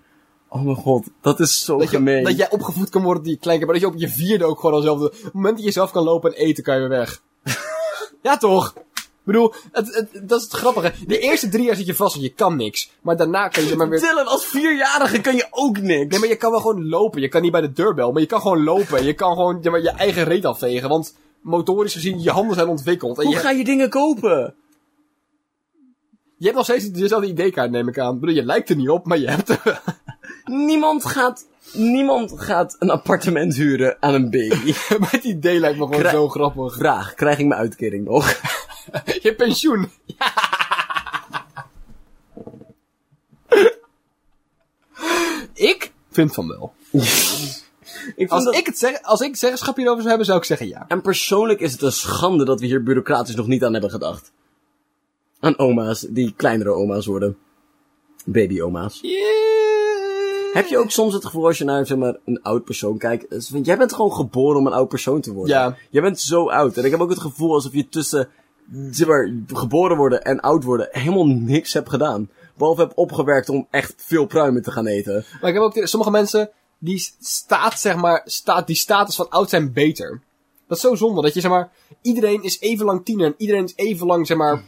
Oh 0.48 0.62
mijn 0.62 0.76
god, 0.76 1.06
dat 1.20 1.40
is 1.40 1.64
zo 1.64 1.78
Dat, 1.78 1.90
je, 1.90 1.96
gemeen. 1.96 2.24
dat 2.24 2.36
jij 2.36 2.50
opgevoed 2.50 2.88
kan 2.88 3.02
worden 3.02 3.22
door 3.22 3.32
je 3.32 3.38
kleinkinderen, 3.38 3.82
maar 3.82 3.92
dat 3.92 4.00
je 4.00 4.06
op 4.06 4.18
je 4.18 4.24
vierde 4.24 4.44
ook 4.44 4.60
gewoon. 4.60 4.88
Op 4.88 5.00
het 5.00 5.32
moment 5.32 5.56
dat 5.56 5.64
je 5.64 5.72
zelf 5.72 5.90
kan 5.90 6.04
lopen 6.04 6.34
en 6.34 6.38
eten, 6.38 6.64
kan 6.64 6.74
je 6.74 6.80
weer 6.80 6.98
weg. 6.98 7.22
ja 8.22 8.36
toch? 8.36 8.74
Ik 9.26 9.32
bedoel, 9.32 9.54
het, 9.72 9.94
het, 9.94 10.28
dat 10.28 10.38
is 10.38 10.44
het 10.44 10.52
grappige. 10.54 10.92
De 11.06 11.18
eerste 11.18 11.48
drie 11.48 11.64
jaar 11.64 11.76
zit 11.76 11.86
je 11.86 11.94
vast, 11.94 12.14
want 12.14 12.26
je 12.26 12.32
kan 12.34 12.56
niks. 12.56 12.90
Maar 13.00 13.16
daarna 13.16 13.48
kan 13.48 13.64
je 13.64 13.70
er 13.70 13.76
maar 13.76 13.88
weer... 13.88 14.00
Dylan, 14.00 14.26
als 14.26 14.44
vierjarige 14.46 15.20
kan 15.20 15.36
je 15.36 15.46
ook 15.50 15.78
niks. 15.80 16.10
Nee, 16.10 16.18
maar 16.20 16.28
je 16.28 16.36
kan 16.36 16.50
wel 16.50 16.60
gewoon 16.60 16.88
lopen. 16.88 17.20
Je 17.20 17.28
kan 17.28 17.42
niet 17.42 17.52
bij 17.52 17.60
de 17.60 17.72
deurbel, 17.72 18.12
maar 18.12 18.20
je 18.20 18.26
kan 18.28 18.40
gewoon 18.40 18.64
lopen. 18.64 19.04
Je 19.04 19.12
kan 19.14 19.32
gewoon 19.34 19.60
maar 19.62 19.82
je 19.82 19.90
eigen 19.90 20.24
reet 20.24 20.44
afvegen, 20.44 20.88
want 20.88 21.14
motorisch 21.40 21.92
gezien, 21.92 22.22
je 22.22 22.30
handen 22.30 22.54
zijn 22.56 22.68
ontwikkeld. 22.68 23.18
En 23.18 23.24
Hoe 23.24 23.34
je, 23.34 23.40
ga 23.40 23.50
je 23.50 23.64
dingen 23.64 23.88
kopen? 23.90 24.54
je 26.38 26.44
hebt 26.44 26.56
nog 26.56 26.64
steeds 26.64 26.90
dezelfde 26.90 27.26
ID-kaart, 27.26 27.70
neem 27.70 27.88
ik 27.88 27.98
aan. 27.98 28.14
Ik 28.14 28.20
bedoel, 28.20 28.34
je 28.34 28.44
lijkt 28.44 28.68
er 28.70 28.76
niet 28.76 28.88
op, 28.88 29.06
maar 29.06 29.18
je 29.18 29.28
hebt 29.30 29.48
er. 29.48 29.80
Niemand 30.44 31.04
gaat, 31.04 31.46
niemand 31.72 32.32
gaat 32.36 32.76
een 32.78 32.90
appartement 32.90 33.54
huren 33.56 33.96
aan 34.00 34.14
een 34.14 34.30
baby. 34.30 34.72
maar 35.00 35.10
het 35.10 35.24
idee 35.24 35.60
lijkt 35.60 35.78
me 35.78 35.84
gewoon 35.84 35.98
Krijg- 36.00 36.14
zo 36.16 36.28
grappig. 36.28 36.74
Vraag, 36.76 37.14
krijg 37.14 37.38
ik 37.38 37.46
mijn 37.46 37.60
uitkering 37.60 38.04
nog? 38.04 38.40
Je 39.22 39.34
pensioen. 39.36 39.90
ik 45.54 45.92
vind 46.10 46.34
van 46.34 46.48
wel. 46.48 46.72
ik 48.16 48.28
Als 48.30 48.44
dat- 48.44 48.54
ik 48.54 48.66
het 48.66 48.78
zeg, 48.78 49.02
als 49.02 49.20
ik 49.20 49.36
zeggenschap 49.36 49.76
hierover 49.76 49.98
zou 50.02 50.08
hebben, 50.08 50.26
zou 50.26 50.38
ik 50.38 50.44
zeggen 50.44 50.68
ja. 50.68 50.84
En 50.88 51.00
persoonlijk 51.00 51.60
is 51.60 51.72
het 51.72 51.82
een 51.82 51.92
schande 51.92 52.44
dat 52.44 52.60
we 52.60 52.66
hier 52.66 52.82
bureaucratisch 52.82 53.34
nog 53.34 53.46
niet 53.46 53.64
aan 53.64 53.72
hebben 53.72 53.90
gedacht. 53.90 54.32
Aan 55.40 55.58
oma's, 55.58 56.00
die 56.00 56.32
kleinere 56.36 56.70
oma's 56.70 57.06
worden. 57.06 57.36
Baby-oma's. 58.24 59.00
Heb 60.52 60.66
je 60.66 60.78
ook 60.78 60.90
soms 60.90 61.14
het 61.14 61.24
gevoel 61.24 61.46
als 61.46 61.58
je 61.58 61.64
naar 61.64 61.86
zeg 61.86 61.98
maar, 61.98 62.16
een 62.24 62.42
oud 62.42 62.64
persoon 62.64 62.98
kijkt? 62.98 63.46
van, 63.48 63.60
jij 63.62 63.76
bent 63.78 63.92
gewoon 63.94 64.12
geboren 64.12 64.58
om 64.58 64.66
een 64.66 64.72
oud 64.72 64.88
persoon 64.88 65.20
te 65.20 65.32
worden. 65.32 65.56
Ja. 65.56 65.76
Jij 65.90 66.02
bent 66.02 66.20
zo 66.20 66.48
oud. 66.48 66.76
En 66.76 66.84
ik 66.84 66.90
heb 66.90 67.00
ook 67.00 67.10
het 67.10 67.20
gevoel 67.20 67.54
alsof 67.54 67.72
je 67.72 67.88
tussen 67.88 68.28
zeg 68.90 69.08
maar, 69.08 69.32
geboren 69.46 69.96
worden 69.96 70.22
en 70.22 70.40
oud 70.40 70.64
worden 70.64 70.88
helemaal 70.90 71.26
niks 71.26 71.72
hebt 71.72 71.88
gedaan. 71.88 72.30
Behalve 72.56 72.80
heb 72.80 72.92
opgewerkt 72.94 73.48
om 73.48 73.66
echt 73.70 73.94
veel 73.96 74.26
pruimen 74.26 74.62
te 74.62 74.70
gaan 74.70 74.86
eten. 74.86 75.24
Maar 75.40 75.50
ik 75.50 75.56
heb 75.56 75.62
ook 75.62 75.86
sommige 75.86 76.10
mensen 76.10 76.50
die 76.78 77.12
staat, 77.20 77.80
zeg 77.80 77.96
maar, 77.96 78.22
staat, 78.24 78.66
die 78.66 78.76
status 78.76 79.16
van 79.16 79.30
oud 79.30 79.50
zijn 79.50 79.72
beter. 79.72 80.20
Dat 80.66 80.76
is 80.76 80.82
zo 80.82 80.94
zonde, 80.94 81.22
dat 81.22 81.34
je 81.34 81.40
zeg 81.40 81.50
maar, 81.50 81.72
iedereen 82.02 82.42
is 82.42 82.60
even 82.60 82.84
lang 82.84 83.04
tiener 83.04 83.26
en 83.26 83.34
iedereen 83.36 83.64
is 83.64 83.72
even 83.76 84.06
lang, 84.06 84.26
zeg 84.26 84.36
maar, 84.36 84.62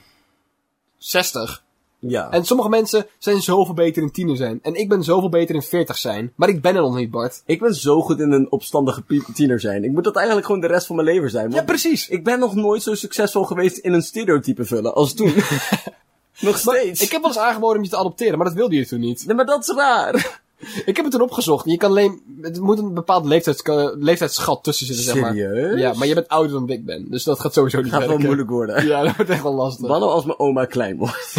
60. 0.96 1.64
Ja. 1.98 2.30
En 2.30 2.44
sommige 2.44 2.68
mensen 2.68 3.06
zijn 3.18 3.42
zoveel 3.42 3.74
beter 3.74 4.02
in 4.02 4.10
tiener 4.10 4.36
zijn. 4.36 4.58
En 4.62 4.74
ik 4.74 4.88
ben 4.88 5.02
zoveel 5.04 5.28
beter 5.28 5.54
in 5.54 5.62
40 5.62 5.98
zijn. 5.98 6.32
Maar 6.34 6.48
ik 6.48 6.62
ben 6.62 6.74
er 6.76 6.82
nog 6.82 6.96
niet, 6.96 7.10
Bart. 7.10 7.42
Ik 7.46 7.60
ben 7.60 7.74
zo 7.74 8.02
goed 8.02 8.20
in 8.20 8.32
een 8.32 8.50
opstandige 8.50 9.02
tiener 9.34 9.60
zijn. 9.60 9.84
Ik 9.84 9.92
moet 9.92 10.04
dat 10.04 10.16
eigenlijk 10.16 10.46
gewoon 10.46 10.60
de 10.60 10.66
rest 10.66 10.86
van 10.86 10.96
mijn 10.96 11.08
leven 11.08 11.30
zijn. 11.30 11.50
Ja, 11.50 11.62
precies. 11.62 12.08
Ik 12.08 12.24
ben 12.24 12.38
nog 12.38 12.54
nooit 12.54 12.82
zo 12.82 12.94
succesvol 12.94 13.44
geweest 13.44 13.76
in 13.76 13.92
een 13.92 14.02
stereotype 14.02 14.64
vullen 14.64 14.94
als 14.94 15.14
toen. 15.14 15.34
nog 16.40 16.58
steeds. 16.58 17.02
Ik 17.02 17.10
heb 17.10 17.20
wel 17.20 17.30
eens 17.30 17.40
aangeboden 17.40 17.76
om 17.76 17.82
je 17.82 17.90
te 17.90 17.96
adopteren, 17.96 18.36
maar 18.38 18.46
dat 18.46 18.56
wilde 18.56 18.76
je 18.76 18.86
toen 18.86 19.00
niet. 19.00 19.26
Nee, 19.26 19.36
maar 19.36 19.46
dat 19.46 19.68
is 19.68 19.74
raar. 19.74 20.40
Ik 20.84 20.96
heb 20.96 21.04
het 21.04 21.10
toen 21.10 21.22
opgezocht. 21.22 21.64
Je 21.70 21.76
kan 21.76 21.90
alleen, 21.90 22.22
het 22.40 22.60
moet 22.60 22.78
een 22.78 22.94
bepaald 22.94 23.24
leeftijds, 23.24 23.62
leeftijdsschat 23.98 24.64
tussen 24.64 24.86
zitten, 24.86 25.04
zeg 25.04 25.20
maar. 25.20 25.32
Serieus? 25.32 25.80
Ja, 25.80 25.92
maar 25.94 26.06
je 26.06 26.14
bent 26.14 26.28
ouder 26.28 26.52
dan 26.52 26.68
ik 26.68 26.84
ben. 26.84 27.06
Dus 27.10 27.24
dat 27.24 27.40
gaat 27.40 27.52
sowieso 27.52 27.80
niet 27.80 27.90
Gaat 27.90 27.98
wel 27.98 28.08
werken. 28.08 28.26
moeilijk 28.26 28.50
worden. 28.50 28.86
Ja, 28.86 29.02
dat 29.02 29.16
wordt 29.16 29.30
echt 29.30 29.42
wel 29.42 29.54
lastig. 29.54 29.88
Wat 29.88 30.00
nou 30.00 30.12
als 30.12 30.24
mijn 30.24 30.38
oma 30.38 30.64
klein 30.64 30.96
wordt? 30.96 31.34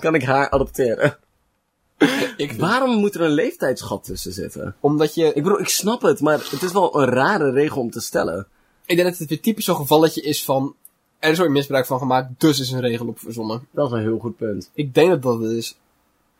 Kan 0.00 0.14
ik 0.14 0.22
haar 0.22 0.50
adopteren? 0.50 1.16
Ik, 2.36 2.52
Waarom 2.52 2.90
moet 2.98 3.14
er 3.14 3.20
een 3.20 3.30
leeftijdsgat 3.30 4.04
tussen 4.04 4.32
zitten? 4.32 4.76
omdat 4.80 5.14
je, 5.14 5.26
Ik 5.26 5.42
bedoel, 5.42 5.60
ik 5.60 5.68
snap 5.68 6.02
het, 6.02 6.20
maar 6.20 6.38
het 6.50 6.62
is 6.62 6.72
wel 6.72 7.00
een 7.00 7.08
rare 7.08 7.50
regel 7.50 7.80
om 7.80 7.90
te 7.90 8.00
stellen. 8.00 8.46
ik 8.86 8.96
denk 8.96 9.08
dat 9.08 9.18
het 9.18 9.28
weer 9.28 9.40
typisch 9.40 9.64
zo'n 9.64 9.76
gevalletje 9.76 10.20
is 10.22 10.44
van, 10.44 10.74
er 11.18 11.30
is 11.30 11.40
ooit 11.40 11.50
misbruik 11.50 11.86
van 11.86 11.98
gemaakt, 11.98 12.28
dus 12.40 12.60
is 12.60 12.70
een 12.70 12.80
regel 12.80 13.06
op 13.06 13.18
verzonnen. 13.18 13.66
Dat 13.70 13.86
is 13.86 13.92
een 13.92 14.00
heel 14.02 14.18
goed 14.18 14.36
punt. 14.36 14.70
Ik 14.74 14.94
denk 14.94 15.08
dat 15.10 15.22
dat 15.22 15.40
het 15.40 15.50
is. 15.50 15.76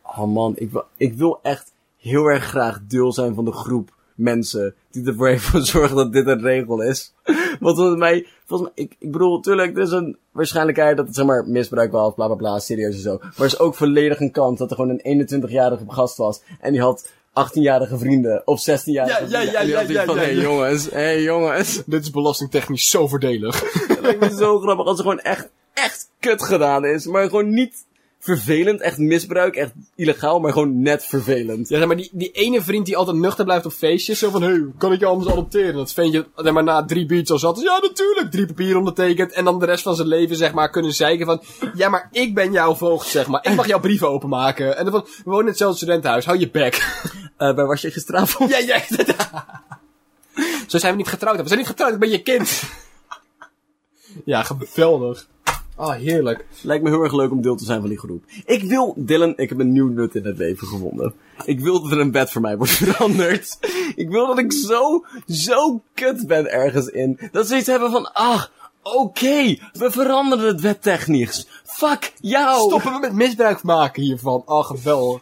Oh 0.03 0.33
man, 0.33 0.53
ik 0.57 0.71
wil, 0.71 0.85
ik 0.97 1.15
wil 1.15 1.39
echt 1.43 1.73
heel 1.99 2.27
erg 2.27 2.45
graag 2.45 2.81
deel 2.89 3.13
zijn 3.13 3.35
van 3.35 3.45
de 3.45 3.53
groep 3.53 3.93
mensen 4.23 4.75
die 4.91 5.07
ervoor 5.07 5.29
even 5.37 5.67
zorgen 5.67 5.97
dat 5.97 6.13
dit 6.13 6.27
een 6.27 6.43
regel 6.43 6.83
is. 6.83 7.13
Want 7.61 7.77
volgens 7.77 7.99
mij, 7.99 8.27
volgens 8.47 8.71
mij 8.75 8.85
ik, 8.85 8.97
ik 8.99 9.13
bedoel, 9.13 9.41
tuurlijk, 9.41 9.77
er 9.77 9.83
is 9.83 9.91
een 9.91 10.17
waarschijnlijkheid 10.33 10.97
dat 10.97 11.07
het 11.07 11.15
zeg 11.15 11.25
maar 11.25 11.49
misbruik 11.49 11.93
was, 11.93 12.15
bla 12.15 12.27
bla 12.27 12.37
bla, 12.37 12.59
serieus 12.59 12.95
en 12.95 13.01
zo. 13.01 13.19
Maar 13.21 13.33
er 13.37 13.45
is 13.45 13.59
ook 13.59 13.75
volledig 13.75 14.21
een 14.21 14.31
kans 14.31 14.59
dat 14.59 14.71
er 14.71 14.77
gewoon 14.77 15.01
een 15.03 15.29
21-jarige 15.29 15.85
gast 15.89 16.17
was 16.17 16.41
en 16.61 16.73
die 16.73 16.81
had 16.81 17.11
18-jarige 17.33 17.99
vrienden 17.99 18.43
of 18.45 18.61
16-jarige 18.61 19.29
Ja, 19.29 19.41
ja, 19.41 19.53
ja, 19.53 19.61
ja, 19.61 19.81
ja, 19.81 20.05
van, 20.05 20.19
hey 20.19 20.35
jongens, 20.35 20.91
hey 20.91 21.23
jongens. 21.23 21.83
Dit 21.87 22.03
is 22.03 22.11
belastingtechnisch 22.11 22.89
zo 22.89 23.07
voordelig. 23.07 23.61
Het 23.89 24.01
lijkt 24.01 24.21
me 24.21 24.37
zo 24.37 24.61
grappig 24.61 24.87
als 24.87 24.97
er 24.99 25.03
gewoon 25.05 25.21
echt, 25.21 25.49
echt 25.73 26.09
kut 26.21 26.43
gedaan 26.43 26.85
is, 26.85 27.07
maar 27.07 27.25
gewoon 27.25 27.51
niet 27.51 27.75
vervelend, 28.23 28.81
echt 28.81 28.99
misbruik, 28.99 29.57
echt 29.57 29.73
illegaal, 29.95 30.41
maar 30.41 30.53
gewoon 30.53 30.83
net 30.83 31.05
vervelend. 31.05 31.69
Ja, 31.69 31.79
zeg 31.79 31.87
maar 31.87 31.97
die, 31.97 32.11
die 32.13 32.31
ene 32.31 32.63
vriend 32.63 32.87
die 32.87 32.97
altijd 32.97 33.17
nuchter 33.17 33.45
blijft 33.45 33.67
op 33.67 33.73
feestjes. 33.73 34.19
Zo 34.19 34.31
van, 34.31 34.43
hé, 34.43 34.49
hey, 34.49 34.67
kan 34.79 34.93
ik 34.93 35.01
je 35.01 35.07
anders 35.07 35.31
adopteren? 35.33 35.75
Dat 35.75 35.93
vind 35.93 36.13
je, 36.13 36.27
zeg 36.37 36.53
maar, 36.53 36.63
na 36.63 36.85
drie 36.85 37.07
biertjes 37.07 37.31
al 37.31 37.39
zat. 37.39 37.61
Ja, 37.63 37.79
natuurlijk, 37.83 38.31
drie 38.31 38.47
papieren 38.47 38.79
ondertekend. 38.79 39.33
En 39.33 39.45
dan 39.45 39.59
de 39.59 39.67
rest 39.67 39.83
van 39.83 39.95
zijn 39.95 40.09
leven, 40.09 40.37
zeg 40.37 40.53
maar, 40.53 40.71
kunnen 40.71 40.93
zeiken 40.93 41.27
van... 41.27 41.43
Ja, 41.75 41.89
maar 41.89 42.09
ik 42.13 42.35
ben 42.35 42.53
jouw 42.53 42.75
voogd, 42.75 43.09
zeg 43.09 43.27
maar. 43.27 43.47
Ik 43.47 43.55
mag 43.55 43.67
jouw 43.67 43.81
brieven 43.81 44.09
openmaken. 44.09 44.77
En 44.77 44.85
dan 44.85 44.93
van, 44.93 45.05
we 45.05 45.23
wonen 45.25 45.41
in 45.41 45.49
hetzelfde 45.49 45.77
studentenhuis, 45.77 46.25
hou 46.25 46.39
je 46.39 46.51
bek. 46.51 46.75
Eh, 47.37 47.55
waar 47.55 47.67
was 47.67 47.81
je 47.81 47.91
gisteravond? 47.91 48.51
ja, 48.55 48.59
ja, 48.59 48.81
Zo 50.67 50.79
zijn 50.79 50.93
we 50.93 50.99
niet 50.99 51.09
getrouwd. 51.09 51.37
We 51.37 51.47
zijn 51.47 51.59
niet 51.59 51.69
getrouwd, 51.69 51.93
ik 51.93 51.99
ben 51.99 52.11
je 52.11 52.23
kind. 52.23 52.63
ja, 54.25 54.43
geweldig. 54.43 55.27
Oh, 55.77 55.93
heerlijk. 55.93 56.45
Lijkt 56.63 56.85
me 56.85 56.91
heel 56.91 57.03
erg 57.03 57.13
leuk 57.13 57.31
om 57.31 57.41
deel 57.41 57.57
te 57.57 57.65
zijn 57.65 57.81
van 57.81 57.89
die 57.89 57.99
groep. 57.99 58.25
Ik 58.45 58.63
wil, 58.63 58.95
Dylan, 58.97 59.33
ik 59.37 59.49
heb 59.49 59.59
een 59.59 59.73
nieuw 59.73 59.89
nut 59.89 60.15
in 60.15 60.25
het 60.25 60.39
leven 60.39 60.67
gevonden. 60.67 61.15
Ik 61.45 61.61
wil 61.61 61.83
dat 61.83 61.93
er 61.93 62.01
een 62.01 62.11
bed 62.11 62.31
voor 62.31 62.41
mij 62.41 62.57
wordt 62.57 62.73
veranderd. 62.83 63.59
Ik 63.95 64.09
wil 64.09 64.27
dat 64.27 64.39
ik 64.39 64.53
zo, 64.53 65.05
zo 65.27 65.83
kut 65.95 66.27
ben 66.27 66.51
ergens 66.51 66.87
in. 66.87 67.19
Dat 67.33 67.47
ze 67.47 67.57
iets 67.57 67.67
hebben 67.67 67.91
van, 67.91 68.13
ah, 68.13 68.45
oké, 68.83 69.57
we 69.73 69.91
veranderen 69.91 70.47
het 70.47 70.61
webtechnisch. 70.61 71.47
Fuck 71.65 72.13
jou! 72.21 72.69
Stoppen 72.69 72.93
we 72.93 72.99
met 72.99 73.13
misbruik 73.13 73.63
maken 73.63 74.03
hiervan. 74.03 74.43
Oh, 74.47 74.65
geweldig. 74.65 75.21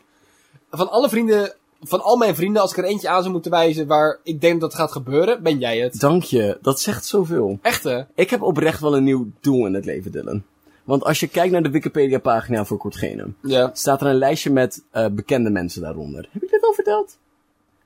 Van 0.70 0.90
alle 0.90 1.09
vrienden, 1.09 1.55
van 1.80 2.02
al 2.02 2.16
mijn 2.16 2.34
vrienden, 2.34 2.62
als 2.62 2.70
ik 2.70 2.76
er 2.78 2.84
eentje 2.84 3.08
aan 3.08 3.20
zou 3.20 3.32
moeten 3.32 3.50
wijzen 3.50 3.86
waar 3.86 4.18
ik 4.22 4.40
denk 4.40 4.60
dat 4.60 4.72
het 4.72 4.80
gaat 4.80 4.92
gebeuren, 4.92 5.42
ben 5.42 5.58
jij 5.58 5.78
het. 5.78 6.00
Dank 6.00 6.22
je, 6.22 6.58
dat 6.62 6.80
zegt 6.80 7.04
zoveel. 7.06 7.58
Echt 7.62 7.82
hè? 7.84 8.02
Ik 8.14 8.30
heb 8.30 8.42
oprecht 8.42 8.80
wel 8.80 8.96
een 8.96 9.04
nieuw 9.04 9.26
doel 9.40 9.66
in 9.66 9.74
het 9.74 9.84
leven, 9.84 10.12
Dylan. 10.12 10.42
Want 10.84 11.04
als 11.04 11.20
je 11.20 11.28
kijkt 11.28 11.52
naar 11.52 11.62
de 11.62 11.70
Wikipedia-pagina 11.70 12.64
voor 12.64 12.78
Kortgene, 12.78 13.26
Ja. 13.42 13.70
staat 13.72 14.00
er 14.00 14.06
een 14.06 14.14
lijstje 14.14 14.50
met 14.50 14.82
eh, 14.90 15.06
bekende 15.06 15.50
mensen 15.50 15.82
daaronder. 15.82 16.28
Heb 16.30 16.42
ik 16.42 16.50
dit 16.50 16.62
al 16.64 16.72
verteld? 16.72 17.18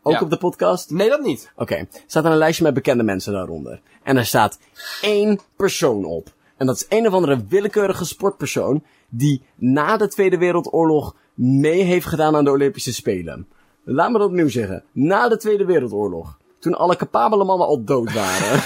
Ook 0.03 0.12
Ja. 0.12 0.20
op 0.20 0.30
de 0.30 0.36
podcast? 0.36 0.90
Nee, 0.90 1.09
dat 1.09 1.20
niet. 1.20 1.53
Oké, 1.57 1.86
staat 2.07 2.24
er 2.24 2.30
een 2.30 2.36
lijstje 2.36 2.64
met 2.64 2.74
bekende 2.74 3.03
mensen 3.03 3.32
daaronder. 3.32 3.80
En 4.03 4.16
er 4.16 4.26
staat 4.26 4.59
één 5.03 5.40
persoon 5.57 6.05
op. 6.05 6.32
En 6.57 6.66
dat 6.66 6.76
is 6.76 6.86
een 6.88 7.07
of 7.07 7.12
andere 7.12 7.45
willekeurige 7.49 8.05
sportpersoon 8.05 8.82
die 9.09 9.42
na 9.55 9.97
de 9.97 10.09
Tweede 10.09 10.38
Wereldoorlog 10.38 11.14
mee 11.34 11.82
heeft 11.82 12.07
gedaan 12.07 12.36
aan 12.36 12.45
de 12.45 12.51
Olympische 12.51 12.92
Spelen. 12.95 13.47
Laat 13.85 14.11
me 14.11 14.18
dat 14.18 14.28
opnieuw 14.28 14.49
zeggen. 14.49 14.85
Na 14.93 15.28
de 15.28 15.37
Tweede 15.37 15.64
Wereldoorlog. 15.64 16.39
Toen 16.59 16.74
alle 16.74 16.97
capabele 16.97 17.45
mannen 17.45 17.66
al 17.66 17.85
dood 17.85 18.12
waren. 18.12 18.62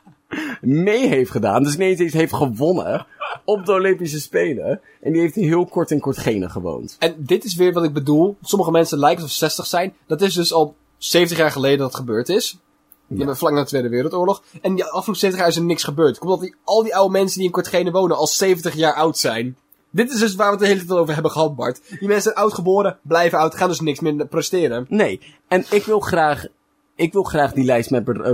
mee 0.84 1.08
heeft 1.08 1.30
gedaan. 1.30 1.62
Dus 1.62 1.76
niet 1.76 2.00
eens 2.00 2.12
heeft 2.12 2.34
gewonnen 2.34 3.06
op 3.44 3.66
de 3.66 3.72
Olympische 3.72 4.20
Spelen. 4.20 4.80
En 5.00 5.12
die 5.12 5.20
heeft 5.20 5.34
heel 5.34 5.66
kort 5.66 5.90
in 5.90 6.00
Kortgene 6.00 6.48
gewoond. 6.48 6.96
En 6.98 7.14
dit 7.18 7.44
is 7.44 7.54
weer 7.54 7.72
wat 7.72 7.84
ik 7.84 7.92
bedoel. 7.92 8.36
Sommige 8.42 8.70
mensen 8.70 8.98
lijken 8.98 9.22
alsof 9.22 9.36
ze 9.36 9.44
60 9.44 9.66
zijn. 9.66 9.94
Dat 10.06 10.22
is 10.22 10.34
dus 10.34 10.52
al 10.52 10.74
70 10.96 11.38
jaar 11.38 11.50
geleden 11.50 11.78
dat 11.78 11.86
het 11.86 11.96
gebeurd 11.96 12.28
is. 12.28 12.58
Ja. 13.06 13.34
Vlak 13.34 13.52
na 13.52 13.60
de 13.60 13.66
Tweede 13.66 13.88
Wereldoorlog. 13.88 14.42
En 14.60 14.74
die 14.74 14.84
afgelopen 14.84 15.16
70 15.16 15.40
jaar 15.40 15.48
is 15.48 15.56
er 15.56 15.64
niks 15.64 15.84
gebeurd. 15.84 16.18
Komt 16.18 16.32
omdat 16.32 16.46
die, 16.46 16.56
al 16.64 16.82
die 16.82 16.96
oude 16.96 17.12
mensen 17.12 17.36
die 17.36 17.46
in 17.46 17.52
Kortgene 17.52 17.90
wonen 17.90 18.16
al 18.16 18.26
70 18.26 18.74
jaar 18.74 18.94
oud 18.94 19.18
zijn. 19.18 19.56
Dit 19.94 20.12
is 20.12 20.18
dus 20.18 20.34
waar 20.34 20.46
we 20.46 20.52
het 20.52 20.60
de 20.60 20.66
hele 20.66 20.84
tijd 20.84 20.98
over 20.98 21.14
hebben 21.14 21.32
gehad, 21.32 21.56
Bart. 21.56 21.80
Die 21.88 22.08
mensen 22.08 22.22
zijn 22.22 22.34
oud 22.34 22.52
geboren, 22.52 22.98
blijven 23.02 23.38
oud, 23.38 23.54
gaan 23.54 23.68
dus 23.68 23.80
niks 23.80 24.00
meer 24.00 24.26
presteren. 24.26 24.86
Nee, 24.88 25.20
en 25.48 25.64
ik 25.70 25.84
wil 25.84 26.00
graag, 26.00 26.46
ik 26.94 27.12
wil 27.12 27.22
graag 27.22 27.52
die 27.52 27.64
lijst 27.64 27.90
met 27.90 28.08
eh, 28.08 28.32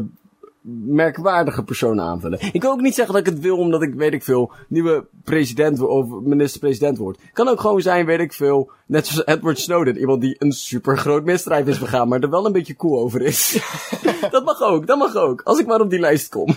merkwaardige 0.70 1.62
personen 1.62 2.04
aanvullen. 2.04 2.38
Ik 2.52 2.62
wil 2.62 2.70
ook 2.70 2.80
niet 2.80 2.94
zeggen 2.94 3.14
dat 3.14 3.26
ik 3.26 3.32
het 3.32 3.42
wil 3.42 3.56
omdat 3.56 3.82
ik, 3.82 3.94
weet 3.94 4.12
ik 4.12 4.22
veel, 4.22 4.52
nieuwe 4.68 5.06
president 5.24 5.80
of 5.80 6.06
minister-president 6.22 6.98
word. 6.98 7.18
Kan 7.32 7.48
ook 7.48 7.60
gewoon 7.60 7.80
zijn, 7.80 8.06
weet 8.06 8.20
ik 8.20 8.32
veel, 8.32 8.70
net 8.86 9.06
zoals 9.06 9.26
Edward 9.26 9.58
Snowden. 9.58 9.98
Iemand 9.98 10.20
die 10.20 10.36
een 10.38 10.52
super 10.52 10.98
groot 10.98 11.24
misdrijf 11.24 11.66
is 11.66 11.78
begaan, 11.78 12.08
maar 12.08 12.20
er 12.20 12.30
wel 12.30 12.46
een 12.46 12.52
beetje 12.52 12.76
cool 12.76 13.00
over 13.00 13.22
is. 13.22 13.60
dat 14.30 14.44
mag 14.44 14.60
ook, 14.60 14.86
dat 14.86 14.98
mag 14.98 15.16
ook. 15.16 15.40
Als 15.42 15.58
ik 15.58 15.66
maar 15.66 15.80
op 15.80 15.90
die 15.90 16.00
lijst 16.00 16.28
kom. 16.28 16.54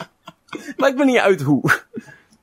Maakt 0.77 0.97
me 0.97 1.05
niet 1.05 1.17
uit 1.17 1.41
hoe. 1.41 1.71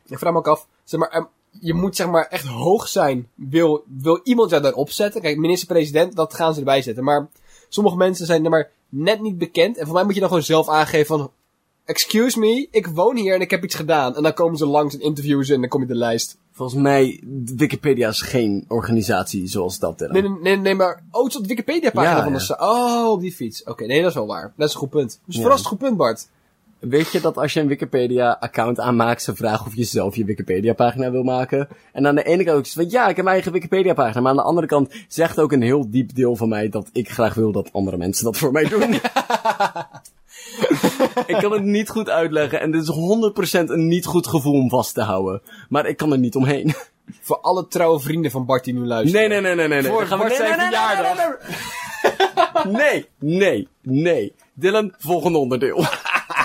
Ik 0.07 0.19
vraag 0.19 0.33
me 0.33 0.39
ook 0.39 0.49
af, 0.49 0.67
zeg 0.85 1.01
maar, 1.01 1.09
ehm, 1.09 1.25
je 1.61 1.75
moet 1.75 1.97
zeg 1.97 2.09
maar 2.09 2.27
echt 2.27 2.47
hoog 2.47 2.89
zijn. 2.89 3.29
Wil, 3.35 3.85
wil 3.99 4.21
iemand 4.23 4.51
jou 4.51 4.63
daarop 4.63 4.91
zetten? 4.91 5.21
Kijk, 5.21 5.37
minister-president, 5.37 6.17
dat 6.17 6.35
gaan 6.35 6.53
ze 6.53 6.59
erbij 6.59 6.83
zetten. 6.83 7.05
Maar 7.05 7.29
sommige 7.69 7.97
mensen 7.97 8.27
zijn 8.27 8.45
er 8.45 8.51
maar 8.51 8.71
net 8.89 9.21
niet 9.21 9.39
bekend. 9.39 9.77
En 9.77 9.85
voor 9.85 9.95
mij 9.95 10.05
moet 10.05 10.15
je 10.15 10.21
dan 10.21 10.29
gewoon 10.29 10.45
zelf 10.45 10.69
aangeven 10.69 11.07
van... 11.07 11.31
excuse 11.85 12.39
me, 12.39 12.69
ik 12.71 12.87
woon 12.87 13.17
hier 13.17 13.35
en 13.35 13.41
ik 13.41 13.51
heb 13.51 13.65
iets 13.65 13.75
gedaan. 13.75 14.17
En 14.17 14.23
dan 14.23 14.33
komen 14.35 14.59
ze 14.59 14.67
langs 14.67 14.95
en 14.95 15.01
interviewen 15.01 15.45
ze 15.45 15.55
en 15.55 15.61
dan 15.61 15.69
kom 15.69 15.81
je 15.81 15.87
de 15.87 15.95
lijst. 15.95 16.39
Volgens 16.53 16.81
mij, 16.81 17.23
Wikipedia 17.57 18.09
is 18.09 18.21
geen 18.21 18.65
organisatie 18.69 19.47
zoals 19.47 19.79
dat. 19.79 19.99
Nee, 19.99 20.23
nee, 20.23 20.31
nee, 20.41 20.57
nee 20.57 20.75
maar... 20.75 21.03
Oh, 21.11 21.23
het 21.23 21.33
is 21.33 21.37
op 21.37 21.43
de 21.43 21.49
Wikipedia-pagina 21.49 22.17
Ja, 22.17 22.23
van 22.23 22.33
de... 22.33 22.57
ja. 22.59 23.03
Oh, 23.05 23.11
op 23.11 23.21
die 23.21 23.33
fiets. 23.33 23.65
Oké, 23.65 23.87
nee, 23.87 24.01
dat 24.01 24.09
is 24.09 24.15
wel 24.15 24.27
waar. 24.27 24.53
Dat 24.57 24.69
is 24.69 24.75
een 24.75 24.81
goed 24.81 24.91
punt. 24.91 25.21
Is 25.27 25.35
Ja. 25.37 25.41
verrast 25.43 25.67
goed 25.67 25.79
punt, 25.79 25.97
Bart. 25.97 26.29
Weet 26.81 27.13
je 27.13 27.21
dat 27.21 27.37
als 27.37 27.53
je 27.53 27.61
een 27.61 27.69
Wikipedia-account 27.69 28.81
aanmaakt, 28.81 29.23
ze 29.23 29.35
vragen 29.35 29.67
of 29.67 29.75
je 29.75 29.85
zelf 29.85 30.17
je 30.17 30.25
Wikipedia-pagina 30.25 31.11
wil 31.11 31.23
maken? 31.23 31.69
En 31.93 32.07
aan 32.07 32.15
de 32.15 32.23
ene 32.23 32.45
kant 32.45 32.59
ook 32.59 32.67
van, 32.67 32.91
ja, 32.91 33.03
ik 33.03 33.17
heb 33.17 33.25
mijn 33.25 33.29
eigen 33.29 33.53
Wikipedia-pagina. 33.53 34.21
Maar 34.21 34.31
aan 34.31 34.37
de 34.37 34.43
andere 34.43 34.67
kant 34.67 34.95
zegt 35.09 35.39
ook 35.39 35.53
een 35.53 35.63
heel 35.63 35.91
diep 35.91 36.15
deel 36.15 36.37
van 36.37 36.49
mij 36.49 36.69
dat 36.69 36.91
ik 36.93 37.11
graag 37.11 37.35
wil 37.35 37.53
dat 37.53 37.73
andere 37.73 37.97
mensen 37.97 38.25
dat 38.25 38.37
voor 38.37 38.53
mij 38.53 38.65
doen. 38.65 38.95
ik 41.27 41.37
kan 41.41 41.53
het 41.53 41.63
niet 41.63 41.89
goed 41.89 42.11
uitleggen 42.11 42.61
en 42.61 42.71
dit 42.71 42.83
is 42.83 42.91
100% 43.61 43.65
een 43.65 43.89
niet 43.89 44.07
goed 44.07 44.27
gevoel 44.27 44.55
om 44.55 44.69
vast 44.69 44.95
te 44.95 45.03
houden. 45.03 45.43
Maar 45.69 45.87
ik 45.87 45.97
kan 45.97 46.13
er 46.13 46.19
niet 46.19 46.35
omheen. 46.35 46.75
Voor 47.21 47.41
alle 47.41 47.69
trouwe 47.69 48.01
vrienden 48.01 48.31
van 48.31 48.47
Bart 48.47 48.65
die 48.65 48.75
nu 48.75 48.87
luisteren. 48.87 49.29
Nee, 49.29 49.41
nee, 49.41 49.55
nee, 49.55 49.55
nee, 49.55 49.69
nee. 49.69 49.83
nee. 49.83 49.91
Voor 49.91 50.07
gaan 50.07 50.19
Bart 50.19 50.35
zijn 50.35 50.61
verjaardag. 50.61 51.17
nee, 52.65 52.73
nee, 52.73 52.83
nee. 52.83 53.07
Nee, 53.19 53.69
nee, 53.83 54.03
nee. 54.03 54.35
Dylan, 54.55 54.95
volgende 54.99 55.39
onderdeel. 55.39 55.85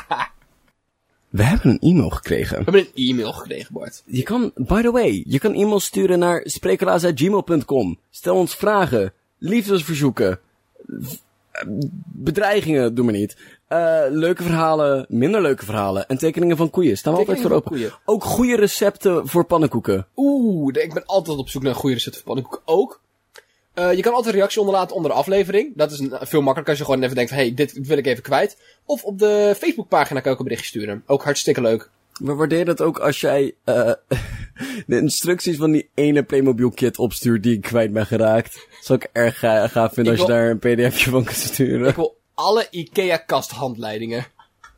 We 1.35 1.43
hebben 1.43 1.71
een 1.71 1.89
e-mail 1.89 2.09
gekregen. 2.09 2.57
We 2.57 2.63
hebben 2.63 2.87
een 2.93 3.09
e-mail 3.09 3.33
gekregen, 3.33 3.73
Bart. 3.73 4.03
Je 4.05 4.23
kan, 4.23 4.51
by 4.55 4.81
the 4.81 4.91
way, 4.91 5.23
je 5.27 5.39
kan 5.39 5.53
e-mail 5.53 5.79
sturen 5.79 6.19
naar 6.19 6.41
sprekelaars.gmail.com. 6.43 7.99
Stel 8.09 8.35
ons 8.35 8.55
vragen, 8.55 9.13
liefdesverzoeken, 9.37 10.39
bedreigingen, 12.05 12.95
doe 12.95 13.05
maar 13.05 13.13
niet. 13.13 13.37
Eh, 13.67 14.01
leuke 14.09 14.43
verhalen, 14.43 15.05
minder 15.09 15.41
leuke 15.41 15.65
verhalen 15.65 16.07
en 16.07 16.17
tekeningen 16.17 16.57
van 16.57 16.69
koeien. 16.69 16.97
Staan 16.97 17.13
we 17.13 17.19
altijd 17.19 17.41
voor 17.41 17.51
open. 17.51 17.71
koeien. 17.71 17.91
Ook 18.05 18.23
goede 18.23 18.55
recepten 18.55 19.27
voor 19.27 19.45
pannenkoeken. 19.45 20.07
Oeh, 20.15 20.83
ik 20.83 20.93
ben 20.93 21.05
altijd 21.05 21.37
op 21.37 21.49
zoek 21.49 21.63
naar 21.63 21.75
goede 21.75 21.95
recept 21.95 22.15
voor 22.15 22.25
pannenkoeken. 22.25 22.61
Ook. 22.65 23.01
Eh, 23.75 23.93
je 23.93 24.01
kan 24.01 24.13
altijd 24.13 24.33
een 24.33 24.39
reactie 24.39 24.59
onderlaten 24.59 24.95
onder 24.95 25.11
de 25.11 25.17
aflevering. 25.17 25.71
Dat 25.75 25.91
is 25.91 25.99
een, 25.99 26.09
veel 26.21 26.41
makkelijker 26.41 26.67
als 26.69 26.77
je 26.77 26.83
gewoon 26.85 27.03
even 27.03 27.15
denkt 27.15 27.29
van... 27.31 27.39
Hey, 27.39 27.53
dit 27.53 27.87
wil 27.87 27.97
ik 27.97 28.05
even 28.05 28.23
kwijt. 28.23 28.57
Of 28.85 29.03
op 29.03 29.19
de 29.19 29.55
Facebookpagina 29.57 30.19
kan 30.19 30.31
ook 30.31 30.37
een 30.37 30.43
berichtje 30.43 30.67
sturen. 30.69 31.03
Ook 31.05 31.23
hartstikke 31.23 31.61
leuk. 31.61 31.89
We 32.13 32.33
waarderen 32.33 32.67
het 32.67 32.81
ook 32.81 32.97
als 32.97 33.19
jij 33.21 33.55
eh, 33.63 33.91
de 34.87 34.97
instructies 34.97 35.57
van 35.57 35.71
die 35.71 35.89
ene 35.93 36.23
Playmobil 36.23 36.71
kit 36.71 36.97
opstuurt 36.97 37.43
die 37.43 37.53
ik 37.55 37.61
kwijt 37.61 37.93
ben 37.93 38.05
geraakt. 38.05 38.67
Zou 38.81 38.99
ik 39.01 39.09
erg 39.11 39.39
ga- 39.39 39.67
gaaf 39.67 39.93
vinden 39.93 40.13
Ik 40.13 40.19
als 40.19 40.27
je 40.27 40.33
daar 40.35 40.49
een 40.49 40.59
pdfje 40.59 41.09
van 41.09 41.23
kunt 41.23 41.37
sturen. 41.37 41.87
Ik 41.89 41.95
wil 41.95 42.17
alle 42.33 42.67
IKEA-kasthandleidingen. 42.69 44.25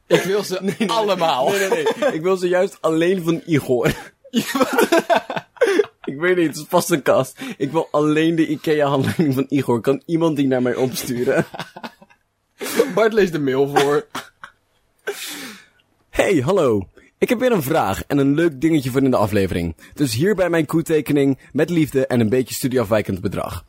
Ik 0.08 0.22
wil 0.22 0.44
ze 0.44 0.76
allemaal. 0.88 1.50
Nee, 1.50 1.70
nee, 1.70 1.88
nee. 2.00 2.14
Ik 2.14 2.22
wil 2.22 2.38
ze 2.38 2.48
juist 2.48 2.78
alleen 2.82 3.24
van 3.24 3.42
Igor. 3.46 3.92
ik 6.18 6.24
weet 6.24 6.36
niet, 6.36 6.48
het 6.48 6.56
is 6.56 6.66
vast 6.70 6.92
een 6.92 7.02
kast. 7.02 7.40
Ik 7.58 7.72
wil 7.72 7.88
alleen 7.92 8.36
de 8.36 8.48
IKEA-handleiding 8.48 9.34
van 9.34 9.46
Igor. 9.50 9.82
Kan 9.82 10.02
iemand 10.06 10.36
die 10.36 10.48
naar 10.48 10.62
mij 10.62 10.76
opsturen? 10.76 11.46
Bart 12.96 13.14
leest 13.14 13.32
de 13.32 13.40
mail 13.40 13.68
voor. 13.68 14.08
Hey, 16.10 16.36
hallo. 16.36 16.88
Ik 17.18 17.30
heb 17.30 17.40
weer 17.40 17.52
een 17.52 17.64
vraag 17.64 18.04
en 18.08 18.18
een 18.18 18.36
leuk 18.36 18.62
dingetje 18.62 18.90
voor 18.90 19.04
in 19.04 19.12
de 19.12 19.18
aflevering. 19.18 19.76
Dus 19.94 20.14
hierbij 20.14 20.50
mijn 20.50 20.66
koetekening 20.66 21.40
met 21.52 21.70
liefde 21.70 22.08
en 22.08 22.20
een 22.20 22.30
beetje 22.30 22.56
studieafwijkend 22.56 23.22
bedrag. 23.22 23.66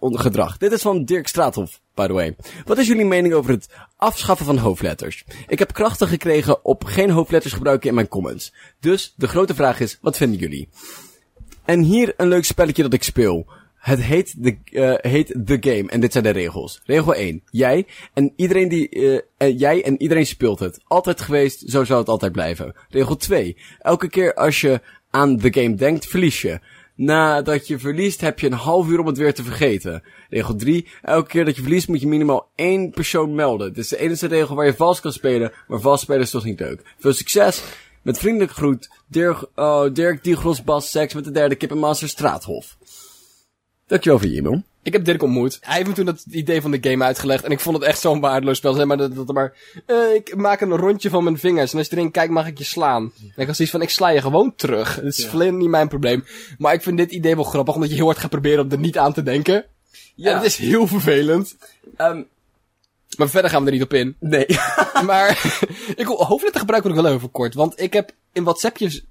Gedrag. 0.00 0.56
Dit 0.56 0.72
is 0.72 0.82
van 0.82 1.04
Dirk 1.04 1.28
Straathof, 1.28 1.80
by 1.94 2.06
the 2.06 2.12
way. 2.12 2.36
Wat 2.64 2.78
is 2.78 2.86
jullie 2.86 3.04
mening 3.04 3.34
over 3.34 3.50
het 3.50 3.68
afschaffen 3.96 4.46
van 4.46 4.58
hoofdletters? 4.58 5.24
Ik 5.46 5.58
heb 5.58 5.72
krachten 5.72 6.08
gekregen 6.08 6.64
op 6.64 6.84
geen 6.84 7.10
hoofdletters 7.10 7.54
gebruiken 7.54 7.88
in 7.88 7.94
mijn 7.94 8.08
comments. 8.08 8.52
Dus 8.80 9.14
de 9.16 9.28
grote 9.28 9.54
vraag 9.54 9.80
is, 9.80 9.98
wat 10.00 10.16
vinden 10.16 10.38
jullie? 10.38 10.68
En 11.68 11.80
hier 11.80 12.14
een 12.16 12.28
leuk 12.28 12.44
spelletje 12.44 12.82
dat 12.82 12.92
ik 12.92 13.02
speel. 13.02 13.46
Het 13.74 14.02
heet 14.02 14.36
The, 14.42 14.56
eh, 14.64 15.10
heet 15.12 15.26
The 15.44 15.56
Game 15.60 15.90
en 15.90 16.00
dit 16.00 16.12
zijn 16.12 16.24
de 16.24 16.30
regels. 16.30 16.80
Regel 16.84 17.14
1. 17.14 17.42
Jij 17.50 17.86
en 18.14 18.32
iedereen 18.36 18.68
die, 18.68 18.88
eh, 19.38 19.58
jij 19.58 19.84
en 19.84 20.02
iedereen 20.02 20.26
speelt 20.26 20.58
het. 20.58 20.80
Altijd 20.86 21.20
geweest, 21.20 21.70
zo 21.70 21.84
zou 21.84 22.00
het 22.00 22.08
altijd 22.08 22.32
blijven. 22.32 22.74
Regel 22.88 23.16
2. 23.16 23.56
Elke 23.78 24.08
keer 24.08 24.34
als 24.34 24.60
je 24.60 24.80
aan 25.10 25.38
The 25.38 25.52
Game 25.52 25.74
denkt, 25.74 26.06
verlies 26.06 26.42
je. 26.42 26.60
Nadat 26.94 27.66
je 27.66 27.78
verliest, 27.78 28.20
heb 28.20 28.38
je 28.38 28.46
een 28.46 28.52
half 28.52 28.88
uur 28.88 29.00
om 29.00 29.06
het 29.06 29.18
weer 29.18 29.34
te 29.34 29.44
vergeten. 29.44 30.02
Regel 30.30 30.56
3. 30.56 30.86
Elke 31.02 31.28
keer 31.28 31.44
dat 31.44 31.56
je 31.56 31.62
verliest, 31.62 31.88
moet 31.88 32.00
je 32.00 32.06
minimaal 32.06 32.50
één 32.54 32.90
persoon 32.90 33.34
melden. 33.34 33.72
Dit 33.72 33.84
is 33.84 33.88
de 33.88 33.98
enige 33.98 34.26
regel 34.26 34.54
waar 34.54 34.66
je 34.66 34.74
vals 34.74 35.00
kan 35.00 35.12
spelen, 35.12 35.52
maar 35.66 35.80
vals 35.80 36.00
spelen 36.00 36.22
is 36.22 36.30
toch 36.30 36.44
niet 36.44 36.60
leuk. 36.60 36.82
Veel 36.98 37.12
succes! 37.12 37.62
Met 38.02 38.18
vriendelijk 38.18 38.52
groet, 38.52 38.90
Dirk, 39.06 39.46
oh, 39.54 39.84
Dirk 39.92 40.24
Diegros 40.24 40.64
Bas 40.64 40.90
Seks 40.90 41.14
met 41.14 41.24
de 41.24 41.30
derde 41.30 41.54
Kippenmaster 41.54 42.08
Straathof. 42.08 42.76
Dankjewel 43.86 44.18
voor 44.18 44.28
je 44.28 44.36
e-mail. 44.36 44.62
Ik 44.82 44.92
heb 44.92 45.04
Dirk 45.04 45.22
ontmoet. 45.22 45.58
Hij 45.60 45.76
heeft 45.76 45.88
me 45.88 45.94
toen 45.94 46.04
dat 46.04 46.24
idee 46.30 46.60
van 46.60 46.70
de 46.70 46.90
game 46.90 47.04
uitgelegd. 47.04 47.44
En 47.44 47.50
ik 47.50 47.60
vond 47.60 47.76
het 47.76 47.84
echt 47.84 48.00
zo'n 48.00 48.20
waardeloos 48.20 48.56
spel. 48.56 48.72
Zeg 48.72 48.84
maar, 48.84 48.96
dat, 48.96 49.14
dat, 49.14 49.32
maar 49.32 49.52
eh, 49.86 50.14
ik 50.14 50.36
maak 50.36 50.60
een 50.60 50.76
rondje 50.76 51.10
van 51.10 51.24
mijn 51.24 51.38
vingers. 51.38 51.72
En 51.72 51.78
als 51.78 51.88
je 51.88 51.96
erin 51.96 52.10
kijkt, 52.10 52.32
mag 52.32 52.46
ik 52.46 52.58
je 52.58 52.64
slaan. 52.64 53.12
En 53.20 53.42
ik 53.42 53.46
had 53.46 53.56
zoiets 53.56 53.74
van, 53.74 53.82
ik 53.82 53.90
sla 53.90 54.08
je 54.08 54.20
gewoon 54.20 54.54
terug. 54.56 54.94
Het 54.94 55.18
is 55.18 55.26
volledig 55.26 55.54
niet 55.54 55.68
mijn 55.68 55.88
probleem. 55.88 56.24
Maar 56.58 56.74
ik 56.74 56.82
vind 56.82 56.96
dit 56.96 57.10
idee 57.10 57.34
wel 57.34 57.44
grappig. 57.44 57.74
Omdat 57.74 57.88
je 57.88 57.94
heel 57.94 58.04
hard 58.04 58.18
gaat 58.18 58.30
proberen 58.30 58.64
om 58.64 58.70
er 58.70 58.78
niet 58.78 58.98
aan 58.98 59.12
te 59.12 59.22
denken. 59.22 59.64
Ja. 60.14 60.30
En 60.30 60.36
het 60.36 60.46
is 60.46 60.56
heel 60.56 60.86
vervelend. 60.86 61.56
Ehm, 61.96 62.22
Maar 63.18 63.28
verder 63.28 63.50
gaan 63.50 63.60
we 63.60 63.66
er 63.66 63.72
niet 63.72 63.82
op 63.84 63.92
in. 63.94 64.16
nee. 64.20 64.46
Maar 65.04 65.28
ik 65.96 66.06
hoofdletter 66.06 66.60
gebruiken 66.60 66.90
wil 66.92 66.98
ik 67.00 67.06
wel 67.06 67.14
even 67.16 67.30
kort. 67.30 67.54
Want 67.54 67.80
ik 67.80 67.92
heb 67.92 68.10
in 68.32 68.44
WhatsAppjes... 68.44 69.04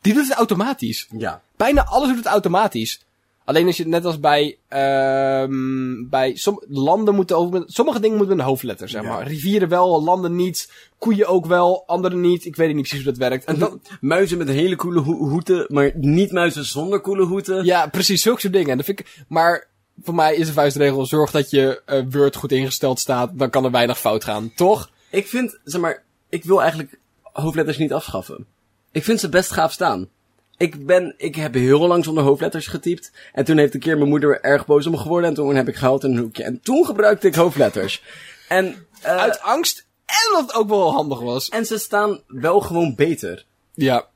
Die 0.00 0.14
doet 0.14 0.28
het 0.28 0.36
automatisch. 0.36 1.06
ja. 1.18 1.42
Bijna 1.56 1.84
alles 1.84 2.08
doet 2.08 2.16
het 2.16 2.26
automatisch. 2.26 3.00
Alleen 3.44 3.66
als 3.66 3.76
je 3.76 3.86
net 3.86 4.04
als 4.04 4.20
bij, 4.20 4.56
ehm 4.68 6.08
bij 6.08 6.36
som 6.36 6.62
landen 6.68 7.14
moeten 7.14 7.36
over, 7.36 7.62
sommige 7.66 8.00
dingen 8.00 8.16
moeten 8.16 8.36
met 8.36 8.44
een 8.44 8.50
hoofdletter, 8.50 8.88
zeg 8.88 9.02
Ja. 9.02 9.08
maar. 9.08 9.26
Rivieren 9.26 9.68
wel, 9.68 10.02
landen 10.02 10.36
niet, 10.36 10.70
koeien 10.98 11.26
ook 11.26 11.46
wel, 11.46 11.82
andere 11.86 12.16
niet. 12.16 12.44
Ik 12.44 12.56
weet 12.56 12.66
niet 12.74 12.76
precies 12.88 13.04
hoe 13.04 13.12
dat 13.14 13.28
werkt. 13.28 13.44
En 13.44 13.58
dan, 13.58 13.80
Muizen 14.00 14.38
met 14.38 14.48
hele 14.48 14.76
coole 14.76 15.00
ho- 15.00 15.12
hoeten, 15.28 15.64
maar 15.68 15.92
niet 15.94 16.32
muizen 16.32 16.64
zonder 16.64 17.00
coole 17.00 17.24
hoeten. 17.24 17.64
ja, 17.64 17.86
precies, 17.86 18.22
zulke 18.22 18.40
soort 18.40 18.52
dingen. 18.52 18.70
En 18.70 18.76
dat 18.76 18.86
vind 18.86 19.00
ik, 19.00 19.18
maar 19.28 19.66
voor 20.02 20.14
mij 20.14 20.34
is 20.34 20.46
de 20.46 20.52
vuistregel, 20.52 21.06
zorg 21.06 21.30
dat 21.30 21.50
je 21.50 21.82
eh, 21.86 22.02
Word 22.10 22.36
goed 22.36 22.52
ingesteld 22.52 23.00
staat, 23.00 23.30
dan 23.38 23.50
kan 23.50 23.64
er 23.64 23.70
weinig 23.70 23.98
fout 23.98 24.24
gaan, 24.24 24.52
toch? 24.54 24.90
Ik 25.10 25.26
vind, 25.28 25.58
zeg 25.64 25.80
maar, 25.80 26.02
ik 26.28 26.44
wil 26.44 26.60
eigenlijk 26.60 26.98
hoofdletters 27.22 27.78
niet 27.78 27.92
afschaffen. 27.92 28.46
Ik 28.92 29.04
vind 29.04 29.20
ze 29.20 29.28
best 29.28 29.50
gaaf 29.50 29.72
staan. 29.72 30.08
Ik 30.56 30.86
ben, 30.86 31.14
ik 31.16 31.34
heb 31.34 31.54
heel 31.54 31.86
lang 31.86 32.04
zonder 32.04 32.24
hoofdletters 32.24 32.66
getypt. 32.66 33.12
En 33.32 33.44
toen 33.44 33.58
heeft 33.58 33.74
een 33.74 33.80
keer 33.80 33.96
mijn 33.96 34.08
moeder 34.08 34.40
erg 34.40 34.66
boos 34.66 34.86
om 34.86 34.92
me 34.92 34.98
geworden. 34.98 35.28
En 35.28 35.34
toen 35.34 35.54
heb 35.54 35.68
ik 35.68 35.76
gehuild 35.76 36.04
in 36.04 36.10
een 36.10 36.18
hoekje. 36.18 36.42
En 36.44 36.60
toen 36.60 36.86
gebruikte 36.86 37.26
ik 37.26 37.34
hoofdletters. 37.34 38.02
En, 38.48 38.86
eh, 39.02 39.16
Uit 39.16 39.40
angst, 39.40 39.86
en 40.06 40.32
dat 40.32 40.40
het 40.40 40.54
ook 40.54 40.68
wel 40.68 40.92
handig 40.92 41.20
was. 41.20 41.48
en 41.48 41.66
ze 41.66 41.78
staan 41.78 42.20
wel 42.26 42.60
gewoon 42.60 42.94
beter. 42.94 43.44
Ja. 43.74 44.06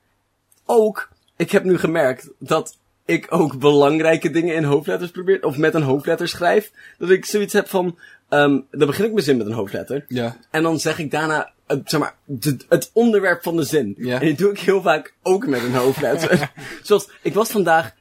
ook, 0.65 1.09
ik 1.35 1.51
heb 1.51 1.63
nu 1.63 1.77
gemerkt 1.77 2.29
dat 2.39 2.77
ik 3.07 3.25
ook 3.29 3.59
belangrijke 3.59 4.29
dingen 4.29 4.55
in 4.55 4.63
hoofdletters 4.63 5.11
probeer, 5.11 5.43
of 5.43 5.57
met 5.57 5.73
een 5.73 5.81
hoofdletter 5.81 6.27
schrijf. 6.27 6.71
Dat 6.97 7.09
ik 7.09 7.25
zoiets 7.25 7.53
heb 7.53 7.69
van, 7.69 7.97
ehm 8.29 8.59
dan 8.71 8.87
begin 8.87 9.05
ik 9.05 9.11
mijn 9.11 9.23
zin 9.23 9.37
met 9.37 9.47
een 9.47 9.53
hoofdletter. 9.53 10.05
Ja. 10.07 10.37
En 10.51 10.63
dan 10.63 10.79
zeg 10.79 10.99
ik 10.99 11.11
daarna, 11.11 11.51
het, 11.67 11.81
zeg 11.89 11.99
maar, 11.99 12.15
de- 12.25 12.57
het 12.69 12.89
onderwerp 12.93 13.43
van 13.43 13.55
de 13.55 13.63
zin. 13.63 13.95
Ja. 13.97 14.19
En 14.19 14.25
die 14.25 14.35
doe 14.35 14.51
ik 14.51 14.59
heel 14.59 14.81
vaak 14.81 15.13
ook 15.23 15.47
met 15.47 15.63
een 15.63 15.75
hoofdletter. 15.75 16.51
Zoals, 16.83 17.09
ik 17.21 17.33
was 17.33 17.49
vandaag, 17.49 17.93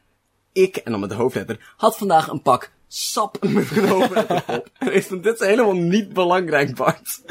ik, 0.52 0.76
en 0.76 0.90
dan 0.90 1.00
met 1.00 1.10
de 1.10 1.16
hoofdletter, 1.16 1.74
had 1.76 1.96
vandaag 1.96 2.28
een 2.28 2.42
pak 2.42 2.70
sap 2.88 3.44
met 3.48 3.76
een 3.76 3.88
hoofdletter 3.88 4.42
op. 4.46 4.70
En 4.78 4.94
ik 4.94 5.22
dit 5.22 5.40
is 5.40 5.46
helemaal 5.46 5.76
niet 5.76 6.12
belangrijk, 6.12 6.74
Bart. 6.74 7.22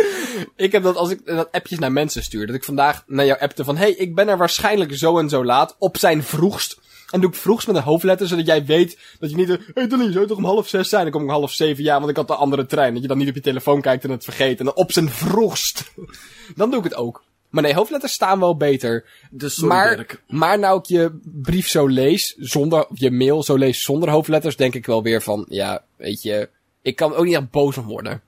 Ik 0.56 0.72
heb 0.72 0.84
dat 0.84 0.96
als 0.96 1.10
ik 1.10 1.26
dat 1.26 1.52
appjes 1.52 1.80
naar 1.80 1.92
mensen 1.92 2.24
stuur. 2.24 2.48
Dat 2.48 2.56
ik 2.56 2.64
vandaag 2.64 3.04
naar 3.08 3.26
jou 3.26 3.40
appte 3.40 3.64
van... 3.64 3.78
Hey, 3.78 3.92
ik 3.92 4.16
ben 4.16 4.28
er 4.28 4.38
waarschijnlijk 4.38 4.98
zo 4.98 5.18
en 5.18 5.30
zo 5.30 5.46
laat. 5.46 5.76
Op 5.80 5.98
zijn 5.98 6.24
vroegst. 6.24 6.80
En 7.10 7.22
doe 7.22 7.30
ik 7.30 7.36
vroegst 7.36 7.68
met 7.68 7.76
een 7.76 7.82
hoofdletter. 7.82 8.28
Zodat 8.28 8.46
jij 8.46 8.66
weet 8.66 9.00
dat 9.20 9.30
je 9.30 9.36
niet... 9.36 9.48
Hé 9.48 9.58
hey, 9.74 9.88
Dylan, 9.88 10.06
je 10.06 10.12
zou 10.12 10.28
toch 10.28 10.38
om 10.38 10.46
half 10.46 10.68
zes 10.68 10.90
zijn? 10.90 11.04
Dan 11.04 11.12
kom 11.12 11.22
ik 11.22 11.28
om 11.28 11.34
half 11.34 11.52
zeven. 11.52 11.84
Ja, 11.84 11.98
want 11.98 12.10
ik 12.10 12.16
had 12.16 12.28
de 12.28 12.36
andere 12.36 12.66
trein. 12.66 12.94
Dat 12.94 13.02
je 13.02 13.08
dan 13.08 13.18
niet 13.18 13.30
op 13.30 13.36
je 13.36 13.42
telefoon 13.42 13.82
kijkt 13.82 14.04
en 14.04 14.10
het 14.10 14.24
vergeet. 14.24 14.60
En 14.60 14.66
dan 14.66 14.76
op 14.76 14.92
zijn 14.92 15.10
vroegst. 15.10 15.94
dan 16.56 16.70
doe 16.70 16.80
ik 16.80 16.84
het 16.84 16.96
ook. 16.96 17.24
Maar 17.56 17.64
nee, 17.64 17.74
hoofdletters 17.74 18.14
staan 18.14 18.40
wel 18.40 18.58
beter. 18.58 19.06
Dus 19.32 19.54
sorry, 19.54 19.70
maar, 19.70 19.96
Dirk. 19.96 20.22
maar 20.28 20.60
nou 20.60 20.80
ik 20.80 20.86
je 20.86 21.20
brief 21.24 21.68
zo 21.68 21.88
lees, 21.88 22.36
zonder, 22.38 22.88
je 22.94 23.12
mail 23.12 23.44
zo 23.44 23.56
lees 23.56 23.84
zonder 23.84 24.10
hoofdletters, 24.10 24.56
denk 24.56 24.76
ik 24.76 24.86
wel 24.86 25.04
weer 25.04 25.22
van, 25.22 25.46
ja, 25.50 25.84
weet 25.96 26.22
je, 26.22 26.50
ik 26.82 26.96
kan 26.96 27.14
ook 27.14 27.26
niet 27.26 27.36
echt 27.36 27.50
boos 27.50 27.78
om 27.78 27.86
worden. 27.86 28.22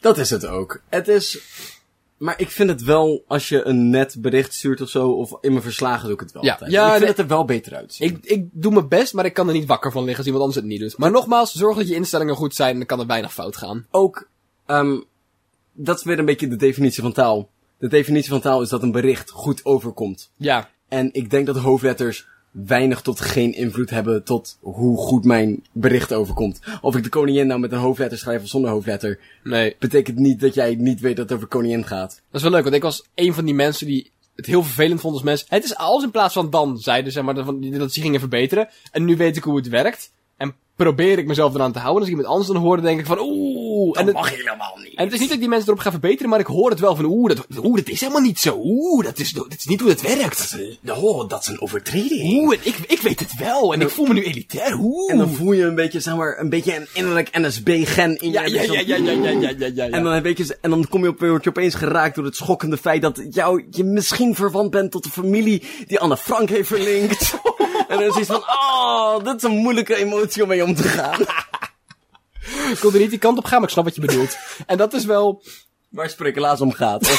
Dat 0.00 0.18
is 0.18 0.30
het 0.30 0.46
ook. 0.46 0.80
Het 0.88 1.08
is. 1.08 1.38
Maar 2.16 2.40
ik 2.40 2.50
vind 2.50 2.68
het 2.70 2.82
wel, 2.82 3.24
als 3.26 3.48
je 3.48 3.64
een 3.64 3.90
net 3.90 4.16
bericht 4.18 4.52
stuurt 4.54 4.80
of 4.80 4.88
zo, 4.88 5.10
of 5.10 5.30
in 5.40 5.50
mijn 5.50 5.62
verslagen 5.62 6.04
doe 6.04 6.14
ik 6.14 6.20
het 6.20 6.32
wel 6.32 6.44
Ja. 6.44 6.52
altijd. 6.52 6.70
Ja, 6.70 6.82
ik 6.84 6.88
vind 6.88 7.00
nee. 7.00 7.10
het 7.10 7.18
er 7.18 7.26
wel 7.26 7.44
beter 7.44 7.74
uitzien. 7.74 8.08
Ik, 8.08 8.24
ik 8.24 8.48
doe 8.52 8.72
mijn 8.72 8.88
best, 8.88 9.14
maar 9.14 9.24
ik 9.24 9.34
kan 9.34 9.48
er 9.48 9.54
niet 9.54 9.66
wakker 9.66 9.92
van 9.92 10.00
liggen 10.04 10.18
als 10.18 10.26
iemand 10.26 10.44
anders 10.44 10.64
het 10.64 10.72
niet 10.72 10.80
doet. 10.80 10.98
Maar 10.98 11.10
nogmaals, 11.10 11.52
zorg 11.52 11.76
dat 11.76 11.88
je 11.88 11.94
instellingen 11.94 12.34
goed 12.34 12.54
zijn 12.54 12.76
dan 12.76 12.86
kan 12.86 13.00
er 13.00 13.06
weinig 13.06 13.32
fout 13.32 13.56
gaan. 13.56 13.86
Ook, 13.90 14.28
ehm 14.66 14.98
dat 15.72 15.98
is 15.98 16.04
weer 16.04 16.18
een 16.18 16.24
beetje 16.24 16.48
de 16.48 16.56
definitie 16.56 17.02
van 17.02 17.12
taal. 17.12 17.50
De 17.78 17.88
definitie 17.88 18.30
van 18.30 18.40
taal 18.40 18.62
is 18.62 18.68
dat 18.68 18.82
een 18.82 18.92
bericht 18.92 19.30
goed 19.30 19.64
overkomt. 19.64 20.30
Ja. 20.36 20.70
En 20.88 21.08
ik 21.12 21.30
denk 21.30 21.46
dat 21.46 21.56
hoofdletters 21.56 22.26
weinig 22.64 23.00
tot 23.00 23.20
geen 23.20 23.54
invloed 23.54 23.90
hebben 23.90 24.24
tot 24.24 24.58
hoe 24.60 24.96
goed 24.96 25.24
mijn 25.24 25.64
bericht 25.72 26.12
overkomt. 26.12 26.60
Of 26.80 26.96
ik 26.96 27.02
de 27.02 27.08
koningin 27.08 27.46
nou 27.46 27.60
met 27.60 27.72
een 27.72 27.78
hoofdletter 27.78 28.18
schrijf 28.18 28.42
of 28.42 28.48
zonder 28.48 28.70
hoofdletter, 28.70 29.18
Nee. 29.42 29.76
betekent 29.78 30.18
niet 30.18 30.40
dat 30.40 30.54
jij 30.54 30.74
niet 30.74 31.00
weet 31.00 31.16
dat 31.16 31.28
het 31.28 31.36
over 31.36 31.48
koningin 31.48 31.86
gaat. 31.86 32.10
Dat 32.10 32.20
is 32.30 32.42
wel 32.42 32.50
leuk, 32.50 32.62
want 32.62 32.74
ik 32.74 32.82
was 32.82 33.04
een 33.14 33.34
van 33.34 33.44
die 33.44 33.54
mensen 33.54 33.86
die 33.86 34.10
het 34.36 34.46
heel 34.46 34.62
vervelend 34.62 35.00
vond 35.00 35.14
als 35.14 35.22
mensen... 35.22 35.46
Het 35.50 35.64
is 35.64 35.76
als 35.76 36.02
in 36.02 36.10
plaats 36.10 36.34
van 36.34 36.50
dan, 36.50 36.78
zeiden 36.78 37.12
zeg 37.12 37.24
maar, 37.24 37.34
dat, 37.34 37.54
dat 37.72 37.92
ze 37.92 38.00
gingen 38.00 38.20
verbeteren. 38.20 38.68
En 38.90 39.04
nu 39.04 39.16
weet 39.16 39.36
ik 39.36 39.42
hoe 39.42 39.56
het 39.56 39.68
werkt. 39.68 40.12
En 40.36 40.54
probeer 40.76 41.18
ik 41.18 41.26
mezelf 41.26 41.54
eraan 41.54 41.72
te 41.72 41.78
houden. 41.78 42.00
Als 42.00 42.10
ik 42.10 42.16
iemand 42.16 42.34
anders 42.34 42.52
dan 42.52 42.62
hoor, 42.62 42.82
denk 42.82 43.00
ik 43.00 43.06
van 43.06 43.18
oeh. 43.20 44.04
Dat 44.04 44.12
mag 44.12 44.30
helemaal 44.30 44.78
niet. 44.82 44.94
En 44.94 45.04
het 45.04 45.12
is 45.12 45.20
niet 45.20 45.28
dat 45.28 45.38
die 45.38 45.48
mensen 45.48 45.68
erop 45.68 45.80
gaan 45.80 45.92
verbeteren, 45.92 46.28
maar 46.30 46.40
ik 46.40 46.46
hoor 46.46 46.70
het 46.70 46.80
wel 46.80 46.96
van 46.96 47.04
oeh, 47.04 47.34
dat, 47.34 47.46
oeh, 47.64 47.76
dat 47.76 47.88
is 47.88 48.00
helemaal 48.00 48.22
niet 48.22 48.40
zo. 48.40 48.60
Oeh, 48.64 49.04
dat 49.04 49.18
is, 49.18 49.32
dat 49.32 49.54
is 49.58 49.64
niet 49.64 49.80
hoe 49.80 49.88
dat 49.88 50.00
werkt. 50.00 50.38
Dat 50.38 50.60
is 50.60 50.78
een, 50.82 50.92
oh, 50.92 51.28
dat 51.28 51.42
is 51.42 51.48
een 51.48 51.60
overtreding. 51.60 52.42
Oeh, 52.42 52.56
ik, 52.62 52.76
ik 52.86 53.00
weet 53.00 53.20
het 53.20 53.36
wel 53.38 53.72
en, 53.72 53.80
ik 53.80 53.88
voel 53.88 54.06
me 54.06 54.14
nu 54.14 54.22
elitair. 54.22 54.78
Oeh. 54.80 55.12
En 55.12 55.18
dan 55.18 55.28
voel 55.28 55.52
je 55.52 55.64
een 55.64 55.74
beetje, 55.74 56.00
zeg 56.00 56.16
maar, 56.16 56.38
een 56.38 56.48
beetje 56.48 56.76
een 56.76 56.86
innerlijk 56.92 57.38
NSB-gen 57.38 58.16
in 58.16 58.30
je. 58.30 58.32
Ja 58.32 58.44
ja 58.44 58.62
ja, 58.62 58.72
ja 58.72 58.96
ja, 58.96 58.96
ja, 58.96 59.30
ja, 59.30 59.52
ja, 59.58 59.70
ja, 59.74 59.84
En 59.84 60.02
dan, 60.02 60.12
een 60.12 60.22
beetje, 60.22 60.58
en 60.60 60.70
dan 60.70 60.88
kom 60.88 61.02
je, 61.02 61.08
op, 61.08 61.18
word 61.18 61.44
je 61.44 61.50
opeens 61.50 61.74
geraakt 61.74 62.14
door 62.14 62.24
het 62.24 62.36
schokkende 62.36 62.76
feit 62.76 63.02
dat 63.02 63.22
jou, 63.30 63.64
je 63.70 63.84
misschien 63.84 64.34
verwant 64.34 64.70
bent 64.70 64.90
tot 64.90 65.02
de 65.02 65.10
familie 65.10 65.62
die 65.86 66.00
Anne 66.00 66.16
Frank 66.16 66.48
heeft 66.48 66.68
verlinkt. 66.68 67.34
en 67.88 67.98
dan 67.98 68.02
is 68.02 68.16
iets 68.16 68.28
van, 68.28 68.42
oh, 68.46 69.24
dat 69.24 69.36
is 69.36 69.42
een 69.42 69.56
moeilijke 69.56 69.96
emotie 69.96 70.42
om 70.42 70.48
mee 70.48 70.64
om 70.64 70.74
te 70.74 70.88
gaan. 70.88 71.20
Ik 72.70 72.78
wilde 72.80 72.98
niet 72.98 73.10
die 73.10 73.18
kant 73.18 73.38
op 73.38 73.44
gaan, 73.44 73.58
maar 73.58 73.66
ik 73.66 73.72
snap 73.72 73.84
wat 73.84 73.94
je 73.94 74.00
bedoelt. 74.00 74.38
En 74.66 74.76
dat 74.76 74.92
is 74.92 75.04
wel... 75.04 75.42
Waar 75.88 76.10
sprekelaars 76.10 76.60
om 76.60 76.72
gaat. 76.72 77.00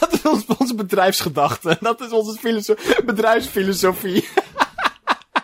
Dat 0.00 0.12
is 0.12 0.56
onze 0.58 0.74
bedrijfsgedachte. 0.74 1.76
Dat 1.80 2.00
is 2.00 2.10
onze 2.10 2.38
filoso 2.38 2.74
bedrijfsfilosofie. 3.04 4.28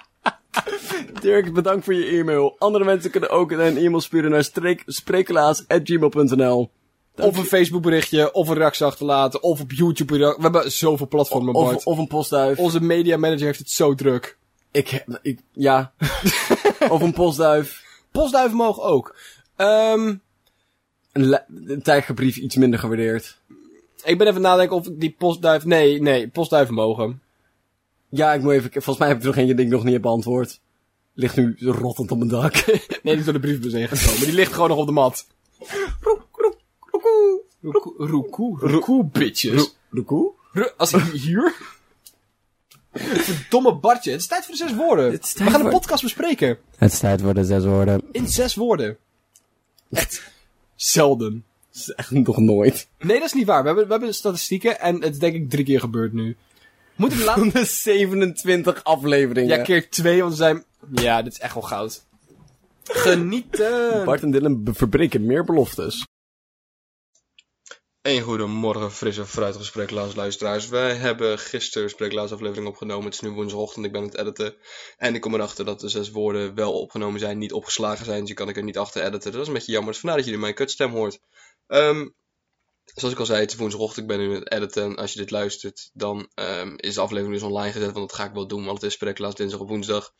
Dirk, 1.21 1.53
bedankt 1.53 1.85
voor 1.85 1.95
je 1.95 2.19
e-mail. 2.19 2.57
Andere 2.59 2.85
mensen 2.85 3.11
kunnen 3.11 3.31
ook 3.31 3.51
een 3.51 3.77
e-mail 3.77 4.01
sturen 4.01 4.31
naar 4.31 4.49
sprekelaars.gmail.nl. 4.87 6.71
Of 7.23 7.37
een 7.37 7.45
Facebook 7.45 7.83
berichtje, 7.83 8.33
of 8.33 8.49
een 8.49 8.55
reactie 8.57 8.87
achterlaten, 8.87 9.43
of 9.43 9.61
op 9.61 9.73
YouTube. 9.73 10.19
We 10.19 10.37
hebben 10.41 10.73
zoveel 10.73 11.09
platformen, 11.09 11.53
Bart. 11.53 11.77
Of, 11.77 11.87
of 11.87 11.99
een 11.99 12.07
postduif. 12.07 12.59
Onze 12.59 12.81
media 12.83 13.17
manager 13.17 13.47
heeft 13.47 13.59
het 13.59 13.71
zo 13.71 13.95
druk. 13.95 14.39
Ik, 14.71 14.89
heb- 14.89 15.19
ik, 15.23 15.39
ja. 15.53 15.93
of 16.91 17.01
een 17.03 17.13
postduif. 17.13 17.85
Postduiven 18.11 18.57
mogen 18.57 18.83
ook. 18.83 19.17
Ehm, 19.57 20.15
Een, 21.13 21.41
een 21.67 21.83
tijgerbrief 21.83 22.37
iets 22.37 22.57
minder 22.57 22.79
gewaardeerd. 22.79 23.39
ik 24.05 24.19
ben 24.19 24.27
even 24.27 24.41
nadenken 24.41 24.77
of 24.77 24.89
die 24.93 25.15
postduif... 25.19 25.65
Nee, 25.65 26.03
nee, 26.03 26.29
postduiven 26.29 26.75
mogen. 26.75 27.23
Ja, 28.09 28.33
ik 28.35 28.43
moet 28.43 28.53
even, 28.53 28.71
volgens 28.73 28.99
mij 28.99 29.09
heb 29.09 29.17
ik 29.17 29.23
er 29.23 29.29
nog 29.37 29.57
die 29.57 29.65
ik 29.67 29.69
nog 29.73 29.85
niet 29.85 29.93
heb 29.93 30.03
beantwoord. 30.03 30.61
Ligt 31.15 31.37
nu 31.37 31.57
rottend 31.59 32.11
op 32.11 32.19
mijn 32.19 32.31
dak. 32.31 32.55
Nee, 32.67 32.79
die 33.03 33.17
is 33.17 33.25
door 33.25 33.33
de 33.33 33.41
briefbus 33.41 33.73
heen 33.73 33.89
gekomen. 33.89 34.21
Die 34.25 34.33
ligt 34.35 34.53
gewoon 34.53 34.69
nog 34.69 34.79
op 34.79 34.87
de 34.87 34.93
mat. 34.93 35.27
Roekoe, 37.61 38.59
roekoe, 38.59 39.05
bitches. 39.05 39.75
De? 39.91 40.33
Ru- 40.53 40.71
Als 40.77 40.93
ik 40.93 41.03
hier... 41.25 41.55
Verdomme 42.93 43.75
Bartje, 43.75 44.11
het 44.11 44.21
is 44.21 44.27
tijd 44.27 44.45
voor 44.45 44.55
de 44.55 44.59
zes 44.61 44.75
woorden. 44.75 45.11
We 45.11 45.19
gaan 45.35 45.55
een 45.55 45.61
voor- 45.61 45.71
podcast 45.71 46.03
bespreken. 46.03 46.59
Het 46.77 46.93
is 46.93 46.99
tijd 46.99 47.21
voor 47.21 47.35
de 47.35 47.45
zes 47.45 47.65
woorden. 47.65 48.03
In 48.13 48.29
zes 48.29 48.55
woorden. 48.55 48.97
Zelden. 50.75 51.45
Dat 51.73 51.81
is 51.83 51.91
echt 51.91 52.11
nog 52.11 52.37
nooit. 52.39 52.89
Nee, 52.99 53.19
dat 53.19 53.27
is 53.27 53.33
niet 53.33 53.47
waar. 53.47 53.61
We 53.61 53.67
hebben, 53.67 53.87
we 53.87 53.91
hebben 53.93 54.15
statistieken 54.15 54.81
en 54.81 54.95
het 55.03 55.13
is 55.13 55.19
denk 55.19 55.35
ik 55.35 55.51
drie 55.51 55.65
keer 55.65 55.81
gebeurd 55.81 56.13
nu. 56.13 56.37
Moeten 56.97 57.19
we 57.19 57.25
laten... 57.25 57.49
De 57.51 57.65
27 57.65 58.85
afleveringen. 58.85 59.57
Ja, 59.57 59.63
keer 59.63 59.91
twee, 59.91 60.21
want 60.21 60.31
we 60.31 60.37
zijn... 60.39 60.65
Ja, 60.93 61.23
dit 61.23 61.33
is 61.33 61.39
echt 61.39 61.55
wel 61.55 61.63
goud. 61.63 62.05
Genieten! 62.85 64.05
Bart 64.05 64.23
en 64.23 64.31
Dylan 64.31 64.63
be- 64.65 64.75
verbreken 64.75 65.27
meer 65.27 65.45
beloftes. 65.45 66.07
Een 68.03 68.21
goedemorgen, 68.23 68.93
frisse, 68.93 69.27
fruitige 69.27 69.65
spreeklaas 69.65 70.15
luisteraars. 70.15 70.69
Wij 70.69 70.95
hebben 70.95 71.39
gisteren 71.39 71.83
een 71.83 71.91
spreeklaasaflevering 71.91 72.67
opgenomen. 72.67 73.05
Het 73.05 73.15
is 73.15 73.21
nu 73.21 73.31
woensdagochtend, 73.31 73.87
ik 73.87 73.93
ben 73.93 74.01
aan 74.01 74.07
het 74.07 74.17
editen. 74.17 74.57
En 74.97 75.15
ik 75.15 75.21
kom 75.21 75.35
erachter 75.35 75.65
dat 75.65 75.81
de 75.81 75.89
zes 75.89 76.11
woorden 76.11 76.55
wel 76.55 76.81
opgenomen 76.81 77.21
zijn, 77.21 77.39
niet 77.39 77.53
opgeslagen 77.53 78.05
zijn. 78.05 78.19
Dus 78.19 78.27
die 78.27 78.37
kan 78.37 78.49
ik 78.49 78.57
er 78.57 78.63
niet 78.63 78.79
achter 78.79 79.05
editen. 79.05 79.33
Dat 79.33 79.41
is 79.41 79.47
een 79.47 79.53
beetje 79.53 79.73
jammer. 79.73 79.95
Vandaar 79.95 80.17
dat 80.17 80.25
jullie 80.25 80.41
mijn 80.41 80.55
kutstem 80.55 80.91
hoort. 80.91 81.21
Ehm, 81.67 82.09
zoals 82.85 83.15
ik 83.15 83.21
al 83.21 83.27
zei, 83.27 83.41
het 83.41 83.53
is 83.53 83.57
woensdagochtend, 83.57 84.11
ik 84.11 84.17
ben 84.17 84.27
nu 84.27 84.35
aan 84.35 84.41
het 84.41 84.53
editen. 84.53 84.83
En 84.83 84.97
als 84.97 85.13
je 85.13 85.19
dit 85.19 85.31
luistert, 85.31 85.91
dan 85.93 86.31
ehm, 86.35 86.75
is 86.77 86.95
de 86.95 87.01
aflevering 87.01 87.35
dus 87.35 87.49
online 87.49 87.73
gezet. 87.73 87.93
Want 87.93 88.09
dat 88.09 88.19
ga 88.19 88.25
ik 88.25 88.33
wel 88.33 88.47
doen, 88.47 88.65
want 88.65 88.81
het 88.81 88.91
is 88.91 88.95
spreeklaas 88.95 89.35
dinsdag 89.35 89.61
op 89.61 89.69
woensdag. 89.69 90.13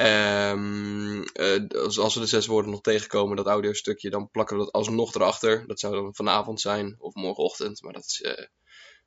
Eh, 0.00 1.98
als, 1.98 2.14
we 2.14 2.20
de 2.20 2.26
zes 2.26 2.46
woorden 2.46 2.70
nog 2.70 2.80
tegenkomen, 2.80 3.36
dat 3.36 3.46
audiostukje, 3.46 4.10
dan 4.10 4.30
plakken 4.30 4.56
we 4.56 4.64
dat 4.64 4.72
alsnog 4.72 5.14
erachter. 5.14 5.66
Dat 5.66 5.80
zou 5.80 5.94
dan 5.94 6.14
vanavond 6.14 6.60
zijn 6.60 6.96
of 6.98 7.14
morgenochtend, 7.14 7.82
maar 7.82 7.92
dat 7.92 8.18
eh, 8.22 8.44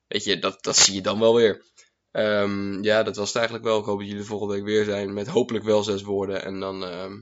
weet 0.08 0.24
je, 0.24 0.40
dat, 0.40 0.64
dat 0.64 0.78
zie 0.78 0.94
je 0.94 1.02
dan 1.02 1.20
wel 1.20 1.36
weer. 1.36 1.66
Ehm, 2.12 2.84
ja, 2.84 3.04
dat 3.04 3.16
was 3.16 3.28
het 3.28 3.36
eigenlijk 3.36 3.66
wel. 3.66 3.80
Ik 3.80 3.86
hoop 3.86 4.00
dat 4.00 4.08
jullie 4.08 4.24
volgende 4.24 4.54
week 4.54 4.64
weer 4.64 4.86
zijn 4.86 5.14
met 5.14 5.28
hopelijk 5.28 5.66
wel 5.66 5.84
zes 5.84 6.02
woorden. 6.02 6.44
En 6.44 6.60
dan, 6.60 6.86
ehm, 6.86 7.22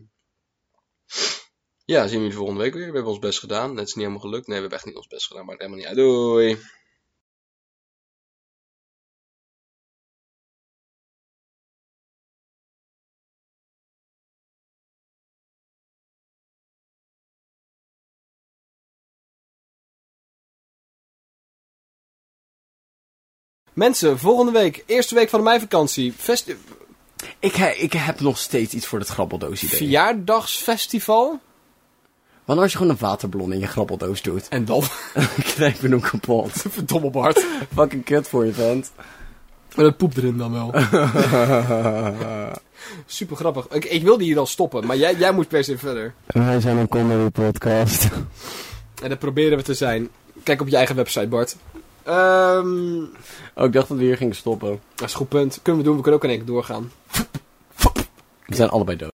ja, 1.86 2.08
zien 2.08 2.18
we 2.18 2.24
jullie 2.24 2.38
volgende 2.38 2.62
week 2.62 2.74
weer. 2.74 2.88
We 2.88 2.94
hebben 2.94 3.12
ons 3.12 3.20
best 3.20 3.40
gedaan. 3.40 3.70
Het 3.70 3.88
is 3.88 3.94
niet 3.94 4.06
helemaal 4.06 4.30
gelukt. 4.30 4.48
Nee, 4.48 4.56
we 4.56 4.62
hebben 4.62 4.78
echt 4.78 4.88
niet 4.88 4.98
ons 4.98 5.08
best 5.08 5.28
gedaan, 5.28 5.46
maar 5.46 5.56
het 5.56 5.64
helemaal 5.64 5.80
niet 5.80 5.98
uit. 5.98 6.08
Doei! 6.08 6.81
Mensen, 23.74 24.20
volgende 24.20 24.52
week, 24.52 24.84
eerste 24.86 25.16
week 25.16 25.30
van 25.30 25.40
de 25.40 25.46
meivakantie. 25.46 26.14
Festi 26.18 26.56
Ik, 27.40 27.56
he- 27.56 27.70
ik 27.78 27.94
heb 27.94 28.20
nog 28.20 28.38
steeds 28.38 28.74
iets 28.74 28.86
voor 28.86 29.00
het 29.00 29.08
grabbeldoos 29.08 29.64
idee. 29.64 29.78
verjaardagsfestival. 29.78 31.40
Want 32.46 32.60
als 32.60 32.72
je 32.72 32.78
gewoon 32.78 32.94
een 32.94 33.00
waterballon 33.00 33.54
in 33.54 33.60
je 33.60 33.68
grabbeldoos 33.68 34.22
doet, 34.22 34.48
En 34.48 34.66
dan... 34.66 34.84
knijp 35.56 35.82
je 35.82 35.88
hem 35.88 36.00
kapot. 36.00 36.52
Verdomme 36.70 37.10
Bart. 37.10 37.46
Fucking 37.76 38.04
kut 38.06 38.28
voor 38.28 38.46
je 38.46 38.54
vent. 38.54 38.92
Maar 39.76 39.86
dat 39.86 39.98
poep 39.98 40.18
erin 40.18 40.38
dan 40.38 40.52
wel. 40.52 40.72
Super 43.06 43.36
grappig. 43.36 43.68
Ik, 43.68 43.86
ik 43.86 44.04
wilde 44.04 44.24
hier 44.24 44.40
al 44.40 44.46
stoppen, 44.46 44.86
maar 44.86 44.98
jij, 44.98 45.16
jij 45.16 45.32
moet 45.34 45.48
per 45.48 45.64
se 45.64 45.78
verder. 45.78 46.14
Wij 46.28 46.60
zijn 46.62 46.78
een 46.78 46.88
comedy 46.88 47.30
podcast. 47.30 48.10
En 49.04 49.10
dat 49.10 49.20
proberen 49.20 49.58
we 49.58 49.64
te 49.64 49.74
zijn. 49.74 50.10
Kijk 50.44 50.62
op 50.62 50.68
je 50.68 50.76
eigen 50.76 50.96
website, 50.96 51.28
Bart. 51.28 51.56
Ehm 52.12 53.03
Oh, 53.55 53.66
ik 53.66 53.74
dacht 53.74 53.88
dat 53.88 53.97
we 53.97 54.03
hier 54.03 54.18
gingen 54.18 54.36
stoppen. 54.36 54.80
dat 54.95 55.07
is 55.07 55.12
een 55.14 55.18
goed 55.20 55.30
punt. 55.30 55.59
Kunnen 55.62 55.82
we 55.82 55.88
doen, 55.88 55.95
we 55.97 56.01
kunnen 56.01 56.20
ook 56.20 56.26
in 56.26 56.30
één 56.36 56.39
keer 56.45 56.53
doorgaan. 56.53 56.91
We 58.45 58.55
zijn 58.55 58.70
allebei 58.70 58.97
dood. 58.97 59.09